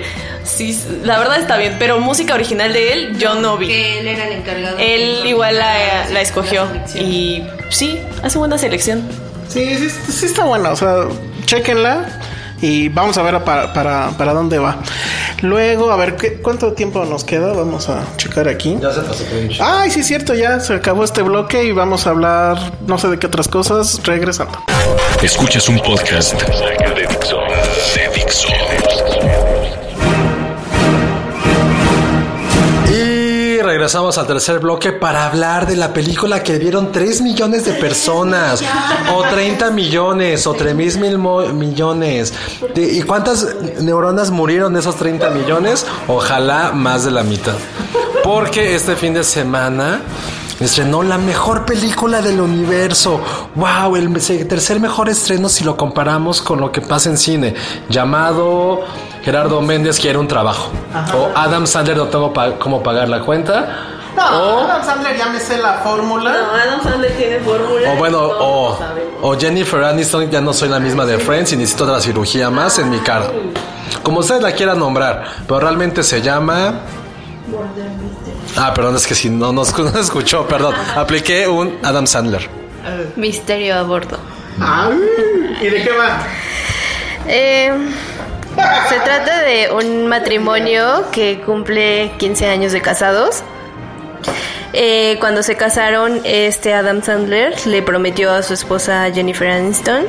Sí, 0.45 0.79
la 1.05 1.19
verdad 1.19 1.41
está 1.41 1.57
bien, 1.57 1.77
pero 1.79 2.01
música 2.01 2.35
original 2.35 2.71
de 2.75 2.93
él 2.93 3.19
yo 3.19 3.35
no 3.37 3.57
vi. 3.57 3.67
Que 3.69 4.01
él 4.01 4.09
era 4.09 4.27
el 4.27 4.33
encargado. 4.35 4.77
Él 4.79 5.23
igual 5.25 5.57
la, 5.57 6.07
la 6.11 6.21
escogió 6.21 6.69
y 6.95 7.43
sí, 7.71 7.99
hace 8.23 8.37
buena 8.37 8.59
selección. 8.59 9.09
Sí, 9.49 9.75
sí, 9.79 9.89
sí 10.13 10.27
está 10.27 10.45
bueno, 10.45 10.71
o 10.71 10.77
sea, 10.77 11.05
chequenla 11.47 12.05
y 12.65 12.89
vamos 12.89 13.19
a 13.19 13.23
ver 13.23 13.45
para, 13.45 13.75
para, 13.75 14.09
para 14.17 14.33
dónde 14.33 14.59
va. 14.59 14.79
Luego, 15.43 15.91
a 15.91 15.97
ver, 15.97 16.17
¿qué, 16.17 16.41
¿cuánto 16.41 16.73
tiempo 16.73 17.05
nos 17.05 17.23
queda? 17.23 17.53
Vamos 17.53 17.91
a 17.91 18.03
checar 18.17 18.49
aquí. 18.49 18.79
Ya 18.81 18.91
se 18.91 19.03
pasó 19.03 19.23
Cringe. 19.27 19.61
Ay, 19.61 19.91
sí, 19.91 20.01
es 20.01 20.07
cierto, 20.07 20.35
ya 20.35 20.59
se 20.61 20.73
acabó 20.73 21.05
este 21.05 21.21
bloque 21.21 21.63
y 21.65 21.73
vamos 21.73 22.07
a 22.07 22.11
hablar 22.11 22.57
no 22.87 22.97
sé 22.97 23.09
de 23.09 23.19
qué 23.19 23.27
otras 23.27 23.49
cosas 23.49 24.01
regresando. 24.05 24.59
Escuchas 25.23 25.69
un 25.69 25.79
podcast 25.81 26.41
de 26.41 27.03
Dixo. 27.03 27.44
Regresamos 33.85 34.17
al 34.17 34.27
tercer 34.27 34.61
bloque 34.61 34.93
para 34.93 35.27
hablar 35.27 35.67
de 35.67 35.77
la 35.77 35.93
película 35.93 36.43
que 36.43 36.57
vieron 36.57 36.91
3 36.91 37.21
millones 37.21 37.67
de 37.67 37.75
personas, 37.75 38.65
o 39.15 39.23
30 39.23 39.71
millones, 39.73 40.47
o 40.47 40.55
3 40.55 40.97
mil 40.97 41.19
millones. 41.53 42.33
¿Y 42.77 43.03
cuántas 43.03 43.47
neuronas 43.83 44.31
murieron 44.31 44.73
de 44.73 44.81
esos 44.81 44.97
30 44.97 45.29
millones? 45.29 45.85
Ojalá 46.09 46.73
más 46.73 47.05
de 47.05 47.11
la 47.11 47.25
mitad. 47.25 47.57
Porque 48.23 48.75
este 48.75 48.97
fin 48.97 49.13
de 49.13 49.23
semana 49.23 50.01
estrenó 50.61 51.03
la 51.03 51.19
mejor 51.19 51.67
película 51.67 52.23
del 52.23 52.41
universo. 52.41 53.21
¡Wow! 53.55 53.97
El 53.97 54.15
tercer 54.49 54.81
mejor 54.81 55.11
estreno 55.11 55.51
si 55.51 55.63
lo 55.63 55.77
comparamos 55.77 56.41
con 56.41 56.59
lo 56.59 56.73
que 56.73 56.81
pasa 56.81 57.11
en 57.11 57.19
cine. 57.19 57.55
Llamado 57.91 58.81
Gerardo 59.25 59.61
Méndez 59.63 59.99
quiere 59.99 60.19
un 60.19 60.29
trabajo. 60.29 60.71
O 61.15 61.31
Adam 61.35 61.67
Sandler 61.67 61.97
no 61.97 62.05
tengo 62.09 62.33
pa- 62.33 62.53
cómo 62.59 62.83
pagar 62.83 63.09
la 63.09 63.21
cuenta. 63.21 63.91
No, 64.17 64.23
o, 64.25 64.61
Adam 64.61 64.85
Sandler 64.85 65.17
ya 65.17 65.27
me 65.29 65.41
sé 65.41 65.59
la 65.59 65.75
fórmula. 65.75 66.31
Adam 66.31 66.83
Sandler 66.83 67.13
tiene 67.17 67.41
fórmula. 67.41 67.93
o 67.93 67.97
bueno, 67.97 68.19
o, 68.23 68.79
o 69.23 69.39
Jennifer 69.39 69.83
Aniston 69.83 70.31
ya 70.31 70.41
no 70.41 70.53
soy 70.53 70.69
la 70.69 70.79
misma 70.79 71.05
de 71.07 71.19
Friends 71.19 71.53
y 71.53 71.57
necesito 71.57 71.85
otra 71.85 72.01
cirugía 72.01 72.51
más 72.51 72.79
en 72.79 72.91
mi 72.91 72.99
cara. 72.99 73.27
Como 74.03 74.21
ustedes 74.21 74.43
la 74.43 74.53
quieran 74.53 74.79
nombrar, 74.79 75.25
pero 75.49 75.59
realmente 75.61 76.03
se 76.03 76.21
llama... 76.23 76.75
Ah, 78.57 78.73
perdón, 78.75 78.97
es 78.97 79.07
que 79.07 79.15
si 79.15 79.31
no 79.31 79.53
nos 79.53 79.77
no 79.79 79.99
escuchó, 79.99 80.47
perdón. 80.47 80.75
Apliqué 80.97 81.49
un 81.49 81.79
Adam 81.83 82.07
Sandler. 82.07 82.49
Misterio 83.17 83.77
a 83.79 83.83
bordo. 83.83 84.19
Ah, 84.61 84.91
¿Y 85.61 85.67
de 85.67 85.83
qué 85.83 85.91
va? 85.91 86.19
Eh, 87.27 87.73
se 88.89 89.01
trata 89.01 89.43
de 89.43 89.71
un 89.73 90.07
matrimonio 90.07 91.05
que 91.13 91.41
cumple 91.41 92.13
15 92.19 92.49
años 92.49 92.73
de 92.73 92.81
casados. 92.81 93.43
Eh, 94.73 95.17
cuando 95.21 95.43
se 95.43 95.57
casaron, 95.57 96.21
este 96.25 96.75
Adam 96.75 97.03
Sandler 97.03 97.55
le 97.67 97.83
prometió 97.83 98.33
a 98.33 98.43
su 98.43 98.55
esposa 98.55 99.11
Jennifer 99.13 99.49
Aniston 99.49 100.05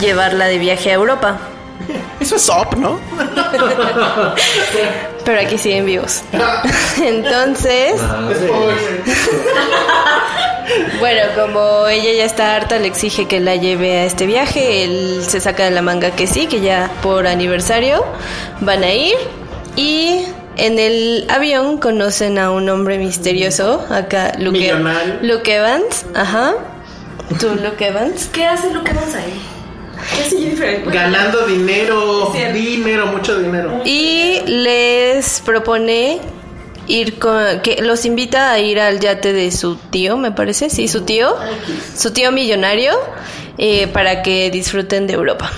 llevarla 0.00 0.46
de 0.46 0.58
viaje 0.58 0.90
a 0.90 0.94
Europa. 0.94 1.38
Eso 2.20 2.36
es 2.36 2.48
up, 2.48 2.76
¿no? 2.76 3.00
Pero 5.30 5.42
aquí 5.46 5.58
siguen 5.58 5.86
vivos. 5.86 6.22
Entonces, 7.00 8.00
bueno, 10.98 11.20
como 11.36 11.86
ella 11.86 12.12
ya 12.16 12.24
está 12.24 12.56
harta, 12.56 12.80
le 12.80 12.88
exige 12.88 13.28
que 13.28 13.38
la 13.38 13.54
lleve 13.54 13.98
a 13.98 14.04
este 14.06 14.26
viaje. 14.26 14.82
Él 14.82 15.22
se 15.24 15.40
saca 15.40 15.64
de 15.64 15.70
la 15.70 15.82
manga 15.82 16.10
que 16.10 16.26
sí, 16.26 16.48
que 16.48 16.60
ya 16.60 16.90
por 17.00 17.28
aniversario 17.28 18.04
van 18.60 18.82
a 18.82 18.92
ir. 18.92 19.14
Y 19.76 20.24
En 20.56 20.80
el 20.80 21.26
avión 21.30 21.78
conocen 21.78 22.36
a 22.36 22.50
un 22.50 22.68
hombre 22.68 22.98
misterioso, 22.98 23.86
acá 23.88 24.32
Luke, 24.36 24.58
Millonario. 24.58 25.14
Luke 25.22 25.54
Evans, 25.54 26.06
ajá. 26.12 26.54
¿Tú, 27.38 27.54
Luke 27.54 27.86
Evans? 27.86 28.28
¿Qué 28.32 28.46
hace 28.46 28.72
Luke 28.72 28.90
Evans 28.90 29.14
ahí? 29.14 29.40
¿Qué 30.14 30.22
hace 30.22 30.38
Jennifer? 30.38 30.82
Ganando 30.86 31.46
dinero, 31.46 32.32
dinero, 32.52 33.06
mucho 33.06 33.38
dinero. 33.38 33.82
Y 33.84 34.40
les 34.46 35.40
propone 35.40 36.20
ir 36.86 37.18
con, 37.18 37.60
que 37.62 37.82
los 37.82 38.04
invita 38.04 38.50
a 38.50 38.58
ir 38.58 38.80
al 38.80 39.00
yate 39.00 39.32
de 39.32 39.50
su 39.50 39.76
tío, 39.76 40.16
me 40.16 40.32
parece, 40.32 40.70
sí, 40.70 40.88
su 40.88 41.02
tío, 41.02 41.36
su 41.96 42.12
tío 42.12 42.32
millonario, 42.32 42.92
eh, 43.58 43.86
para 43.88 44.22
que 44.22 44.50
disfruten 44.50 45.06
de 45.06 45.14
Europa. 45.14 45.50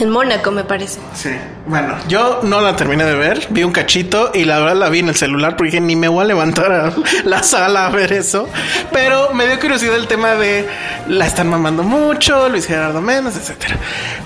En 0.00 0.10
Mónaco, 0.10 0.50
me 0.50 0.64
parece. 0.64 0.98
Sí. 1.14 1.30
Bueno, 1.66 1.94
yo 2.08 2.40
no 2.42 2.60
la 2.60 2.74
terminé 2.76 3.04
de 3.04 3.14
ver, 3.14 3.46
vi 3.50 3.62
un 3.62 3.72
cachito 3.72 4.30
y 4.34 4.44
la 4.44 4.58
verdad 4.58 4.76
la 4.76 4.88
vi 4.88 5.00
en 5.00 5.08
el 5.08 5.14
celular 5.14 5.56
porque 5.56 5.70
dije, 5.70 5.80
ni 5.80 5.96
me 5.96 6.08
voy 6.08 6.22
a 6.22 6.26
levantar 6.26 6.72
a 6.72 6.92
la 7.24 7.42
sala 7.42 7.86
a 7.86 7.90
ver 7.90 8.12
eso. 8.12 8.48
Pero 8.92 9.32
me 9.34 9.46
dio 9.46 9.60
curiosidad 9.60 9.96
el 9.96 10.06
tema 10.06 10.34
de 10.34 10.66
la 11.08 11.26
están 11.26 11.48
mamando 11.48 11.82
mucho, 11.82 12.48
Luis 12.48 12.66
Gerardo 12.66 13.00
Méndez, 13.00 13.36
etcétera. 13.36 13.76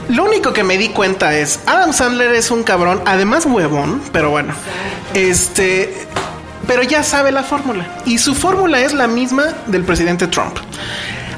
Lo 0.09 0.25
único 0.25 0.53
que 0.53 0.63
me 0.63 0.79
di 0.79 0.89
cuenta 0.91 1.37
es 1.37 1.61
Adam 1.67 1.93
Sandler 1.93 2.33
es 2.35 2.51
un 2.51 2.63
cabrón, 2.63 3.03
además 3.05 3.45
huevón, 3.45 4.01
pero 4.13 4.31
bueno, 4.31 4.55
este, 5.15 5.93
pero 6.67 6.83
ya 6.83 7.03
sabe 7.03 7.33
la 7.33 7.43
fórmula 7.43 7.87
y 8.05 8.19
su 8.19 8.35
fórmula 8.35 8.81
es 8.81 8.95
la 8.95 9.09
misma 9.09 9.55
del 9.67 9.85
presidente 9.85 10.27
Trump. 10.27 10.57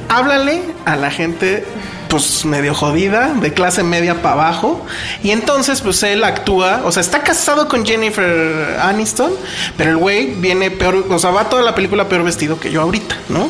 Háblale 0.09 0.62
a 0.87 0.97
la 0.97 1.11
gente 1.11 1.64
pues 2.09 2.45
medio 2.45 2.75
jodida, 2.75 3.35
de 3.35 3.53
clase 3.53 3.83
media 3.83 4.23
para 4.23 4.35
abajo. 4.35 4.85
Y 5.23 5.31
entonces, 5.31 5.81
pues 5.81 6.03
él 6.03 6.25
actúa, 6.25 6.83
o 6.85 6.93
sea, 6.93 7.01
está 7.01 7.23
casado 7.23 7.69
con 7.69 7.85
Jennifer 7.85 8.79
Aniston, 8.81 9.33
pero 9.77 9.91
el 9.91 9.97
güey 9.97 10.35
viene 10.35 10.71
peor, 10.71 11.07
o 11.09 11.19
sea, 11.19 11.31
va 11.31 11.49
toda 11.49 11.63
la 11.63 11.75
película 11.75 12.09
peor 12.09 12.25
vestido 12.25 12.59
que 12.59 12.71
yo 12.71 12.83
ahorita, 12.83 13.17
¿no? 13.29 13.49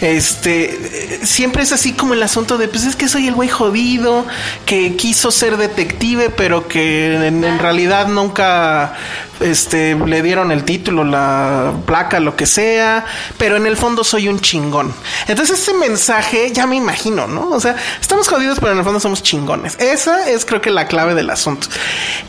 Este, 0.00 1.20
siempre 1.24 1.62
es 1.62 1.72
así 1.72 1.92
como 1.92 2.14
el 2.14 2.22
asunto 2.22 2.58
de, 2.58 2.68
pues 2.68 2.84
es 2.84 2.96
que 2.96 3.08
soy 3.08 3.26
el 3.26 3.34
güey 3.34 3.48
jodido, 3.48 4.26
que 4.66 4.96
quiso 4.96 5.30
ser 5.30 5.56
detective, 5.56 6.30
pero 6.30 6.68
que 6.68 7.14
en, 7.26 7.44
en 7.44 7.58
realidad 7.58 8.08
nunca 8.08 8.94
este 9.40 9.94
le 9.94 10.22
dieron 10.22 10.52
el 10.52 10.64
título, 10.64 11.04
la 11.04 11.72
placa, 11.86 12.20
lo 12.20 12.36
que 12.36 12.46
sea, 12.46 13.04
pero 13.38 13.56
en 13.56 13.66
el 13.66 13.76
fondo 13.76 14.04
soy 14.04 14.28
un 14.28 14.40
chingón. 14.40 14.94
Entonces 15.26 15.60
ese 15.60 15.74
mensaje 15.74 16.52
ya 16.52 16.66
me 16.66 16.76
imagino, 16.76 17.26
¿no? 17.26 17.50
O 17.50 17.60
sea, 17.60 17.76
estamos 18.00 18.28
jodidos, 18.28 18.60
pero 18.60 18.72
en 18.72 18.78
el 18.78 18.84
fondo 18.84 19.00
somos 19.00 19.22
chingones. 19.22 19.76
Esa 19.78 20.28
es 20.30 20.44
creo 20.44 20.60
que 20.60 20.70
la 20.70 20.86
clave 20.86 21.14
del 21.14 21.30
asunto. 21.30 21.68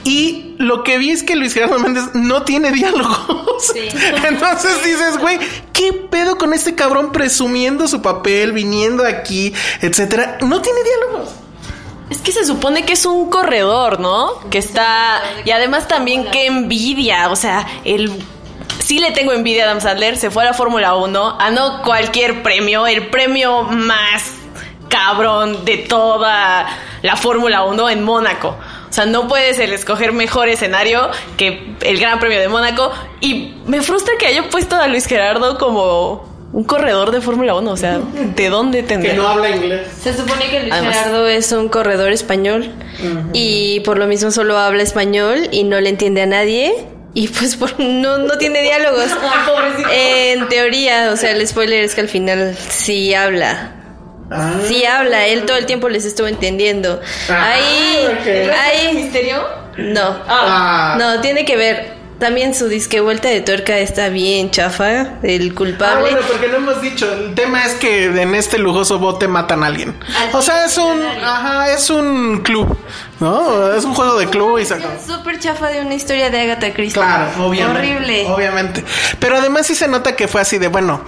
Y 0.04 0.56
lo 0.58 0.84
que 0.84 0.98
vi 0.98 1.12
es 1.12 1.24
que 1.24 1.36
Luis 1.36 1.54
Gerardo 1.54 1.80
Méndez 1.80 2.04
no 2.14 2.44
tiene 2.44 2.72
diálogos. 2.72 3.74
Entonces 4.28 4.84
dices, 4.84 5.18
güey, 5.20 5.40
¿qué 5.74 5.94
pedo 5.94 6.38
con 6.38 6.54
este 6.54 6.76
cabrón 6.76 7.12
presumiendo 7.12 7.88
su 7.88 8.02
papel, 8.02 8.52
viniendo 8.52 9.06
aquí, 9.06 9.54
etcétera? 9.82 10.38
No 10.42 10.62
tiene 10.62 10.80
diálogos. 10.84 11.45
Es 12.10 12.20
que 12.20 12.32
se 12.32 12.46
supone 12.46 12.86
que 12.86 12.94
es 12.94 13.06
un 13.06 13.30
corredor, 13.30 14.00
¿no? 14.00 14.40
Que 14.50 14.60
está. 14.60 15.22
Y 15.44 15.52
además 15.52 15.88
también 15.88 16.30
qué 16.32 16.46
envidia. 16.46 17.30
O 17.32 17.36
sea, 17.36 17.66
el. 17.84 18.12
Sí 18.80 19.00
le 19.00 19.12
tengo 19.12 19.32
envidia 19.32 19.64
a 19.64 19.70
Adam 19.70 19.82
Sandler. 19.82 20.18
Se 20.18 20.30
fue 20.30 20.44
a 20.44 20.48
la 20.48 20.54
Fórmula 20.54 20.96
1. 20.96 21.38
Ganó 21.38 21.82
cualquier 21.82 22.44
premio. 22.44 22.86
El 22.86 23.08
premio 23.08 23.64
más 23.64 24.34
cabrón 24.88 25.66
de 25.66 25.78
toda 25.78 26.68
la 27.02 27.16
Fórmula 27.16 27.64
1 27.64 27.90
en 27.90 28.04
Mónaco. 28.04 28.56
O 28.90 28.94
sea, 28.96 29.06
no 29.06 29.28
puedes 29.28 29.60
el 29.60 29.74
escoger 29.74 30.14
mejor 30.14 30.48
escenario 30.48 31.10
que 31.36 31.76
el 31.82 32.00
Gran 32.00 32.20
Premio 32.20 32.40
de 32.40 32.48
Mónaco. 32.48 32.92
Y 33.20 33.56
me 33.66 33.82
frustra 33.82 34.14
que 34.18 34.28
haya 34.28 34.50
puesto 34.50 34.76
a 34.76 34.88
Luis 34.88 35.06
Gerardo 35.06 35.58
como 35.58 36.35
un 36.56 36.64
corredor 36.64 37.12
de 37.12 37.20
Fórmula 37.22 37.54
1. 37.56 37.70
O 37.72 37.78
sea, 37.78 38.00
¿de 38.36 38.50
dónde 38.50 38.82
tendría? 38.82 39.12
Que 39.12 39.18
no 39.18 39.28
habla 39.28 39.50
inglés. 39.50 39.82
Se 40.02 40.14
supone 40.16 40.46
que 40.50 40.62
Luis 40.62 40.72
Además- 40.74 40.96
Gerardo 40.96 41.28
es 41.28 41.52
un 41.52 41.68
corredor 41.70 42.12
español 42.12 42.72
y 43.34 43.82
por 43.82 43.98
lo 43.98 44.08
mismo 44.08 44.32
solo 44.32 44.58
habla 44.58 44.82
español 44.84 45.50
y 45.52 45.64
no 45.66 45.80
le 45.82 45.90
entiende 45.90 46.22
a 46.22 46.26
nadie 46.26 46.74
y 47.14 47.28
pues 47.28 47.56
por- 47.58 47.80
no, 47.80 48.18
no 48.20 48.38
tiene 48.38 48.62
diálogos. 48.62 49.06
en 49.92 50.48
teoría, 50.48 51.12
o 51.12 51.18
sea, 51.18 51.32
el 51.32 51.46
spoiler 51.48 51.84
es 51.84 51.94
que 51.96 52.02
al 52.02 52.10
final 52.10 52.56
sí 52.70 53.14
habla. 53.14 53.72
Sí 54.68 54.84
habla, 54.86 55.28
él 55.28 55.44
todo 55.46 55.58
el 55.58 55.66
tiempo 55.68 55.88
les 55.88 56.04
estuvo 56.04 56.26
entendiendo. 56.28 57.00
Ah, 57.30 57.52
Ahí, 57.54 58.08
ahí, 58.52 58.96
misterio? 58.96 59.44
no, 59.78 60.02
Ah. 60.28 60.96
no, 61.00 61.22
tiene 61.22 61.46
que 61.46 61.56
ver. 61.58 61.94
También 62.20 62.56
su 62.56 62.68
disque 62.70 63.02
vuelta 63.02 63.28
de 63.28 63.42
tuerca 63.42 63.78
está 63.78 64.08
bien 64.08 64.50
chafa, 64.50 65.20
el 65.22 65.52
Ah, 65.52 65.56
culpable. 65.56 66.02
bueno, 66.02 66.20
porque 66.28 66.48
no 66.48 66.58
hemos 66.58 66.82
dicho. 66.82 67.12
El 67.12 67.36
tema 67.36 67.66
es 67.66 67.74
que 67.74 68.06
en 68.06 68.34
este 68.36 68.58
lujoso 68.58 69.00
bote 69.00 69.28
matan 69.28 69.64
a 69.64 69.68
alguien. 69.68 69.94
O 70.32 70.42
sea, 70.42 70.66
es 70.66 70.78
un, 70.78 71.02
ajá, 71.04 71.72
es 71.74 71.90
un 71.90 72.42
club, 72.42 72.78
¿no? 73.20 73.74
Es 73.74 73.84
un 73.84 73.94
juego 73.94 74.18
de 74.18 74.28
club 74.30 74.60
y 74.60 74.66
se 74.66 74.76
acabó. 74.76 74.94
Súper 75.06 75.40
chafa 75.40 75.68
de 75.68 75.82
una 75.82 75.94
historia 75.94 76.30
de 76.30 76.40
Agatha 76.40 76.74
Christie. 76.74 77.02
Claro, 77.02 77.32
obviamente. 77.46 77.80
Horrible. 77.96 78.26
Obviamente. 78.28 78.84
Pero 79.20 79.36
además 79.38 79.68
sí 79.68 79.76
se 79.76 79.90
nota 79.90 80.16
que 80.16 80.30
fue 80.30 80.40
así 80.40 80.58
de, 80.58 80.70
bueno, 80.70 81.02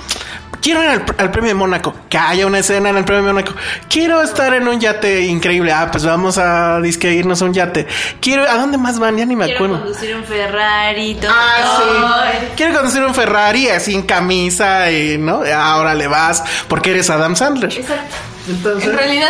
quiero 0.62 0.84
ir 0.84 0.90
al, 0.90 1.06
al 1.18 1.32
premio 1.32 1.50
de 1.50 1.54
Mónaco, 1.56 1.94
que 2.10 2.18
haya 2.18 2.46
una 2.46 2.60
escena 2.60 2.90
en 2.90 2.98
el 2.98 3.06
premio 3.06 3.24
de 3.28 3.34
Mónaco. 3.34 3.54
Quiero 3.90 4.22
estar 4.22 4.54
en 4.54 4.68
un 4.68 4.80
yate 4.80 5.22
increíble. 5.26 5.72
Ah, 5.72 5.90
pues 5.92 6.06
vamos 6.06 6.38
a 6.38 6.80
disque 6.82 7.12
irnos 7.14 7.42
a 7.42 7.46
un 7.46 7.54
yate. 7.54 7.88
Quiero, 8.22 8.44
¿a 8.50 8.56
dónde 8.58 8.78
más 8.78 9.00
van? 9.00 9.18
Ya 9.18 9.26
ni 9.26 9.36
me 9.36 9.46
Quiero 9.46 9.66
acuerdo. 9.66 9.80
conducir 9.86 10.16
un 10.16 10.24
Ferrari, 10.24 11.16
todo. 11.16 11.32
Ah, 11.34 12.32
sí. 12.32 12.48
Quiero 12.56 12.74
conducir 12.76 13.04
un 13.04 13.14
Ferrari 13.16 13.70
así 13.70 13.94
en 13.94 14.04
camisa 14.04 14.92
y, 14.92 15.18
¿no? 15.18 15.42
Ahora 15.56 15.94
le 15.96 16.08
vas 16.08 16.44
porque 16.68 16.92
eres 16.92 17.10
Adam 17.10 17.36
Sandler. 17.36 17.72
Exacto. 17.72 18.16
Entonces, 18.50 18.90
En 18.90 18.98
realidad, 18.98 19.30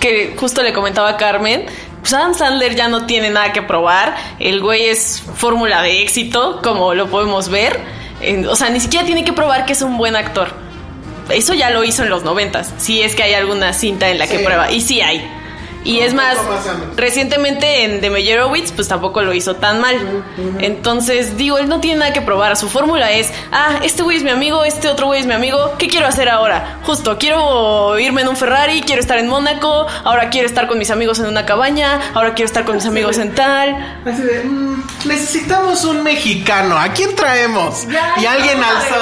que 0.00 0.34
justo 0.38 0.62
le 0.62 0.72
comentaba 0.72 1.10
a 1.10 1.16
Carmen, 1.16 1.66
pues 2.00 2.12
Adam 2.12 2.34
Sandler 2.34 2.74
ya 2.74 2.88
no 2.88 3.06
tiene 3.06 3.30
nada 3.30 3.52
que 3.52 3.62
probar. 3.62 4.14
El 4.38 4.60
güey 4.60 4.86
es 4.88 5.22
fórmula 5.36 5.82
de 5.82 6.02
éxito, 6.02 6.60
como 6.62 6.94
lo 6.94 7.08
podemos 7.08 7.48
ver. 7.48 8.03
En- 8.30 8.46
o 8.48 8.56
sea, 8.56 8.70
ni 8.70 8.80
siquiera 8.80 9.04
tiene 9.04 9.24
que 9.24 9.32
probar 9.32 9.66
que 9.66 9.72
es 9.72 9.82
un 9.82 9.96
buen 9.98 10.16
actor. 10.16 10.48
Eso 11.30 11.54
ya 11.54 11.70
lo 11.70 11.84
hizo 11.84 12.02
en 12.02 12.10
los 12.10 12.22
noventas. 12.24 12.72
Si 12.78 13.00
es 13.02 13.14
que 13.14 13.22
hay 13.22 13.34
alguna 13.34 13.72
cinta 13.72 14.10
en 14.10 14.18
la 14.18 14.26
que 14.26 14.40
prueba. 14.40 14.70
Y 14.70 14.80
sí 14.80 15.00
hay. 15.00 15.26
Y 15.84 16.00
es 16.00 16.14
más, 16.14 16.38
recientemente 16.96 17.84
en 17.84 18.00
The 18.00 18.08
Meyerowitz, 18.10 18.72
pues 18.72 18.88
tampoco 18.88 19.22
lo 19.22 19.34
hizo 19.34 19.56
tan 19.56 19.80
mal. 19.80 20.24
Entonces, 20.58 21.36
digo, 21.36 21.58
él 21.58 21.68
no 21.68 21.80
tiene 21.80 22.00
nada 22.00 22.12
que 22.12 22.22
probar. 22.22 22.56
Su 22.56 22.68
fórmula 22.70 23.12
es, 23.12 23.30
ah, 23.52 23.80
este 23.82 24.02
güey 24.02 24.16
es 24.16 24.22
mi 24.22 24.30
amigo, 24.30 24.64
este 24.64 24.88
otro 24.88 25.06
güey 25.06 25.20
es 25.20 25.26
mi 25.26 25.34
amigo. 25.34 25.74
¿Qué 25.78 25.88
quiero 25.88 26.06
hacer 26.06 26.28
ahora? 26.28 26.78
Justo, 26.84 27.18
quiero 27.18 27.98
irme 27.98 28.22
en 28.22 28.28
un 28.28 28.36
Ferrari, 28.36 28.82
quiero 28.82 29.00
estar 29.00 29.18
en 29.18 29.28
Mónaco, 29.28 29.86
ahora 30.04 30.30
quiero 30.30 30.46
estar 30.46 30.66
con 30.66 30.78
mis 30.78 30.90
amigos 30.90 31.18
en 31.18 31.26
una 31.26 31.44
cabaña, 31.44 32.00
ahora 32.14 32.34
quiero 32.34 32.46
estar 32.46 32.64
con 32.64 32.76
mis 32.76 32.86
amigos 32.86 33.18
en 33.18 33.34
tal. 33.34 34.00
Así 34.06 34.22
de, 34.22 34.42
mm, 34.44 34.82
necesitamos 35.04 35.84
un 35.84 36.02
mexicano. 36.02 36.78
¿A 36.78 36.88
quién 36.88 37.14
traemos? 37.14 37.86
Ya, 37.88 38.14
y 38.16 38.26
alguien 38.26 38.58
no, 38.60 38.66
alzó. 38.66 38.94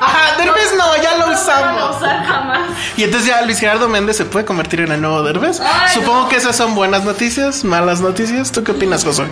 Ajá, 0.00 0.36
Derbez 0.36 0.74
no, 0.76 1.02
ya 1.02 1.16
lo 1.16 1.26
No 1.28 1.32
usamos. 1.32 1.96
usar 1.96 2.24
jamás. 2.24 2.60
Y 2.96 3.04
entonces 3.04 3.28
ya 3.28 3.42
Luis 3.42 3.58
Gerardo 3.58 3.88
Méndez 3.88 4.16
se 4.16 4.24
puede 4.26 4.44
convertir 4.44 4.80
en 4.80 4.92
el 4.92 5.00
nuevo 5.00 5.22
Derbez. 5.22 5.60
Ay, 5.60 5.88
Supongo 6.26 6.42
que 6.42 6.42
esas 6.42 6.56
son 6.56 6.74
buenas 6.74 7.04
noticias, 7.04 7.62
malas 7.62 8.00
noticias. 8.00 8.50
¿Tú 8.50 8.64
qué 8.64 8.72
opinas, 8.72 9.04
Josué? 9.04 9.26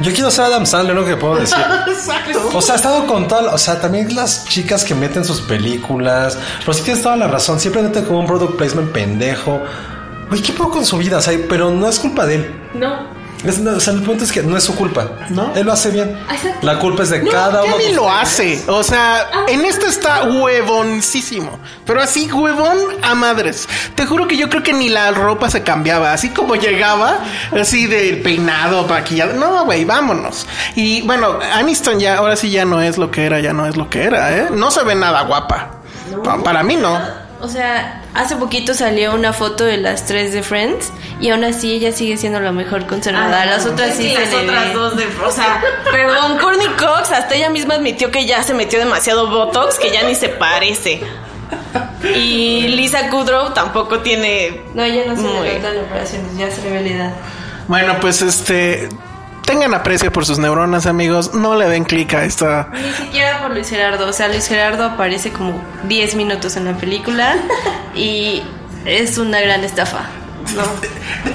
Yo 0.00 0.10
quiero 0.14 0.30
ser 0.30 0.46
Adam 0.46 0.64
Sandler, 0.64 0.96
lo 0.96 1.04
que 1.04 1.16
puedo 1.18 1.36
decir. 1.36 1.58
Exacto. 1.86 2.50
O 2.54 2.62
sea, 2.62 2.74
ha 2.74 2.76
estado 2.76 3.06
con 3.06 3.28
tal, 3.28 3.48
o 3.48 3.58
sea, 3.58 3.78
también 3.78 4.14
las 4.14 4.46
chicas 4.46 4.84
que 4.84 4.94
meten 4.94 5.22
sus 5.22 5.42
películas. 5.42 6.38
Pero 6.60 6.72
sí 6.72 6.82
tienes 6.82 7.02
toda 7.02 7.16
la 7.16 7.28
razón, 7.28 7.60
siempre 7.60 7.82
meten 7.82 8.06
como 8.06 8.20
un 8.20 8.26
product 8.26 8.56
placement 8.56 8.90
pendejo. 8.90 9.60
Uy, 10.30 10.40
¿qué 10.40 10.54
puedo 10.54 10.70
con 10.70 10.86
su 10.86 10.96
vida? 10.96 11.18
O 11.18 11.20
sea, 11.20 11.38
pero 11.46 11.70
no 11.70 11.86
es 11.86 11.98
culpa 11.98 12.24
de 12.24 12.36
él. 12.36 12.54
No. 12.72 13.06
Es- 13.44 13.58
no, 13.58 13.72
o 13.76 13.80
sea, 13.80 13.92
el 13.94 14.02
punto 14.02 14.24
es 14.24 14.32
que 14.32 14.42
no 14.42 14.56
es 14.56 14.64
su 14.64 14.74
culpa. 14.74 15.06
¿No? 15.30 15.52
Él 15.54 15.66
lo 15.66 15.72
hace 15.72 15.90
bien. 15.90 16.18
Exacto. 16.30 16.58
La 16.66 16.78
culpa 16.78 17.02
es 17.02 17.10
de 17.10 17.22
No, 17.22 17.30
cada 17.30 17.62
ya 17.62 17.68
uno. 17.68 17.78
ni 17.78 17.84
de 17.84 17.92
lo 17.92 18.10
hace. 18.10 18.62
O 18.68 18.82
sea, 18.82 19.28
en 19.48 19.64
esto 19.64 19.86
está 19.86 20.24
huevoncísimo. 20.24 21.58
Pero 21.86 22.00
así, 22.00 22.30
huevón 22.32 22.78
a 23.02 23.14
madres. 23.14 23.68
Te 23.94 24.06
juro 24.06 24.26
que 24.28 24.36
yo 24.36 24.48
creo 24.48 24.62
que 24.62 24.72
ni 24.72 24.88
la 24.88 25.10
ropa 25.10 25.50
se 25.50 25.62
cambiaba. 25.62 26.12
Así 26.12 26.30
como 26.30 26.56
llegaba, 26.56 27.18
así 27.58 27.86
del 27.86 28.22
peinado, 28.22 28.86
maquillado. 28.86 29.34
No, 29.34 29.64
güey, 29.64 29.84
vámonos. 29.84 30.46
Y 30.74 31.02
bueno, 31.02 31.38
Aniston 31.54 31.98
ya, 32.00 32.16
ahora 32.18 32.36
sí 32.36 32.50
ya 32.50 32.64
no 32.64 32.80
es 32.80 32.98
lo 32.98 33.10
que 33.10 33.24
era, 33.26 33.40
ya 33.40 33.52
no 33.52 33.66
es 33.66 33.76
lo 33.76 33.90
que 33.90 34.04
era, 34.04 34.36
¿eh? 34.36 34.48
No 34.52 34.70
se 34.70 34.82
ve 34.84 34.94
nada 34.94 35.22
guapa. 35.22 35.70
Pa- 36.22 36.42
para 36.42 36.62
mí 36.62 36.76
no. 36.76 36.98
O 37.40 37.48
sea, 37.48 38.00
hace 38.14 38.36
poquito 38.36 38.74
salió 38.74 39.14
una 39.14 39.32
foto 39.32 39.64
de 39.64 39.76
las 39.76 40.06
tres 40.06 40.32
de 40.32 40.42
Friends 40.42 40.92
y 41.20 41.30
aún 41.30 41.44
así 41.44 41.72
ella 41.72 41.92
sigue 41.92 42.16
siendo 42.16 42.40
la 42.40 42.52
mejor 42.52 42.86
conservada. 42.86 43.44
las 43.46 43.66
otras 43.66 43.94
sí, 43.96 44.14
las 44.14 44.32
otras 44.32 44.72
dos 44.72 44.96
de, 44.96 45.06
o 45.26 45.30
sea, 45.30 45.62
perdón, 45.90 46.38
Courtney 46.38 46.68
Cox 46.78 47.10
hasta 47.12 47.34
ella 47.34 47.50
misma 47.50 47.74
admitió 47.74 48.10
que 48.10 48.24
ya 48.26 48.42
se 48.42 48.54
metió 48.54 48.78
demasiado 48.78 49.28
botox, 49.30 49.78
que 49.78 49.90
ya 49.90 50.02
ni 50.04 50.14
se 50.14 50.28
parece. 50.28 51.00
Y 52.14 52.68
Lisa 52.68 53.08
Kudrow 53.10 53.52
tampoco 53.54 54.00
tiene 54.00 54.60
No, 54.74 54.82
ella 54.82 55.04
no 55.06 55.16
se 55.16 55.22
Muy- 55.22 55.48
le 55.48 55.58
notan 55.58 55.78
operaciones, 55.78 56.36
ya 56.36 56.50
se 56.50 56.62
le 56.62 56.70
ve 56.70 56.80
la 56.82 56.88
edad. 56.96 57.12
Bueno, 57.68 57.96
pues 58.00 58.20
este. 58.22 58.88
Tengan 59.44 59.74
aprecio 59.74 60.12
por 60.12 60.26
sus 60.26 60.38
neuronas, 60.38 60.86
amigos. 60.86 61.34
No 61.34 61.54
le 61.54 61.68
den 61.68 61.84
clic 61.84 62.12
a 62.14 62.24
esta. 62.24 62.68
Ni 62.72 62.92
siquiera 62.92 63.40
por 63.40 63.52
Luis 63.52 63.68
Gerardo. 63.68 64.08
O 64.08 64.12
sea, 64.12 64.28
Luis 64.28 64.46
Gerardo 64.46 64.84
aparece 64.84 65.32
como 65.32 65.62
10 65.88 66.14
minutos 66.16 66.56
en 66.56 66.64
la 66.64 66.74
película 66.74 67.36
y 67.94 68.42
es 68.84 69.18
una 69.18 69.40
gran 69.40 69.64
estafa. 69.64 70.06
No. 70.54 70.62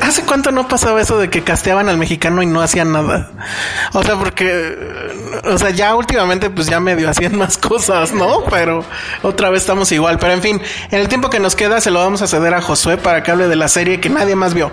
¿Hace 0.01 0.23
cuánto 0.23 0.51
no 0.51 0.67
pasaba 0.67 1.01
eso 1.01 1.17
de 1.17 1.29
que 1.29 1.43
casteaban 1.43 1.89
al 1.89 1.97
mexicano 1.97 2.43
y 2.43 2.45
no 2.45 2.61
hacían 2.61 2.91
nada? 2.91 3.31
O 3.93 4.03
sea, 4.03 4.15
porque, 4.15 4.77
o 5.45 5.57
sea, 5.57 5.71
ya 5.71 5.95
últimamente 5.95 6.49
pues 6.51 6.67
ya 6.67 6.79
medio 6.79 7.09
hacían 7.09 7.35
más 7.35 7.57
cosas, 7.57 8.13
¿no? 8.13 8.43
Pero 8.45 8.85
otra 9.23 9.49
vez 9.49 9.61
estamos 9.61 9.91
igual. 9.91 10.19
Pero 10.19 10.33
en 10.33 10.41
fin, 10.41 10.61
en 10.91 10.99
el 10.99 11.07
tiempo 11.07 11.29
que 11.29 11.39
nos 11.39 11.55
queda 11.55 11.81
se 11.81 11.89
lo 11.89 11.99
vamos 11.99 12.21
a 12.21 12.27
ceder 12.27 12.53
a 12.53 12.61
Josué 12.61 12.97
para 12.97 13.23
que 13.23 13.31
hable 13.31 13.47
de 13.47 13.55
la 13.55 13.67
serie 13.67 13.99
que 13.99 14.09
nadie 14.09 14.35
más 14.35 14.53
vio. 14.53 14.71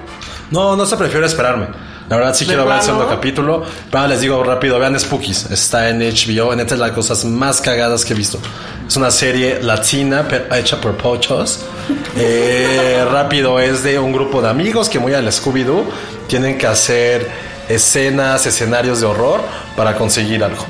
No, 0.51 0.77
no 0.77 0.85
se 0.85 0.97
prefiere 0.97 1.27
esperarme. 1.27 1.69
La 2.09 2.17
verdad 2.17 2.35
sí 2.35 2.45
¿De 2.45 2.49
quiero 2.49 2.67
ver 2.67 2.77
el 2.77 2.83
segundo 2.83 3.09
capítulo. 3.09 3.65
Pero 3.91 4.07
les 4.07 4.21
digo 4.21 4.43
rápido, 4.45 4.79
vean 4.79 4.99
Spookies. 4.99 5.51
Está 5.51 5.89
en 5.89 6.01
HBO. 6.01 6.53
En 6.53 6.61
esta 6.61 6.75
es 6.75 6.81
las 6.81 6.93
cosas 6.93 7.25
más 7.25 7.61
cagadas 7.61 8.05
que 8.05 8.13
he 8.13 8.17
visto. 8.17 8.39
Es 8.87 8.97
una 8.97 9.11
serie 9.11 9.63
latina 9.63 10.27
hecha 10.55 10.81
por 10.81 10.97
pochos. 10.97 11.61
Eh, 12.19 13.05
rápido, 13.13 13.61
es 13.61 13.85
de 13.85 13.99
un 13.99 14.11
grupo 14.11 14.41
de 14.41 14.49
amigos 14.49 14.89
que 14.89 14.99
muy 14.99 15.13
al 15.13 15.31
Scooby-Doo 15.31 15.85
tienen 16.27 16.57
que 16.57 16.67
hacer 16.67 17.31
escenas, 17.69 18.47
escenarios 18.47 19.01
de 19.01 19.07
horror 19.07 19.41
para 19.77 19.97
conseguir 19.97 20.43
algo. 20.43 20.65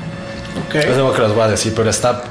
Es 0.73 0.97
lo 0.97 1.13
que 1.13 1.21
les 1.21 1.31
voy 1.31 1.43
a 1.43 1.47
decir, 1.47 1.73
pero 1.73 1.89
está 1.89 2.21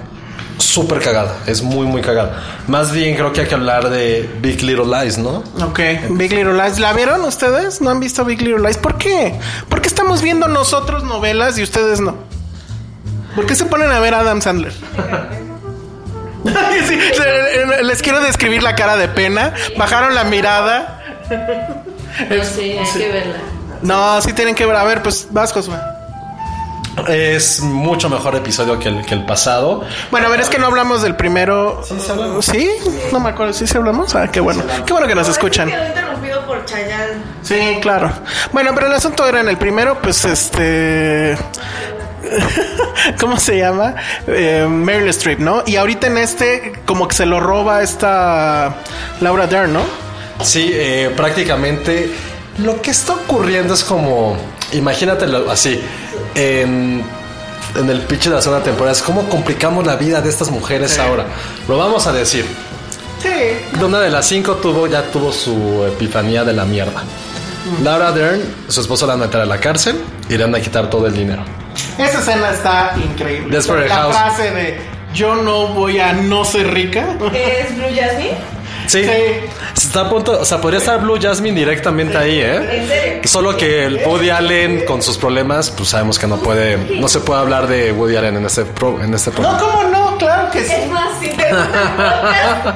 súper 0.59 1.01
cagada. 1.01 1.37
Es 1.47 1.63
muy, 1.63 1.87
muy 1.87 2.01
cagada. 2.03 2.43
Más 2.67 2.93
bien 2.93 3.15
creo 3.17 3.33
que 3.33 3.43
hay 3.43 3.47
que 3.47 3.55
hablar 3.55 3.89
de 3.91 4.29
Big 4.41 4.63
Little 4.63 4.85
Lies, 4.87 5.19
¿no? 5.19 5.43
Ok, 5.65 5.81
Big 6.11 6.33
Little 6.33 6.55
Lies. 6.55 6.79
¿La 6.79 6.93
vieron 6.93 7.23
ustedes? 7.25 7.81
¿No 7.81 7.91
han 7.91 8.01
visto 8.01 8.25
Big 8.25 8.41
Little 8.43 8.61
Lies? 8.63 8.79
¿Por 8.79 8.97
qué? 8.99 9.35
¿Por 9.69 9.81
qué 9.81 9.89
estamos 9.89 10.23
viendo 10.23 10.49
nosotros 10.49 11.05
novelas 11.05 11.59
y 11.59 11.63
ustedes 11.63 12.01
no? 12.01 12.17
¿Por 13.35 13.47
qué 13.47 13.55
se 13.55 13.67
ponen 13.67 13.91
a 13.91 14.01
ver 14.01 14.15
a 14.15 14.21
Adam 14.21 14.41
Sandler? 14.41 14.73
Sí, 16.87 16.97
le- 17.19 17.83
les 17.83 18.03
quiero 18.03 18.21
describir 18.21 18.63
la 18.63 18.77
cara 18.77 18.97
de 18.97 19.09
pena. 19.09 19.53
Bajaron 19.77 20.15
la 20.15 20.23
mirada. 20.25 21.03
No 21.29 22.45
sé, 22.45 22.79
hay 22.79 22.87
que 22.97 23.09
verla. 23.13 23.35
No, 23.83 24.21
sí 24.23 24.33
tienen 24.33 24.55
que 24.55 24.65
ver. 24.65 24.77
A 24.77 24.85
ver, 24.85 25.03
pues 25.03 25.27
vas, 25.31 25.53
Josué. 25.53 25.75
Es 27.09 27.61
mucho 27.61 28.09
mejor 28.09 28.35
episodio 28.37 28.79
que 28.79 28.89
el, 28.89 29.05
que 29.05 29.15
el 29.15 29.25
pasado. 29.25 29.85
Bueno, 30.11 30.27
a 30.27 30.31
ver, 30.31 30.41
es 30.41 30.49
que 30.49 30.59
no 30.59 30.67
hablamos 30.67 31.03
del 31.03 31.15
primero. 31.15 31.83
¿Sí? 32.41 32.71
No 33.13 33.21
me 33.21 33.31
acuerdo. 33.31 33.53
¿Sí, 33.53 33.67
sí 33.67 33.77
hablamos? 33.77 34.15
Ah, 34.15 34.29
qué 34.31 34.41
bueno. 34.41 34.63
Qué 34.85 34.93
bueno 34.93 35.07
que 35.07 35.15
nos 35.15 35.29
escuchan. 35.29 35.69
Quedó 35.69 35.87
interrumpido 35.87 36.47
por 36.47 36.65
Chayanne. 36.65 37.23
Sí, 37.43 37.79
claro. 37.81 38.11
Bueno, 38.53 38.73
pero 38.75 38.87
el 38.87 38.95
asunto 38.95 39.27
era 39.27 39.41
en 39.41 39.49
el 39.49 39.59
primero, 39.59 40.01
pues 40.01 40.25
este. 40.25 41.37
¿Cómo 43.21 43.39
se 43.39 43.59
llama? 43.59 43.95
Eh, 44.27 44.67
Meryl 44.69 45.09
Streep, 45.11 45.39
¿no? 45.39 45.63
Y 45.67 45.77
ahorita 45.77 46.07
en 46.09 46.19
este, 46.19 46.73
como 46.85 47.07
que 47.09 47.15
se 47.15 47.27
lo 47.27 47.41
roba 47.41 47.83
esta 47.83 48.75
Laura 49.21 49.47
Dern, 49.47 49.73
¿no? 49.73 49.83
Sí, 50.43 50.71
eh, 50.73 51.13
prácticamente 51.17 52.13
lo 52.59 52.81
que 52.81 52.91
está 52.91 53.15
ocurriendo 53.15 53.75
es 53.75 53.85
como, 53.85 54.37
imagínatelo 54.73 55.51
así, 55.51 55.81
en, 56.37 57.03
en 57.75 57.91
el 57.91 58.01
pitch 58.03 58.25
de 58.25 58.31
la 58.31 58.43
segunda 58.43 58.63
temporada, 58.63 58.93
es 58.93 59.03
cómo 59.03 59.29
complicamos 59.29 59.85
la 59.87 59.97
vida 59.97 60.21
de 60.21 60.29
estas 60.29 60.51
mujeres 60.51 60.99
ahora. 60.99 61.25
Lo 61.67 61.77
vamos 61.79 62.07
a 62.07 62.13
decir. 62.13 62.47
Sí. 63.21 63.83
Una 63.83 63.99
de 64.01 64.11
las 64.11 64.27
cinco 64.27 64.57
tuvo, 64.57 64.87
ya 64.87 65.03
tuvo 65.11 65.33
su 65.33 65.85
epifanía 65.87 66.45
de 66.45 66.53
la 66.53 66.65
mierda. 66.65 67.03
Laura 67.83 68.13
Dern, 68.13 68.41
su 68.69 68.81
esposo 68.81 69.07
la 69.07 69.15
van 69.15 69.23
a 69.23 69.27
meter 69.27 69.41
a 69.41 69.47
la 69.47 69.59
cárcel 69.59 70.01
y 70.29 70.37
le 70.37 70.45
van 70.45 70.55
a 70.55 70.61
quitar 70.61 70.89
todo 70.89 71.07
el 71.07 71.15
dinero. 71.15 71.43
Esa 71.99 72.21
escena 72.21 72.51
está 72.51 72.95
increíble. 73.03 73.55
Desperate 73.55 73.89
la 73.89 73.95
House. 73.97 74.17
frase 74.17 74.51
de 74.53 74.79
yo 75.15 75.35
no 75.35 75.69
voy 75.69 75.99
a 75.99 76.13
no 76.13 76.45
ser 76.45 76.73
rica. 76.73 77.07
¿Es 77.33 77.75
Blue 77.75 77.87
Jasmine? 77.95 78.37
Sí. 78.87 79.05
Sí. 79.05 79.11
Está 79.77 80.03
a 80.03 80.09
punto, 80.11 80.41
o 80.41 80.45
sea, 80.45 80.61
podría 80.61 80.79
estar 80.79 81.01
Blue 81.01 81.19
Jasmine 81.21 81.59
directamente 81.59 82.17
ahí, 82.17 82.41
¿eh? 82.41 82.57
¿En 82.83 82.89
serio? 82.89 83.21
Solo 83.25 83.57
que 83.57 83.85
el 83.87 83.97
Woody 84.07 84.31
Allen 84.31 84.85
con 84.85 85.03
sus 85.03 85.17
problemas, 85.19 85.71
pues 85.71 85.89
sabemos 85.91 86.19
que 86.19 86.27
no 86.27 86.37
puede, 86.39 86.77
no 87.01 87.09
se 87.09 87.21
puede 87.21 87.41
hablar 87.41 87.67
de 87.67 87.93
Woody 87.93 88.17
Allen 88.17 88.37
en 88.37 88.47
este 88.47 88.65
pro, 88.65 89.03
en 89.03 89.13
este 89.15 89.31
No, 89.31 89.37
programa. 89.37 89.59
¿cómo 89.61 89.83
no? 89.85 90.17
Claro 90.19 90.51
que 90.51 90.65
sí. 90.65 90.73
Es 90.73 90.91
más, 90.91 91.11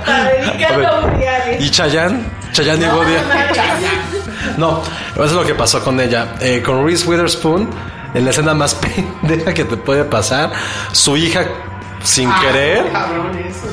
para 0.04 0.30
dedicarlo 0.30 0.88
a 0.88 1.00
Woody 1.00 1.26
Allen. 1.26 1.62
¿Y 1.62 1.70
Chayanne? 1.70 2.24
Chayanne 2.52 2.84
y 2.84 2.88
Woody 2.88 3.14
Allen. 3.14 4.56
No, 4.56 4.82
eso 5.14 5.24
es 5.24 5.32
lo 5.32 5.44
que 5.44 5.54
pasó 5.54 5.82
con 5.82 6.00
ella. 6.00 6.34
Eh, 6.40 6.62
con 6.64 6.84
Reese 6.84 7.06
Witherspoon, 7.08 7.70
en 8.14 8.24
la 8.24 8.30
escena 8.30 8.54
más 8.54 8.74
pendeja 9.22 9.54
que 9.54 9.64
te 9.64 9.76
puede 9.76 10.04
pasar, 10.04 10.52
su 10.92 11.16
hija, 11.16 11.44
sin 12.02 12.30
querer, 12.40 12.90
Cabrón, 12.92 13.38
eso. 13.38 13.68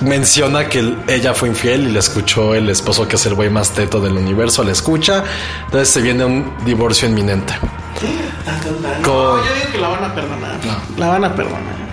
Menciona 0.00 0.68
que 0.68 0.94
ella 1.08 1.34
fue 1.34 1.48
infiel 1.48 1.88
y 1.88 1.92
le 1.92 1.98
escuchó 1.98 2.54
el 2.54 2.68
esposo 2.70 3.06
que 3.08 3.16
es 3.16 3.26
el 3.26 3.34
güey 3.34 3.50
más 3.50 3.70
teto 3.72 4.00
del 4.00 4.12
universo, 4.16 4.62
le 4.64 4.72
escucha, 4.72 5.24
entonces 5.66 5.88
se 5.88 6.00
viene 6.00 6.24
un 6.24 6.52
divorcio 6.64 7.08
inminente. 7.08 7.54
No, 7.62 9.02
Con- 9.02 9.44
yo 9.44 9.54
digo 9.54 9.72
que 9.72 9.78
la 9.78 9.88
van 9.88 10.04
a 10.04 10.14
perdonar. 10.14 10.56
La 10.96 11.08
van 11.08 11.24
a 11.24 11.34
perdonar. 11.34 11.88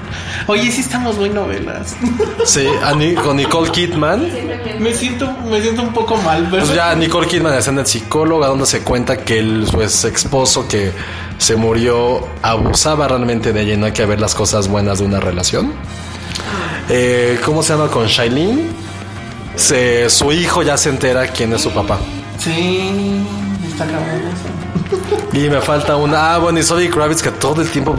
Oye, 0.48 0.72
sí 0.72 0.82
estamos 0.82 1.18
muy 1.18 1.30
novelas. 1.30 1.96
Sí, 2.46 2.68
Ni- 2.98 3.16
con 3.16 3.38
Nicole 3.38 3.72
Kidman. 3.72 4.30
me 4.80 4.94
siento, 4.94 5.32
me 5.50 5.60
siento 5.62 5.82
un 5.82 5.94
poco 5.94 6.16
mal, 6.18 6.48
pero 6.52 6.64
Pues 6.64 6.76
ya 6.76 6.94
Nicole 6.94 7.28
Kidman 7.28 7.56
está 7.56 7.72
en 7.72 7.80
el 7.80 7.88
psicóloga 7.88 8.48
donde 8.48 8.68
se 8.68 8.82
cuenta 8.82 9.18
que 9.18 9.40
el, 9.40 9.68
su 9.68 9.82
ex 9.82 10.04
esposo 10.06 10.68
que 10.68 10.92
se 11.40 11.56
murió 11.56 12.28
abusaba 12.44 13.08
realmente 13.08 13.52
de 13.52 13.62
ella 13.62 13.74
y 13.74 13.78
no 13.78 13.88
hay 13.88 13.94
que 13.94 14.06
ver 14.06 14.22
las 14.22 14.36
cosas 14.36 14.68
buenas 14.68 15.00
de 15.00 15.06
una 15.06 15.20
relación. 15.20 15.74
Eh, 16.90 17.40
¿Cómo 17.44 17.64
se 17.64 17.74
llama 17.74 17.88
con 17.90 18.06
Shailene? 18.08 18.70
Se, 19.56 20.10
su 20.10 20.32
hijo 20.32 20.62
ya 20.64 20.78
se 20.78 20.90
entera 20.90 21.28
quién 21.28 21.54
es 21.54 21.62
su 21.62 21.72
papá. 21.72 21.98
sí, 22.38 23.26
está 23.68 23.86
cabrón. 23.86 24.56
Y 25.34 25.50
me 25.50 25.60
falta 25.62 25.96
una. 25.98 26.36
Ah, 26.36 26.38
bueno, 26.38 26.60
y 26.60 26.64
Zoe 26.64 26.90
Kravitz 26.90 27.22
que 27.22 27.32
todo 27.32 27.62
el 27.62 27.70
tiempo 27.70 27.96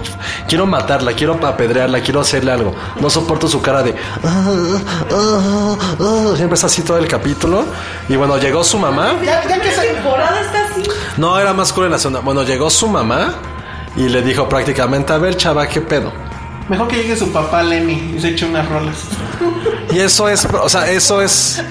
quiero 0.49 0.67
matarla, 0.67 1.13
quiero 1.13 1.35
apedrearla, 1.47 2.01
quiero 2.01 2.21
hacerle 2.21 2.53
algo. 2.53 2.75
No 3.01 3.11
soporto 3.11 3.49
su 3.49 3.61
cara 3.61 3.83
de. 3.83 3.95
"Ah, 4.25 4.79
ah, 5.13 5.77
ah". 6.01 6.33
Siempre 6.37 6.55
es 6.57 6.65
así 6.65 6.83
todo 6.83 6.97
el 6.99 7.09
capítulo. 7.09 7.65
Y 8.09 8.17
bueno, 8.17 8.39
llegó 8.39 8.63
su 8.65 8.79
mamá. 8.79 9.17
Ya, 9.25 9.47
ya 9.47 9.61
que 9.61 9.69
¿Esta 9.69 9.83
se... 9.83 9.89
temporada 9.89 10.41
está 10.41 10.65
así? 10.65 10.83
No, 11.17 11.39
era 11.39 11.53
más 11.53 11.73
cool 11.73 11.87
en 11.87 11.93
la 11.93 11.99
segunda. 11.99 12.21
Bueno, 12.21 12.43
llegó 12.45 12.71
su 12.71 12.89
mamá 12.89 13.35
y 13.97 14.09
le 14.09 14.23
dijo 14.23 14.49
prácticamente, 14.49 15.13
a 15.13 15.19
ver, 15.19 15.37
chava, 15.37 15.67
¿qué 15.67 15.81
pedo? 15.81 16.13
Mejor 16.69 16.89
que 16.89 16.97
llegue 16.97 17.17
su 17.17 17.33
papá 17.33 17.63
Lenny 17.63 18.15
y 18.17 18.21
se 18.21 18.31
eche 18.31 18.45
unas 18.45 18.69
rolas. 18.69 18.97
Y 19.93 20.01
eso 20.01 20.29
es, 20.29 20.45
o 20.47 20.69
sea, 20.69 20.91
eso 20.91 21.23
es, 21.23 21.63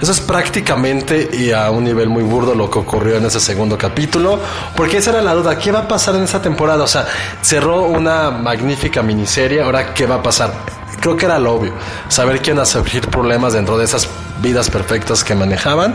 eso 0.00 0.12
es 0.12 0.20
prácticamente 0.20 1.28
y 1.32 1.50
a 1.50 1.70
un 1.70 1.82
nivel 1.82 2.08
muy 2.08 2.22
burdo 2.22 2.54
lo 2.54 2.70
que 2.70 2.78
ocurrió 2.78 3.16
en 3.16 3.26
ese 3.26 3.40
segundo 3.40 3.76
capítulo, 3.76 4.38
porque 4.76 4.98
esa 4.98 5.10
era 5.10 5.22
la 5.22 5.34
duda, 5.34 5.58
¿qué 5.58 5.72
va 5.72 5.80
a 5.80 5.88
pasar 5.88 6.14
en 6.14 6.22
esa 6.22 6.40
temporada? 6.40 6.84
O 6.84 6.86
sea, 6.86 7.06
cerró 7.42 7.82
una 7.82 8.30
magnífica 8.30 9.02
miniserie, 9.02 9.60
ahora 9.60 9.92
¿qué 9.92 10.06
va 10.06 10.16
a 10.16 10.22
pasar? 10.22 10.52
Creo 11.00 11.16
que 11.16 11.26
era 11.26 11.38
lo 11.38 11.54
obvio, 11.54 11.72
saber 12.08 12.42
quién 12.42 12.58
a 12.58 12.64
surgir 12.64 13.06
problemas 13.08 13.52
dentro 13.52 13.78
de 13.78 13.84
esas 13.84 14.08
vidas 14.42 14.70
perfectas 14.70 15.24
que 15.24 15.34
manejaban, 15.34 15.94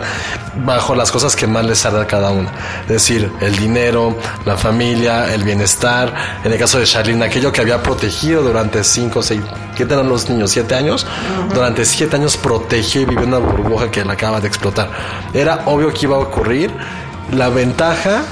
bajo 0.65 0.95
las 0.95 1.11
cosas 1.11 1.35
que 1.35 1.47
más 1.47 1.65
les 1.65 1.85
hará 1.85 2.01
a 2.01 2.07
cada 2.07 2.31
una. 2.31 2.51
Es 2.83 2.89
decir, 2.89 3.31
el 3.41 3.55
dinero, 3.55 4.17
la 4.45 4.57
familia, 4.57 5.33
el 5.33 5.43
bienestar. 5.43 6.13
En 6.43 6.51
el 6.51 6.59
caso 6.59 6.79
de 6.79 6.85
Charlene, 6.85 7.25
aquello 7.25 7.51
que 7.51 7.61
había 7.61 7.81
protegido 7.81 8.43
durante 8.43 8.83
cinco, 8.83 9.21
seis, 9.21 9.41
¿qué 9.75 9.83
eran 9.83 10.07
los 10.07 10.29
niños? 10.29 10.51
¿Siete 10.51 10.75
años? 10.75 11.05
Durante 11.53 11.85
siete 11.85 12.15
años 12.15 12.37
protegió 12.37 13.01
y 13.01 13.05
vivió 13.05 13.25
una 13.25 13.39
burbuja 13.39 13.91
que 13.91 14.03
le 14.03 14.11
acaba 14.13 14.39
de 14.39 14.47
explotar. 14.47 14.89
Era 15.33 15.63
obvio 15.65 15.93
que 15.93 16.05
iba 16.05 16.15
a 16.15 16.19
ocurrir. 16.19 16.71
La 17.31 17.49
ventaja 17.49 18.23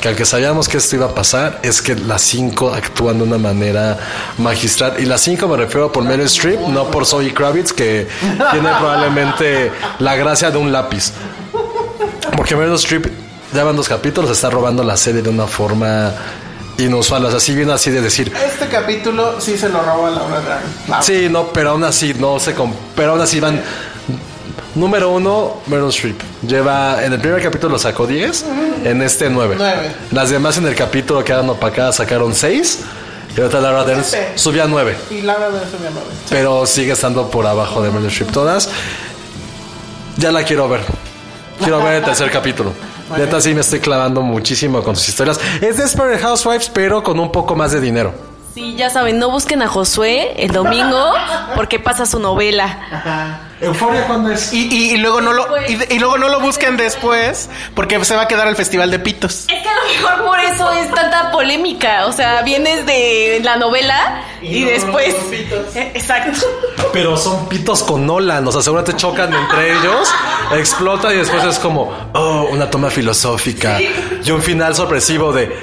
que 0.00 0.08
aunque 0.08 0.24
sabíamos 0.24 0.68
que 0.68 0.78
esto 0.78 0.96
iba 0.96 1.06
a 1.06 1.14
pasar, 1.14 1.60
es 1.62 1.82
que 1.82 1.94
las 1.94 2.22
cinco 2.22 2.72
actúan 2.72 3.18
de 3.18 3.24
una 3.24 3.38
manera 3.38 3.98
magistral. 4.38 4.94
Y 4.98 5.04
las 5.04 5.20
cinco 5.20 5.46
me 5.46 5.56
refiero 5.56 5.92
por 5.92 6.02
Meryl 6.04 6.26
Streep, 6.26 6.60
no 6.68 6.90
por 6.90 7.06
Zoe 7.06 7.32
Kravitz, 7.34 7.72
que 7.72 8.08
tiene 8.50 8.70
probablemente 8.78 9.70
la 9.98 10.16
gracia 10.16 10.50
de 10.50 10.58
un 10.58 10.72
lápiz. 10.72 11.12
Porque 12.36 12.56
Meryl 12.56 12.74
Streep, 12.74 13.06
ya 13.52 13.64
van 13.64 13.76
dos 13.76 13.88
capítulos, 13.88 14.30
está 14.30 14.48
robando 14.48 14.82
la 14.82 14.96
serie 14.96 15.22
de 15.22 15.28
una 15.28 15.46
forma 15.46 16.12
inusual. 16.78 17.24
O 17.26 17.30
sea, 17.30 17.40
sí 17.40 17.54
viene 17.54 17.72
así 17.72 17.90
de 17.90 18.00
decir, 18.00 18.32
Este 18.44 18.68
capítulo 18.68 19.40
sí 19.40 19.58
se 19.58 19.68
lo 19.68 19.82
roba 19.82 20.10
Laura 20.10 20.40
Dern. 20.40 21.02
Sí, 21.02 21.28
no, 21.30 21.48
pero 21.48 21.70
aún 21.70 21.84
así 21.84 22.14
no 22.18 22.40
se... 22.40 22.54
Pero 22.96 23.12
aún 23.12 23.20
así 23.20 23.38
van... 23.38 23.60
Número 24.74 25.10
uno, 25.10 25.56
Meryl 25.66 25.88
Streep. 25.88 26.20
Lleva, 26.46 27.04
en 27.04 27.12
el 27.12 27.20
primer 27.20 27.42
capítulo 27.42 27.78
sacó 27.78 28.06
10, 28.06 28.44
en 28.84 29.02
este 29.02 29.28
9. 29.28 29.56
Nueve. 29.58 29.92
Las 30.12 30.30
demás 30.30 30.58
en 30.58 30.66
el 30.66 30.74
capítulo 30.76 31.24
quedaron 31.24 31.50
opacadas, 31.50 31.96
sacaron 31.96 32.34
6. 32.34 32.80
Y 33.36 33.40
ahorita 33.40 33.60
Laura 33.60 33.84
Dern 33.84 34.02
Siete. 34.04 34.32
subió 34.36 34.64
a 34.64 34.66
9. 34.66 34.96
Y 35.10 35.22
Laura 35.22 35.50
Dern 35.50 35.70
subió 35.70 35.88
a 35.88 35.90
nueve. 35.92 36.08
Pero 36.28 36.66
sigue 36.66 36.92
estando 36.92 37.30
por 37.30 37.46
abajo 37.46 37.82
de 37.82 37.90
Meryl 37.90 38.08
Streep 38.08 38.30
todas. 38.32 38.68
Ya 40.16 40.30
la 40.32 40.42
quiero 40.44 40.68
ver. 40.68 40.80
Quiero 41.58 41.82
ver 41.82 41.94
el 41.94 42.04
tercer 42.04 42.30
capítulo. 42.32 42.72
Neta, 43.16 43.40
sí 43.40 43.54
me 43.54 43.60
estoy 43.62 43.80
clavando 43.80 44.22
muchísimo 44.22 44.82
con 44.82 44.94
sus 44.94 45.08
historias. 45.08 45.40
Es 45.60 45.76
Desperate 45.78 46.18
Housewives, 46.18 46.68
pero 46.72 47.02
con 47.02 47.18
un 47.18 47.32
poco 47.32 47.56
más 47.56 47.72
de 47.72 47.80
dinero. 47.80 48.14
Sí, 48.54 48.76
ya 48.76 48.88
saben, 48.90 49.18
no 49.18 49.30
busquen 49.30 49.62
a 49.62 49.68
Josué 49.68 50.32
el 50.36 50.52
domingo 50.52 51.12
porque 51.56 51.78
pasa 51.80 52.06
su 52.06 52.18
novela. 52.20 53.40
¿Euforia 53.60 54.06
cuándo 54.06 54.30
es? 54.30 54.52
Y, 54.52 54.68
y- 54.70 54.94
y 54.94 54.96
luego 54.96 55.20
no 55.20 55.32
lo 55.32 55.46
y, 55.68 55.78
y 55.90 55.98
luego 55.98 56.16
no 56.18 56.28
lo 56.28 56.40
busquen 56.40 56.76
después 56.76 57.48
porque 57.74 58.02
se 58.04 58.16
va 58.16 58.22
a 58.22 58.28
quedar 58.28 58.48
el 58.48 58.56
festival 58.56 58.90
de 58.90 58.98
pitos. 58.98 59.46
Es 59.48 59.62
que 59.62 59.68
a 59.68 59.74
lo 59.74 59.82
mejor 60.16 60.26
por 60.26 60.40
eso 60.40 60.72
es 60.72 60.90
tanta 60.94 61.30
polémica. 61.30 62.06
O 62.06 62.12
sea, 62.12 62.42
vienes 62.42 62.86
de 62.86 63.40
la 63.44 63.56
novela 63.56 64.22
y, 64.40 64.64
después. 64.64 65.14
Eh, 65.74 65.92
Exacto. 65.94 66.40
Pero 66.92 67.16
son 67.16 67.48
pitos 67.48 67.82
con 67.82 68.06
Nolan, 68.06 68.46
o 68.48 68.52
sea, 68.52 68.62
seguramente 68.62 68.96
chocan 69.00 69.32
entre 69.32 69.72
ellos, 69.72 70.08
explota 70.56 71.12
y 71.12 71.18
después 71.18 71.44
es 71.44 71.58
como, 71.58 71.92
oh, 72.14 72.48
una 72.50 72.68
toma 72.70 72.90
filosófica 72.90 73.78
y 73.80 74.30
un 74.30 74.42
final 74.42 74.74
sorpresivo 74.74 75.32
de, 75.32 75.56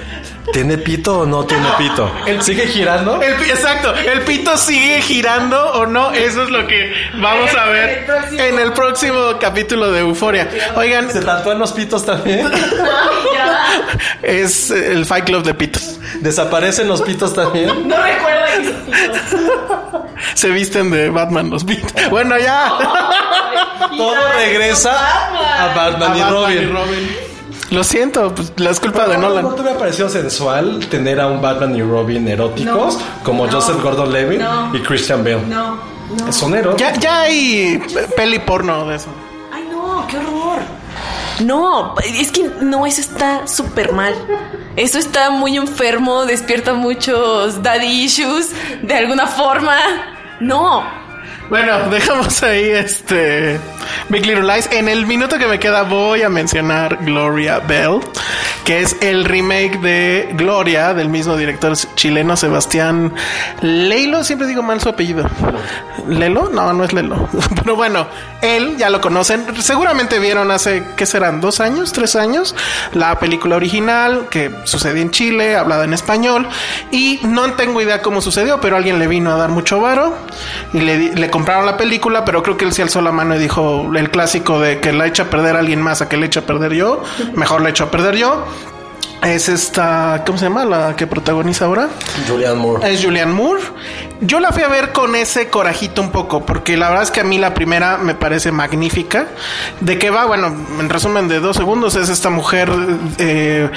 ¿tiene 0.51 0.77
pito 0.77 1.19
o 1.19 1.25
no 1.25 1.45
tiene 1.45 1.67
pito? 1.77 2.11
¿Sigue 2.41 2.67
girando? 2.67 3.21
El 3.21 3.33
exacto, 3.33 3.93
el 3.93 4.21
pito 4.21 4.57
sigue 4.57 5.01
girando 5.01 5.73
o 5.73 5.85
no, 5.85 6.11
eso 6.11 6.43
es 6.43 6.49
lo 6.49 6.67
que 6.67 6.91
vamos 7.15 7.53
a 7.55 7.65
ver 7.65 8.07
en 8.37 8.59
el 8.59 8.73
próximo 8.73 9.37
capítulo 9.39 9.91
de 9.91 10.01
Euforia. 10.01 10.49
Oigan, 10.75 11.11
¿Se 11.11 11.21
tatúan 11.21 11.59
los 11.59 11.71
pitos 11.71 12.05
también? 12.05 12.49
es 14.21 14.71
el 14.71 15.05
Fight 15.05 15.25
Club 15.25 15.43
de 15.43 15.53
pitos. 15.53 15.99
¿Desaparecen 16.21 16.87
los 16.87 17.01
pitos 17.01 17.33
también? 17.33 17.87
No 17.87 17.95
recuerda 18.01 18.45
que 18.47 20.07
Se 20.33 20.49
visten 20.49 20.91
de 20.91 21.09
Batman 21.09 21.49
los 21.49 21.63
pitos. 21.63 21.91
Bueno, 22.09 22.37
ya. 22.37 22.71
Todo 23.97 24.15
regresa 24.35 24.93
a 24.93 25.73
Batman, 25.75 26.17
y, 26.17 26.65
Robin. 26.65 27.26
Lo 27.69 27.83
siento, 27.83 28.33
pues 28.33 28.53
la 28.55 28.69
es 28.69 28.79
culpa 28.79 29.07
de 29.07 29.17
¿No, 29.17 29.29
Nolan. 29.29 29.43
¿No 29.43 29.53
te 29.53 29.61
hubiera 29.61 29.77
parecido 29.77 30.07
sensual 30.09 30.79
tener 30.89 31.19
a 31.19 31.27
un 31.27 31.41
Batman 31.41 31.75
y 31.75 31.81
Robin 31.81 32.27
eróticos 32.27 32.97
como 33.23 33.49
Joseph 33.49 33.81
Gordon-Levitt 33.81 34.41
y 34.73 34.79
Christian 34.79 35.23
Bale? 35.23 35.41
No, 35.47 35.77
no. 36.17 36.31
Son 36.31 36.55
eróticos. 36.55 36.93
Ya, 36.93 36.99
ya 36.99 37.21
hay 37.21 37.81
peli 38.15 38.39
porno 38.39 38.87
de 38.87 38.95
eso. 38.95 39.09
Ay, 39.51 39.67
no, 39.69 40.05
qué 40.07 40.17
horror. 40.17 40.59
No, 41.41 41.95
es 42.03 42.31
que 42.31 42.49
no, 42.61 42.85
eso 42.85 43.01
está 43.01 43.45
súper 43.47 43.91
mal. 43.91 44.15
Eso 44.75 44.97
está 44.97 45.29
muy 45.29 45.57
enfermo, 45.57 46.25
despierta 46.25 46.73
muchos 46.73 47.61
daddy 47.61 48.03
issues 48.03 48.51
de 48.81 48.93
alguna 48.93 49.27
forma. 49.27 49.75
No. 50.39 50.83
Bueno, 51.49 51.89
dejamos 51.89 52.41
ahí 52.43 52.69
este 52.69 53.59
Big 54.09 54.25
Little 54.25 54.43
Lies. 54.43 54.69
En 54.71 54.87
el 54.87 55.05
minuto 55.05 55.37
que 55.37 55.47
me 55.47 55.59
queda 55.59 55.83
voy 55.83 56.21
a 56.21 56.29
mencionar 56.29 56.97
Gloria 57.01 57.59
Bell, 57.59 57.99
que 58.63 58.81
es 58.81 58.97
el 59.01 59.25
remake 59.25 59.79
de 59.79 60.29
Gloria 60.33 60.93
del 60.93 61.09
mismo 61.09 61.35
director 61.35 61.75
chileno 61.95 62.35
Sebastián 62.37 63.13
Leilo. 63.61 64.23
Siempre 64.23 64.47
digo 64.47 64.63
mal 64.63 64.81
su 64.81 64.89
apellido. 64.89 65.25
¿Lelo? 66.07 66.49
No, 66.49 66.73
no 66.73 66.83
es 66.83 66.93
Lelo. 66.93 67.29
Pero 67.55 67.75
bueno, 67.75 68.07
él 68.41 68.77
ya 68.77 68.89
lo 68.89 69.01
conocen. 69.01 69.45
Seguramente 69.61 70.19
vieron 70.19 70.51
hace, 70.51 70.83
¿qué 70.95 71.05
serán? 71.05 71.41
¿Dos 71.41 71.59
años? 71.59 71.91
¿Tres 71.91 72.15
años? 72.15 72.55
La 72.93 73.19
película 73.19 73.55
original 73.55 74.27
que 74.29 74.51
sucedió 74.63 75.01
en 75.01 75.11
Chile, 75.11 75.55
hablada 75.55 75.83
en 75.83 75.93
español. 75.93 76.47
Y 76.91 77.19
no 77.23 77.53
tengo 77.53 77.81
idea 77.81 78.01
cómo 78.01 78.21
sucedió, 78.21 78.59
pero 78.61 78.77
alguien 78.77 78.99
le 78.99 79.07
vino 79.07 79.31
a 79.31 79.37
dar 79.37 79.49
mucho 79.49 79.81
varo 79.81 80.15
y 80.73 80.79
le 80.79 81.29
compraron 81.29 81.65
la 81.65 81.77
película, 81.77 82.23
pero 82.25 82.43
creo 82.43 82.57
que 82.57 82.65
él 82.65 82.73
se 82.73 82.81
alzó 82.81 83.01
la 83.01 83.11
mano 83.11 83.35
y 83.35 83.39
dijo 83.39 83.76
el 83.95 84.09
clásico 84.09 84.59
de 84.59 84.79
que 84.79 84.91
la 84.93 85.07
echa 85.07 85.23
a 85.23 85.29
perder 85.29 85.55
a 85.55 85.59
alguien 85.59 85.81
más 85.81 86.01
a 86.01 86.09
que 86.09 86.17
le 86.17 86.25
echa 86.25 86.41
a 86.41 86.43
perder 86.43 86.73
yo. 86.73 87.03
Mejor 87.33 87.61
la 87.61 87.69
echo 87.69 87.85
a 87.85 87.91
perder 87.91 88.15
yo. 88.15 88.45
Es 89.23 89.49
esta, 89.49 90.23
¿cómo 90.25 90.37
se 90.37 90.45
llama? 90.45 90.63
La 90.63 90.95
que 90.95 91.07
protagoniza 91.07 91.65
ahora. 91.65 91.89
Julianne 92.27 92.55
Moore. 92.61 92.93
Es 92.93 93.03
Julianne 93.03 93.33
Moore. 93.33 93.61
Yo 94.21 94.39
la 94.39 94.51
fui 94.51 94.61
a 94.61 94.67
ver 94.67 94.91
con 94.91 95.15
ese 95.15 95.49
corajito 95.49 96.01
un 96.01 96.11
poco, 96.11 96.45
porque 96.45 96.77
la 96.77 96.89
verdad 96.89 97.03
es 97.03 97.11
que 97.11 97.21
a 97.21 97.23
mí 97.23 97.39
la 97.39 97.53
primera 97.53 97.97
me 97.97 98.13
parece 98.13 98.51
magnífica. 98.51 99.27
¿De 99.81 99.97
qué 99.97 100.11
va? 100.11 100.25
Bueno, 100.25 100.55
en 100.79 100.89
resumen 100.89 101.27
de 101.27 101.39
dos 101.39 101.57
segundos, 101.57 101.95
es 101.95 102.09
esta 102.09 102.29
mujer 102.29 102.71
eh, 103.17 103.69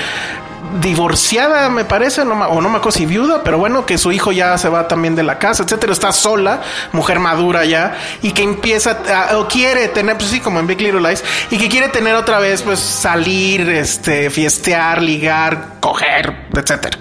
divorciada, 0.80 1.68
me 1.70 1.84
parece, 1.84 2.24
no, 2.24 2.34
o 2.34 2.60
no 2.60 2.68
me 2.68 2.76
acuerdo 2.78 2.98
si 2.98 3.06
viuda, 3.06 3.42
pero 3.42 3.58
bueno, 3.58 3.86
que 3.86 3.98
su 3.98 4.12
hijo 4.12 4.30
ya 4.32 4.56
se 4.58 4.68
va 4.68 4.88
también 4.88 5.16
de 5.16 5.22
la 5.22 5.38
casa, 5.38 5.62
etcétera, 5.62 5.92
está 5.92 6.12
sola, 6.12 6.62
mujer 6.92 7.18
madura 7.18 7.64
ya, 7.64 7.96
y 8.22 8.32
que 8.32 8.42
empieza, 8.42 8.98
o 9.36 9.48
quiere 9.48 9.88
tener, 9.88 10.16
pues 10.16 10.30
sí, 10.30 10.40
como 10.40 10.60
en 10.60 10.66
Big 10.66 10.80
Little 10.80 11.00
Lies, 11.00 11.24
y 11.50 11.58
que 11.58 11.68
quiere 11.68 11.88
tener 11.88 12.14
otra 12.14 12.38
vez, 12.38 12.62
pues 12.62 12.78
salir, 12.78 13.68
este, 13.70 14.30
fiestear, 14.30 15.02
ligar, 15.02 15.74
coger, 15.80 16.48
etcétera. 16.54 16.98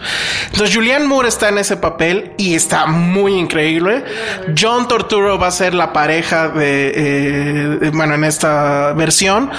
Entonces 0.51 0.75
Julianne 0.75 1.05
Moore 1.05 1.27
está 1.27 1.49
en 1.49 1.57
ese 1.57 1.75
papel 1.77 2.33
y 2.37 2.55
está 2.55 2.85
muy 2.85 3.33
increíble. 3.33 4.03
John 4.57 4.87
Torturo 4.87 5.37
va 5.37 5.47
a 5.47 5.51
ser 5.51 5.73
la 5.73 5.91
pareja 5.93 6.47
de, 6.49 6.93
eh, 6.95 7.77
de- 7.81 7.89
bueno, 7.91 8.15
en 8.15 8.23
esta 8.23 8.93
versión. 8.93 9.51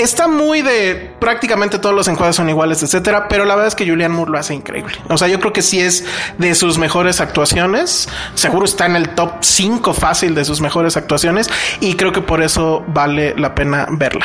Está 0.00 0.28
muy 0.28 0.62
de 0.62 1.12
prácticamente 1.20 1.78
todos 1.78 1.94
los 1.94 2.08
encuadres 2.08 2.34
son 2.34 2.48
iguales, 2.48 2.82
etcétera, 2.82 3.28
pero 3.28 3.44
la 3.44 3.54
verdad 3.54 3.68
es 3.68 3.74
que 3.74 3.86
Julianne 3.86 4.14
Moore 4.14 4.30
lo 4.30 4.38
hace 4.38 4.54
increíble. 4.54 4.94
O 5.10 5.18
sea, 5.18 5.28
yo 5.28 5.38
creo 5.40 5.52
que 5.52 5.60
sí 5.60 5.78
es 5.78 6.06
de 6.38 6.54
sus 6.54 6.78
mejores 6.78 7.20
actuaciones. 7.20 8.08
Seguro 8.34 8.64
está 8.64 8.86
en 8.86 8.96
el 8.96 9.10
top 9.10 9.32
5 9.40 9.92
fácil 9.92 10.34
de 10.34 10.46
sus 10.46 10.62
mejores 10.62 10.96
actuaciones 10.96 11.50
y 11.80 11.96
creo 11.96 12.12
que 12.12 12.22
por 12.22 12.42
eso 12.42 12.82
vale 12.88 13.34
la 13.36 13.54
pena 13.54 13.88
verla. 13.90 14.24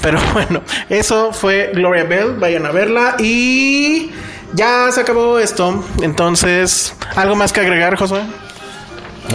Pero 0.00 0.18
bueno, 0.32 0.62
eso 0.88 1.32
fue 1.32 1.70
Gloria 1.72 2.02
Bell. 2.02 2.32
Vayan 2.40 2.66
a 2.66 2.72
verla 2.72 3.14
y 3.20 4.10
ya 4.54 4.90
se 4.90 5.02
acabó 5.02 5.38
esto. 5.38 5.84
Entonces, 6.02 6.96
¿algo 7.14 7.36
más 7.36 7.52
que 7.52 7.60
agregar, 7.60 7.94
Josué? 7.96 8.22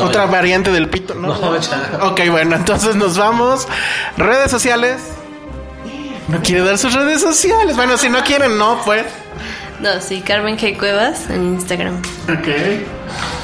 Otra 0.02 0.26
variante 0.26 0.70
del 0.70 0.90
pito, 0.90 1.16
¿no? 1.16 1.30
No, 1.30 1.58
ya. 1.58 2.00
Ok, 2.02 2.24
bueno, 2.30 2.58
entonces 2.58 2.98
nos 2.98 3.18
vamos. 3.18 3.70
Redes 4.18 4.52
sociales. 4.52 5.00
No 6.28 6.42
quiere 6.42 6.62
dar 6.64 6.78
sus 6.78 6.94
redes 6.94 7.22
sociales. 7.22 7.76
Bueno, 7.76 7.98
si 7.98 8.10
no 8.10 8.22
quieren, 8.24 8.58
no, 8.58 8.82
pues. 8.84 9.06
No, 9.80 10.02
sí, 10.02 10.22
Carmen 10.22 10.58
G. 10.58 10.78
Cuevas 10.78 11.30
en 11.30 11.44
Instagram. 11.54 12.02
Ok. 12.24 12.48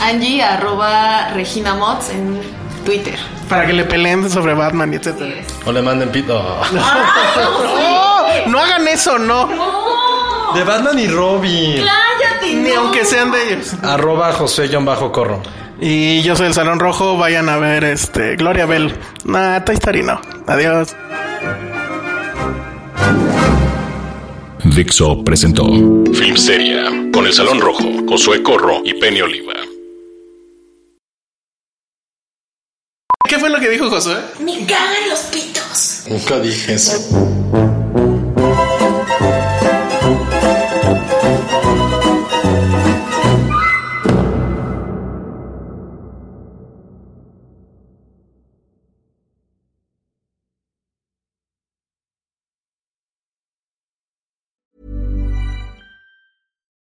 Angie, 0.01 0.41
arroba 0.43 1.29
Regina 1.29 1.75
Mods 1.75 2.09
en 2.09 2.41
Twitter. 2.85 3.17
Para 3.47 3.65
que 3.67 3.73
le 3.73 3.85
peleen 3.85 4.29
sobre 4.29 4.53
Batman 4.53 4.91
y 4.93 4.97
etcétera. 4.97 5.43
O 5.65 5.71
le 5.71 5.81
manden 5.81 6.09
pito. 6.09 6.37
¡Oh! 7.37 8.27
No 8.47 8.59
hagan 8.59 8.87
eso, 8.87 9.17
no. 9.19 9.47
De 10.55 10.63
Batman 10.63 10.99
y 10.99 11.07
Robin. 11.07 11.85
¡Cállate! 11.85 12.53
Ni 12.53 12.71
aunque 12.71 13.05
sean 13.05 13.31
de 13.31 13.53
ellos. 13.53 13.73
Arroba 13.83 14.33
José-Corro. 14.33 15.41
Y 15.79 16.21
yo 16.23 16.35
soy 16.35 16.47
el 16.47 16.53
Salón 16.53 16.79
Rojo. 16.79 17.17
Vayan 17.17 17.47
a 17.49 17.57
ver 17.57 17.83
este 17.83 18.35
Gloria 18.35 18.65
Bell. 18.65 18.93
Nah, 19.25 19.61
Toy 19.61 19.75
Story 19.75 20.03
no. 20.03 20.19
Adiós. 20.47 20.95
Dixo 24.65 25.23
presentó 25.25 25.65
Filmsteria 26.13 26.85
con 27.11 27.27
El 27.27 27.33
Salón 27.33 27.59
Rojo, 27.59 27.83
Josué 28.07 28.41
Corro 28.41 28.81
y 28.85 28.93
Penny 28.93 29.21
Oliva. 29.21 29.53
¿Qué 33.27 33.39
fue 33.39 33.49
lo 33.49 33.59
que 33.59 33.69
dijo 33.69 33.89
Josué? 33.89 34.17
¡Me 34.39 34.65
cagan 34.65 35.09
los 35.09 35.19
pitos! 35.23 36.03
Nunca 36.07 36.39
dije 36.39 36.75
eso. 36.75 37.72